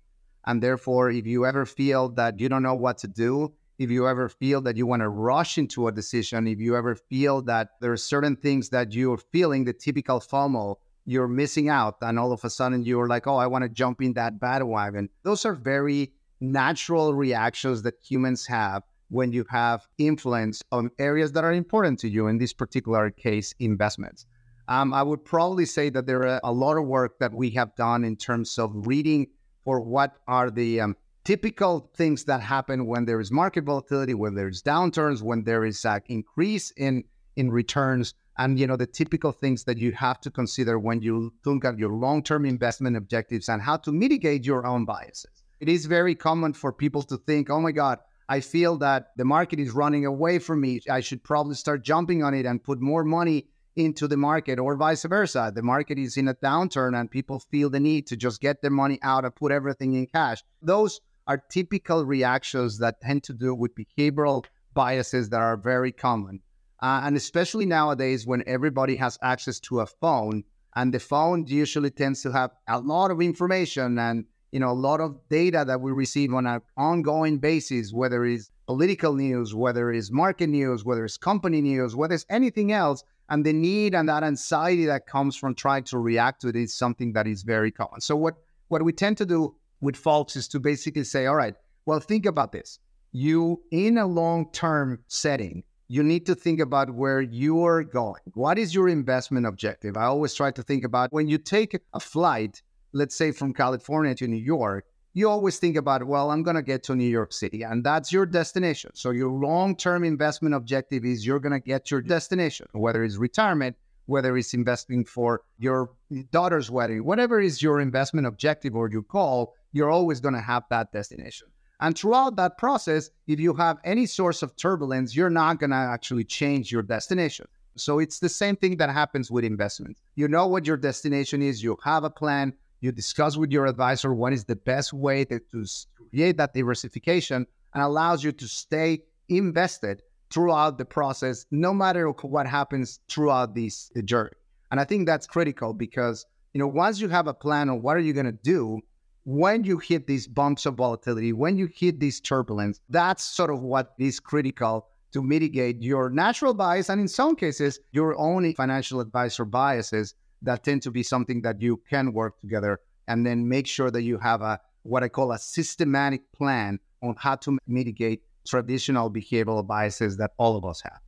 And 0.46 0.62
therefore, 0.62 1.10
if 1.10 1.26
you 1.26 1.44
ever 1.44 1.66
feel 1.66 2.08
that 2.10 2.40
you 2.40 2.48
don't 2.48 2.62
know 2.62 2.74
what 2.74 2.96
to 2.98 3.08
do, 3.08 3.52
if 3.80 3.90
you 3.90 4.06
ever 4.06 4.28
feel 4.28 4.60
that 4.60 4.76
you 4.76 4.86
want 4.86 5.00
to 5.00 5.08
rush 5.08 5.56
into 5.56 5.88
a 5.88 5.92
decision, 5.92 6.46
if 6.46 6.60
you 6.60 6.76
ever 6.76 6.94
feel 6.94 7.40
that 7.40 7.70
there 7.80 7.90
are 7.90 7.96
certain 7.96 8.36
things 8.36 8.68
that 8.68 8.92
you're 8.92 9.16
feeling, 9.16 9.64
the 9.64 9.72
typical 9.72 10.20
FOMO, 10.20 10.76
you're 11.06 11.26
missing 11.26 11.70
out 11.70 11.96
and 12.02 12.18
all 12.18 12.30
of 12.30 12.44
a 12.44 12.50
sudden 12.50 12.84
you're 12.84 13.08
like 13.08 13.26
oh 13.26 13.36
i 13.36 13.46
want 13.46 13.62
to 13.62 13.70
jump 13.70 14.02
in 14.02 14.12
that 14.12 14.38
bandwagon. 14.38 15.08
Those 15.22 15.46
are 15.46 15.54
very 15.54 16.12
natural 16.42 17.14
reactions 17.14 17.80
that 17.82 17.94
humans 18.02 18.46
have 18.46 18.82
when 19.08 19.32
you 19.32 19.46
have 19.48 19.88
influence 19.96 20.62
on 20.70 20.90
areas 20.98 21.32
that 21.32 21.42
are 21.42 21.54
important 21.54 21.98
to 22.00 22.08
you 22.08 22.26
in 22.26 22.36
this 22.36 22.52
particular 22.52 23.10
case 23.10 23.54
investments. 23.60 24.26
Um, 24.68 24.92
i 24.92 25.02
would 25.02 25.24
probably 25.24 25.64
say 25.64 25.88
that 25.88 26.06
there 26.06 26.28
are 26.28 26.40
a 26.44 26.52
lot 26.52 26.76
of 26.76 26.84
work 26.86 27.18
that 27.18 27.32
we 27.32 27.48
have 27.52 27.74
done 27.76 28.04
in 28.04 28.16
terms 28.16 28.58
of 28.58 28.86
reading 28.86 29.28
for 29.64 29.80
what 29.80 30.16
are 30.28 30.50
the 30.50 30.82
um, 30.82 30.96
typical 31.30 31.88
things 31.94 32.24
that 32.24 32.40
happen 32.40 32.86
when 32.86 33.04
there 33.04 33.20
is 33.20 33.30
market 33.30 33.62
volatility 33.62 34.14
when 34.14 34.34
there's 34.34 34.60
downturns 34.64 35.22
when 35.22 35.44
there 35.44 35.64
is 35.64 35.84
an 35.84 36.00
increase 36.06 36.72
in 36.72 37.04
in 37.36 37.52
returns 37.52 38.14
and 38.38 38.58
you 38.58 38.66
know 38.66 38.74
the 38.74 38.84
typical 38.84 39.30
things 39.30 39.62
that 39.62 39.78
you 39.78 39.92
have 39.92 40.20
to 40.20 40.28
consider 40.28 40.76
when 40.76 41.00
you 41.00 41.32
think 41.44 41.64
at 41.64 41.78
your 41.78 41.92
long-term 41.92 42.44
investment 42.44 42.96
objectives 42.96 43.48
and 43.48 43.62
how 43.62 43.76
to 43.76 43.92
mitigate 43.92 44.44
your 44.44 44.66
own 44.66 44.84
biases. 44.84 45.44
It 45.60 45.68
is 45.68 45.86
very 45.86 46.16
common 46.16 46.52
for 46.52 46.72
people 46.72 47.04
to 47.04 47.16
think 47.16 47.48
oh 47.48 47.60
my 47.60 47.70
god 47.70 48.00
i 48.28 48.40
feel 48.40 48.76
that 48.78 49.10
the 49.16 49.24
market 49.24 49.60
is 49.60 49.70
running 49.70 50.06
away 50.06 50.40
from 50.40 50.60
me. 50.60 50.80
I 50.90 50.98
should 50.98 51.22
probably 51.22 51.54
start 51.54 51.84
jumping 51.84 52.24
on 52.24 52.34
it 52.34 52.44
and 52.44 52.60
put 52.70 52.80
more 52.80 53.04
money 53.04 53.46
into 53.76 54.08
the 54.08 54.16
market 54.16 54.58
or 54.58 54.74
vice 54.74 55.04
versa. 55.04 55.52
The 55.54 55.62
market 55.62 55.96
is 55.96 56.16
in 56.16 56.26
a 56.26 56.34
downturn 56.34 56.98
and 56.98 57.08
people 57.08 57.38
feel 57.38 57.70
the 57.70 57.78
need 57.78 58.08
to 58.08 58.16
just 58.16 58.40
get 58.40 58.62
their 58.62 58.72
money 58.82 58.98
out 59.02 59.24
and 59.24 59.32
put 59.32 59.52
everything 59.52 59.94
in 59.94 60.06
cash. 60.06 60.42
Those 60.60 61.00
are 61.30 61.42
typical 61.50 62.04
reactions 62.04 62.78
that 62.78 63.00
tend 63.00 63.22
to 63.22 63.32
do 63.32 63.54
with 63.54 63.72
behavioral 63.74 64.44
biases 64.74 65.30
that 65.30 65.40
are 65.40 65.56
very 65.56 65.92
common 65.92 66.40
uh, 66.82 67.02
and 67.04 67.16
especially 67.16 67.66
nowadays 67.66 68.26
when 68.26 68.42
everybody 68.46 68.96
has 68.96 69.18
access 69.22 69.60
to 69.60 69.80
a 69.80 69.86
phone, 69.86 70.42
and 70.76 70.94
the 70.94 71.00
phone 71.00 71.46
usually 71.46 71.90
tends 71.90 72.22
to 72.22 72.32
have 72.32 72.50
a 72.68 72.80
lot 72.80 73.10
of 73.10 73.20
information 73.20 73.98
and 73.98 74.24
you 74.50 74.60
know 74.60 74.70
a 74.70 74.80
lot 74.88 75.00
of 75.00 75.16
data 75.28 75.64
that 75.66 75.80
we 75.80 75.92
receive 75.92 76.32
on 76.32 76.46
an 76.46 76.60
ongoing 76.76 77.38
basis, 77.38 77.92
whether 77.92 78.24
it's 78.24 78.50
political 78.66 79.14
news, 79.14 79.54
whether 79.54 79.92
it's 79.92 80.10
market 80.10 80.48
news, 80.48 80.84
whether 80.84 81.04
it's 81.04 81.18
company 81.18 81.60
news, 81.60 81.94
whether 81.94 82.14
it's 82.14 82.26
anything 82.30 82.72
else. 82.72 83.04
And 83.28 83.44
the 83.44 83.52
need 83.52 83.94
and 83.94 84.08
that 84.08 84.24
anxiety 84.24 84.86
that 84.86 85.06
comes 85.06 85.36
from 85.36 85.54
trying 85.54 85.84
to 85.84 85.98
react 85.98 86.40
to 86.40 86.48
it 86.48 86.56
is 86.56 86.76
something 86.76 87.12
that 87.12 87.28
is 87.28 87.42
very 87.42 87.70
common. 87.70 88.00
So 88.00 88.16
what 88.16 88.36
what 88.68 88.82
we 88.82 88.92
tend 88.92 89.18
to 89.18 89.26
do 89.26 89.54
with 89.80 89.96
folks 89.96 90.36
is 90.36 90.48
to 90.48 90.60
basically 90.60 91.04
say, 91.04 91.26
all 91.26 91.36
right, 91.36 91.54
well, 91.86 92.00
think 92.00 92.26
about 92.26 92.52
this. 92.52 92.78
You 93.12 93.62
in 93.70 93.98
a 93.98 94.06
long-term 94.06 95.00
setting, 95.08 95.64
you 95.88 96.02
need 96.02 96.24
to 96.26 96.34
think 96.34 96.60
about 96.60 96.94
where 96.94 97.20
you're 97.20 97.82
going. 97.82 98.22
What 98.34 98.58
is 98.58 98.74
your 98.74 98.88
investment 98.88 99.46
objective? 99.46 99.96
I 99.96 100.04
always 100.04 100.34
try 100.34 100.52
to 100.52 100.62
think 100.62 100.84
about 100.84 101.12
when 101.12 101.26
you 101.26 101.36
take 101.36 101.76
a 101.92 102.00
flight, 102.00 102.62
let's 102.92 103.16
say 103.16 103.32
from 103.32 103.52
California 103.52 104.14
to 104.14 104.28
New 104.28 104.36
York, 104.36 104.84
you 105.14 105.28
always 105.28 105.58
think 105.58 105.76
about, 105.76 106.06
well, 106.06 106.30
I'm 106.30 106.44
going 106.44 106.54
to 106.54 106.62
get 106.62 106.84
to 106.84 106.94
New 106.94 107.08
York 107.08 107.32
City, 107.32 107.62
and 107.62 107.82
that's 107.82 108.12
your 108.12 108.26
destination. 108.26 108.92
So, 108.94 109.10
your 109.10 109.32
long 109.32 109.74
term 109.74 110.04
investment 110.04 110.54
objective 110.54 111.04
is 111.04 111.26
you're 111.26 111.40
going 111.40 111.60
to 111.60 111.66
get 111.66 111.90
your 111.90 112.00
destination, 112.00 112.68
whether 112.72 113.02
it's 113.02 113.16
retirement, 113.16 113.76
whether 114.10 114.36
it's 114.36 114.54
investing 114.54 115.04
for 115.04 115.42
your 115.58 115.90
daughter's 116.32 116.70
wedding, 116.70 117.04
whatever 117.04 117.40
is 117.40 117.62
your 117.62 117.80
investment 117.80 118.26
objective 118.26 118.74
or 118.74 118.90
your 118.90 119.02
goal, 119.02 119.54
you're 119.72 119.90
always 119.90 120.20
going 120.20 120.34
to 120.34 120.40
have 120.40 120.64
that 120.70 120.92
destination. 120.92 121.46
And 121.80 121.96
throughout 121.96 122.36
that 122.36 122.58
process, 122.58 123.08
if 123.26 123.40
you 123.40 123.54
have 123.54 123.78
any 123.84 124.04
source 124.04 124.42
of 124.42 124.54
turbulence, 124.56 125.16
you're 125.16 125.30
not 125.30 125.60
going 125.60 125.70
to 125.70 125.76
actually 125.76 126.24
change 126.24 126.70
your 126.70 126.82
destination. 126.82 127.46
So 127.76 128.00
it's 128.00 128.18
the 128.18 128.28
same 128.28 128.56
thing 128.56 128.76
that 128.78 128.90
happens 128.90 129.30
with 129.30 129.44
investments. 129.44 130.02
You 130.16 130.28
know 130.28 130.46
what 130.46 130.66
your 130.66 130.76
destination 130.76 131.40
is, 131.40 131.62
you 131.62 131.78
have 131.84 132.04
a 132.04 132.10
plan, 132.10 132.52
you 132.80 132.92
discuss 132.92 133.36
with 133.36 133.52
your 133.52 133.66
advisor 133.66 134.12
what 134.12 134.32
is 134.32 134.44
the 134.44 134.56
best 134.56 134.92
way 134.92 135.24
to, 135.26 135.38
to 135.52 135.64
create 136.10 136.36
that 136.36 136.52
diversification 136.52 137.46
and 137.74 137.82
allows 137.82 138.24
you 138.24 138.32
to 138.32 138.48
stay 138.48 139.02
invested 139.28 140.02
throughout 140.30 140.78
the 140.78 140.84
process, 140.84 141.46
no 141.50 141.74
matter 141.74 142.08
what 142.08 142.46
happens 142.46 143.00
throughout 143.08 143.54
this 143.54 143.90
journey. 144.04 144.30
And 144.70 144.78
I 144.78 144.84
think 144.84 145.06
that's 145.06 145.26
critical 145.26 145.74
because, 145.74 146.26
you 146.54 146.60
know, 146.60 146.68
once 146.68 147.00
you 147.00 147.08
have 147.08 147.26
a 147.26 147.34
plan 147.34 147.68
on 147.68 147.82
what 147.82 147.96
are 147.96 148.00
you 148.00 148.12
going 148.12 148.26
to 148.26 148.32
do, 148.32 148.80
when 149.24 149.64
you 149.64 149.78
hit 149.78 150.06
these 150.06 150.26
bumps 150.26 150.66
of 150.66 150.74
volatility, 150.74 151.32
when 151.32 151.56
you 151.56 151.68
hit 151.74 152.00
these 152.00 152.20
turbulence, 152.20 152.80
that's 152.88 153.24
sort 153.24 153.50
of 153.50 153.60
what 153.60 153.92
is 153.98 154.20
critical 154.20 154.86
to 155.12 155.22
mitigate 155.22 155.82
your 155.82 156.08
natural 156.08 156.54
bias 156.54 156.88
and 156.88 157.00
in 157.00 157.08
some 157.08 157.34
cases 157.34 157.80
your 157.92 158.16
own 158.16 158.54
financial 158.54 159.00
advisor 159.00 159.44
biases 159.44 160.14
that 160.42 160.62
tend 160.62 160.82
to 160.82 160.90
be 160.90 161.02
something 161.02 161.42
that 161.42 161.60
you 161.60 161.80
can 161.90 162.12
work 162.12 162.38
together 162.40 162.80
and 163.08 163.26
then 163.26 163.48
make 163.48 163.66
sure 163.66 163.90
that 163.90 164.02
you 164.02 164.18
have 164.18 164.40
a 164.40 164.60
what 164.82 165.02
I 165.02 165.08
call 165.08 165.32
a 165.32 165.38
systematic 165.38 166.32
plan 166.32 166.78
on 167.02 167.14
how 167.18 167.34
to 167.36 167.58
mitigate 167.66 168.22
traditional 168.46 169.10
behavioral 169.10 169.66
biases 169.66 170.16
that 170.16 170.32
all 170.36 170.56
of 170.56 170.64
us 170.64 170.80
have. 170.82 171.00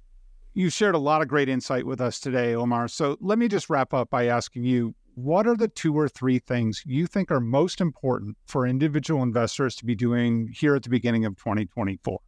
You 0.54 0.68
shared 0.68 0.94
a 0.94 0.98
lot 0.98 1.22
of 1.22 1.28
great 1.28 1.48
insight 1.48 1.86
with 1.86 2.00
us 2.00 2.20
today, 2.20 2.54
Omar. 2.54 2.88
So 2.88 3.16
let 3.20 3.38
me 3.38 3.48
just 3.48 3.70
wrap 3.70 3.94
up 3.94 4.10
by 4.10 4.26
asking 4.26 4.64
you 4.64 4.94
what 5.14 5.46
are 5.46 5.56
the 5.56 5.68
two 5.68 5.94
or 5.98 6.08
three 6.08 6.38
things 6.38 6.82
you 6.86 7.06
think 7.06 7.30
are 7.30 7.40
most 7.40 7.80
important 7.80 8.36
for 8.46 8.66
individual 8.66 9.22
investors 9.22 9.76
to 9.76 9.84
be 9.84 9.94
doing 9.94 10.50
here 10.54 10.74
at 10.74 10.82
the 10.82 10.88
beginning 10.88 11.24
of 11.24 11.36
2024? 11.36 12.18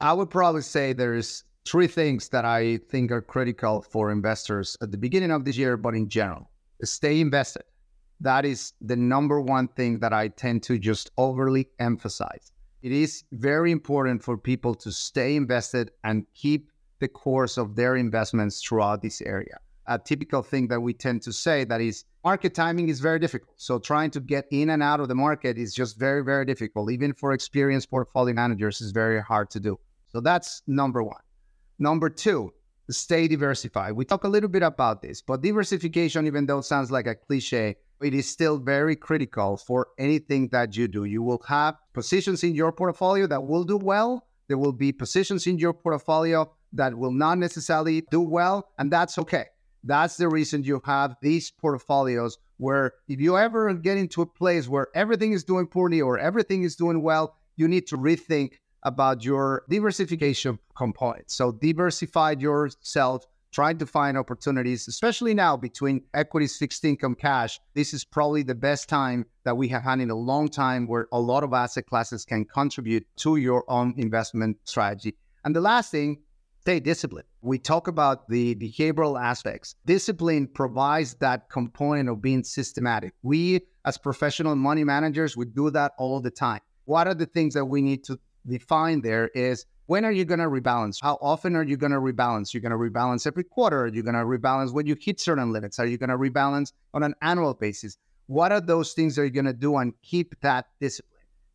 I 0.00 0.12
would 0.12 0.30
probably 0.30 0.62
say 0.62 0.92
there's 0.92 1.44
three 1.66 1.86
things 1.86 2.28
that 2.28 2.44
I 2.44 2.78
think 2.90 3.10
are 3.10 3.22
critical 3.22 3.82
for 3.82 4.12
investors 4.12 4.76
at 4.82 4.90
the 4.90 4.98
beginning 4.98 5.30
of 5.30 5.44
this 5.44 5.56
year, 5.56 5.76
but 5.76 5.94
in 5.94 6.08
general. 6.08 6.50
Stay 6.84 7.20
invested. 7.20 7.64
That 8.20 8.44
is 8.44 8.72
the 8.80 8.96
number 8.96 9.40
one 9.40 9.68
thing 9.68 9.98
that 10.00 10.12
I 10.12 10.28
tend 10.28 10.62
to 10.64 10.78
just 10.78 11.10
overly 11.16 11.68
emphasize. 11.78 12.52
It 12.86 12.92
is 12.92 13.24
very 13.32 13.72
important 13.72 14.22
for 14.22 14.38
people 14.38 14.72
to 14.76 14.92
stay 14.92 15.34
invested 15.34 15.90
and 16.04 16.24
keep 16.34 16.70
the 17.00 17.08
course 17.08 17.58
of 17.58 17.74
their 17.74 17.96
investments 17.96 18.62
throughout 18.62 19.02
this 19.02 19.20
area. 19.22 19.58
A 19.88 19.98
typical 19.98 20.40
thing 20.40 20.68
that 20.68 20.80
we 20.80 20.94
tend 20.94 21.22
to 21.22 21.32
say 21.32 21.64
that 21.64 21.80
is 21.80 22.04
market 22.22 22.54
timing 22.54 22.88
is 22.88 23.00
very 23.00 23.18
difficult. 23.18 23.54
So 23.56 23.80
trying 23.80 24.12
to 24.12 24.20
get 24.20 24.46
in 24.52 24.70
and 24.70 24.84
out 24.84 25.00
of 25.00 25.08
the 25.08 25.16
market 25.16 25.58
is 25.58 25.74
just 25.74 25.98
very, 25.98 26.22
very 26.22 26.44
difficult. 26.44 26.92
Even 26.92 27.12
for 27.12 27.32
experienced 27.32 27.90
portfolio 27.90 28.34
managers, 28.36 28.80
is 28.80 28.92
very 28.92 29.20
hard 29.20 29.50
to 29.50 29.58
do. 29.58 29.80
So 30.06 30.20
that's 30.20 30.62
number 30.68 31.02
one. 31.02 31.24
Number 31.80 32.08
two, 32.08 32.52
stay 32.88 33.26
diversified. 33.26 33.94
We 33.94 34.04
talk 34.04 34.22
a 34.22 34.28
little 34.28 34.48
bit 34.48 34.62
about 34.62 35.02
this, 35.02 35.22
but 35.22 35.42
diversification, 35.42 36.24
even 36.28 36.46
though 36.46 36.58
it 36.58 36.66
sounds 36.66 36.92
like 36.92 37.08
a 37.08 37.16
cliche, 37.16 37.78
it 38.02 38.14
is 38.14 38.28
still 38.28 38.58
very 38.58 38.96
critical 38.96 39.56
for 39.56 39.88
anything 39.98 40.48
that 40.48 40.76
you 40.76 40.88
do. 40.88 41.04
You 41.04 41.22
will 41.22 41.42
have 41.48 41.76
positions 41.94 42.44
in 42.44 42.54
your 42.54 42.72
portfolio 42.72 43.26
that 43.26 43.44
will 43.44 43.64
do 43.64 43.76
well. 43.76 44.26
There 44.48 44.58
will 44.58 44.72
be 44.72 44.92
positions 44.92 45.46
in 45.46 45.58
your 45.58 45.72
portfolio 45.72 46.52
that 46.72 46.96
will 46.96 47.12
not 47.12 47.38
necessarily 47.38 48.04
do 48.10 48.20
well, 48.20 48.68
and 48.78 48.92
that's 48.92 49.18
okay. 49.18 49.46
That's 49.82 50.16
the 50.16 50.28
reason 50.28 50.64
you 50.64 50.80
have 50.84 51.16
these 51.22 51.50
portfolios 51.50 52.38
where 52.58 52.92
if 53.08 53.20
you 53.20 53.36
ever 53.36 53.72
get 53.74 53.98
into 53.98 54.22
a 54.22 54.26
place 54.26 54.68
where 54.68 54.88
everything 54.94 55.32
is 55.32 55.44
doing 55.44 55.66
poorly 55.66 56.00
or 56.00 56.18
everything 56.18 56.62
is 56.62 56.76
doing 56.76 57.02
well, 57.02 57.36
you 57.56 57.68
need 57.68 57.86
to 57.88 57.96
rethink 57.96 58.54
about 58.82 59.24
your 59.24 59.64
diversification 59.68 60.58
component. 60.76 61.30
So 61.30 61.52
diversify 61.52 62.32
yourself, 62.38 63.26
try 63.52 63.72
to 63.72 63.86
find 63.86 64.18
opportunities, 64.18 64.88
especially 64.88 65.34
now 65.34 65.56
between 65.56 66.02
equities, 66.14 66.56
fixed 66.56 66.84
income, 66.84 67.14
cash. 67.14 67.60
This 67.74 67.94
is 67.94 68.04
probably 68.04 68.42
the 68.42 68.54
best 68.54 68.88
time 68.88 69.26
that 69.44 69.56
we 69.56 69.68
have 69.68 69.82
had 69.82 70.00
in 70.00 70.10
a 70.10 70.14
long 70.14 70.48
time 70.48 70.86
where 70.86 71.08
a 71.12 71.20
lot 71.20 71.44
of 71.44 71.52
asset 71.52 71.86
classes 71.86 72.24
can 72.24 72.44
contribute 72.44 73.06
to 73.16 73.36
your 73.36 73.64
own 73.68 73.94
investment 73.96 74.58
strategy. 74.64 75.16
And 75.44 75.54
the 75.54 75.60
last 75.60 75.90
thing 75.90 76.18
stay 76.66 76.80
disciplined. 76.80 77.28
We 77.42 77.60
talk 77.60 77.86
about 77.86 78.28
the 78.28 78.56
behavioral 78.56 79.22
aspects. 79.22 79.76
Discipline 79.86 80.48
provides 80.48 81.14
that 81.20 81.48
component 81.48 82.08
of 82.08 82.20
being 82.20 82.42
systematic. 82.42 83.14
We, 83.22 83.60
as 83.84 83.96
professional 83.96 84.56
money 84.56 84.82
managers, 84.82 85.36
we 85.36 85.44
do 85.44 85.70
that 85.70 85.92
all 85.96 86.20
the 86.20 86.32
time. 86.32 86.58
What 86.86 87.06
are 87.06 87.14
the 87.14 87.26
things 87.26 87.54
that 87.54 87.66
we 87.66 87.82
need 87.82 88.02
to 88.06 88.18
define 88.44 89.00
there 89.02 89.28
is 89.28 89.64
when 89.86 90.04
are 90.04 90.12
you 90.12 90.24
going 90.24 90.40
to 90.40 90.46
rebalance? 90.46 90.98
How 91.00 91.18
often 91.20 91.54
are 91.56 91.62
you 91.62 91.76
going 91.76 91.92
to 91.92 91.98
rebalance? 91.98 92.52
You're 92.52 92.60
going 92.60 92.72
to 92.72 92.76
rebalance 92.76 93.26
every 93.26 93.44
quarter. 93.44 93.84
Are 93.84 93.88
you 93.88 94.02
going 94.02 94.14
to 94.14 94.20
rebalance 94.20 94.72
when 94.72 94.86
you 94.86 94.96
hit 95.00 95.20
certain 95.20 95.52
limits? 95.52 95.78
Are 95.78 95.86
you 95.86 95.96
going 95.96 96.10
to 96.10 96.18
rebalance 96.18 96.72
on 96.92 97.02
an 97.02 97.14
annual 97.22 97.54
basis? 97.54 97.96
What 98.26 98.50
are 98.50 98.60
those 98.60 98.92
things 98.92 99.14
that 99.14 99.22
you're 99.22 99.30
going 99.30 99.46
to 99.46 99.52
do 99.52 99.76
and 99.76 99.92
keep 100.02 100.38
that 100.40 100.66
discipline? 100.80 101.12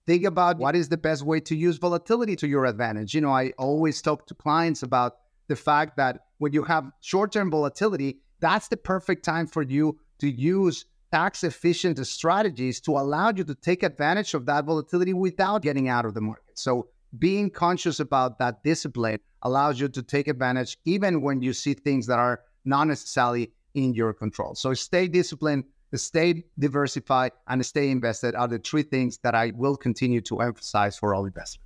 Think 0.07 0.23
about 0.23 0.57
what 0.57 0.75
is 0.75 0.89
the 0.89 0.97
best 0.97 1.23
way 1.23 1.39
to 1.41 1.55
use 1.55 1.77
volatility 1.77 2.35
to 2.37 2.47
your 2.47 2.65
advantage. 2.65 3.13
You 3.13 3.21
know, 3.21 3.31
I 3.31 3.51
always 3.57 4.01
talk 4.01 4.25
to 4.27 4.33
clients 4.33 4.81
about 4.81 5.17
the 5.47 5.55
fact 5.55 5.97
that 5.97 6.21
when 6.37 6.53
you 6.53 6.63
have 6.63 6.89
short 7.01 7.33
term 7.33 7.51
volatility, 7.51 8.19
that's 8.39 8.67
the 8.69 8.77
perfect 8.77 9.23
time 9.23 9.45
for 9.45 9.61
you 9.61 9.99
to 10.19 10.29
use 10.29 10.85
tax 11.11 11.43
efficient 11.43 12.05
strategies 12.07 12.79
to 12.81 12.91
allow 12.91 13.31
you 13.35 13.43
to 13.43 13.53
take 13.53 13.83
advantage 13.83 14.33
of 14.33 14.45
that 14.45 14.65
volatility 14.65 15.13
without 15.13 15.61
getting 15.61 15.89
out 15.89 16.05
of 16.05 16.13
the 16.13 16.21
market. 16.21 16.57
So, 16.57 16.87
being 17.17 17.49
conscious 17.49 17.99
about 17.99 18.39
that 18.39 18.63
discipline 18.63 19.19
allows 19.41 19.79
you 19.79 19.87
to 19.89 20.03
take 20.03 20.27
advantage 20.27 20.77
even 20.85 21.21
when 21.21 21.41
you 21.41 21.53
see 21.53 21.73
things 21.73 22.07
that 22.07 22.19
are 22.19 22.41
not 22.65 22.87
necessarily 22.87 23.51
in 23.73 23.93
your 23.93 24.13
control. 24.13 24.55
So, 24.55 24.73
stay 24.73 25.07
disciplined, 25.07 25.63
stay 25.93 26.43
diversified, 26.59 27.31
and 27.47 27.65
stay 27.65 27.89
invested 27.89 28.35
are 28.35 28.47
the 28.47 28.59
three 28.59 28.83
things 28.83 29.17
that 29.23 29.35
I 29.35 29.51
will 29.55 29.77
continue 29.77 30.21
to 30.21 30.39
emphasize 30.41 30.97
for 30.97 31.15
all 31.15 31.25
investors. 31.25 31.63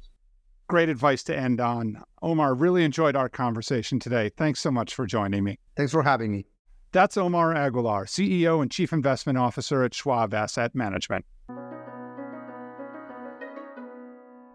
Great 0.68 0.90
advice 0.90 1.22
to 1.24 1.38
end 1.38 1.62
on. 1.62 2.02
Omar, 2.24 2.56
really 2.56 2.84
enjoyed 2.84 3.16
our 3.16 3.30
conversation 3.30 4.00
today. 4.00 4.32
Thanks 4.36 4.60
so 4.60 4.72
much 4.72 4.96
for 4.96 5.06
joining 5.06 5.44
me. 5.44 5.60
Thanks 5.78 5.92
for 5.92 6.02
having 6.02 6.32
me. 6.32 6.46
That's 6.92 7.18
Omar 7.18 7.54
Aguilar, 7.54 8.06
CEO 8.06 8.62
and 8.62 8.72
Chief 8.72 8.94
Investment 8.94 9.38
Officer 9.38 9.84
at 9.84 9.94
Schwab 9.94 10.34
Asset 10.34 10.74
Management. 10.74 11.26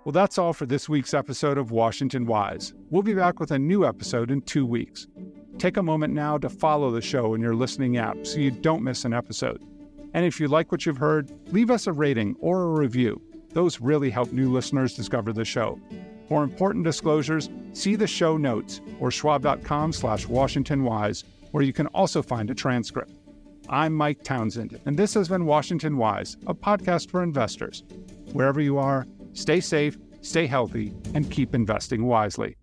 Well, 0.05 0.13
that's 0.13 0.39
all 0.39 0.55
for 0.55 0.65
this 0.65 0.89
week's 0.89 1.13
episode 1.13 1.59
of 1.59 1.73
Washington 1.73 2.25
Wise. 2.25 2.73
We'll 2.89 3.03
be 3.03 3.13
back 3.13 3.39
with 3.39 3.51
a 3.51 3.59
new 3.59 3.87
episode 3.87 4.31
in 4.31 4.41
two 4.41 4.65
weeks. 4.65 5.07
Take 5.59 5.77
a 5.77 5.83
moment 5.83 6.15
now 6.15 6.39
to 6.39 6.49
follow 6.49 6.91
the 6.91 7.03
show 7.03 7.35
in 7.35 7.43
your 7.43 7.55
listening 7.55 7.99
app 7.99 8.27
so 8.27 8.39
you 8.39 8.51
don't 8.51 8.83
miss 8.83 9.05
an 9.05 9.13
episode. 9.13 9.63
And 10.15 10.25
if 10.25 10.41
you 10.41 10.49
like 10.49 10.73
what 10.73 10.87
you've 10.87 10.97
heard, 10.97 11.31
leave 11.53 11.71
us 11.71 11.87
a 11.87 11.93
rating 11.93 12.35
or 12.41 12.63
a 12.63 12.81
review. 12.81 13.21
Those 13.53 13.79
really 13.79 14.09
help 14.09 14.33
new 14.33 14.51
listeners 14.51 14.95
discover 14.95 15.35
the 15.35 15.45
show. 15.45 15.79
For 16.29 16.43
important 16.45 16.85
disclosures, 16.85 17.51
see 17.75 17.95
the 17.95 18.07
show 18.07 18.39
notes 18.39 18.81
or 19.01 19.11
schwab.com 19.11 19.93
slash 19.93 20.25
washingtonwise, 20.27 21.25
where 21.51 21.63
you 21.63 21.75
can 21.75 21.89
also 21.89 22.23
find 22.23 22.51
a 22.51 22.55
transcript. 22.55 23.13
I'm 23.69 23.93
Mike 23.93 24.25
Townsend, 24.25 24.81
and 24.87 24.97
this 24.97 25.13
has 25.13 25.29
been 25.29 25.45
Washington 25.45 25.99
Wise, 25.99 26.39
a 26.47 26.55
podcast 26.55 27.11
for 27.11 27.23
investors. 27.23 27.85
Wherever 28.33 28.63
you 28.63 28.79
are, 28.79 29.07
stay 29.33 29.61
safe, 29.61 29.97
stay 30.21 30.47
healthy, 30.47 30.93
and 31.15 31.31
keep 31.31 31.55
investing 31.55 32.07
wisely. 32.07 32.57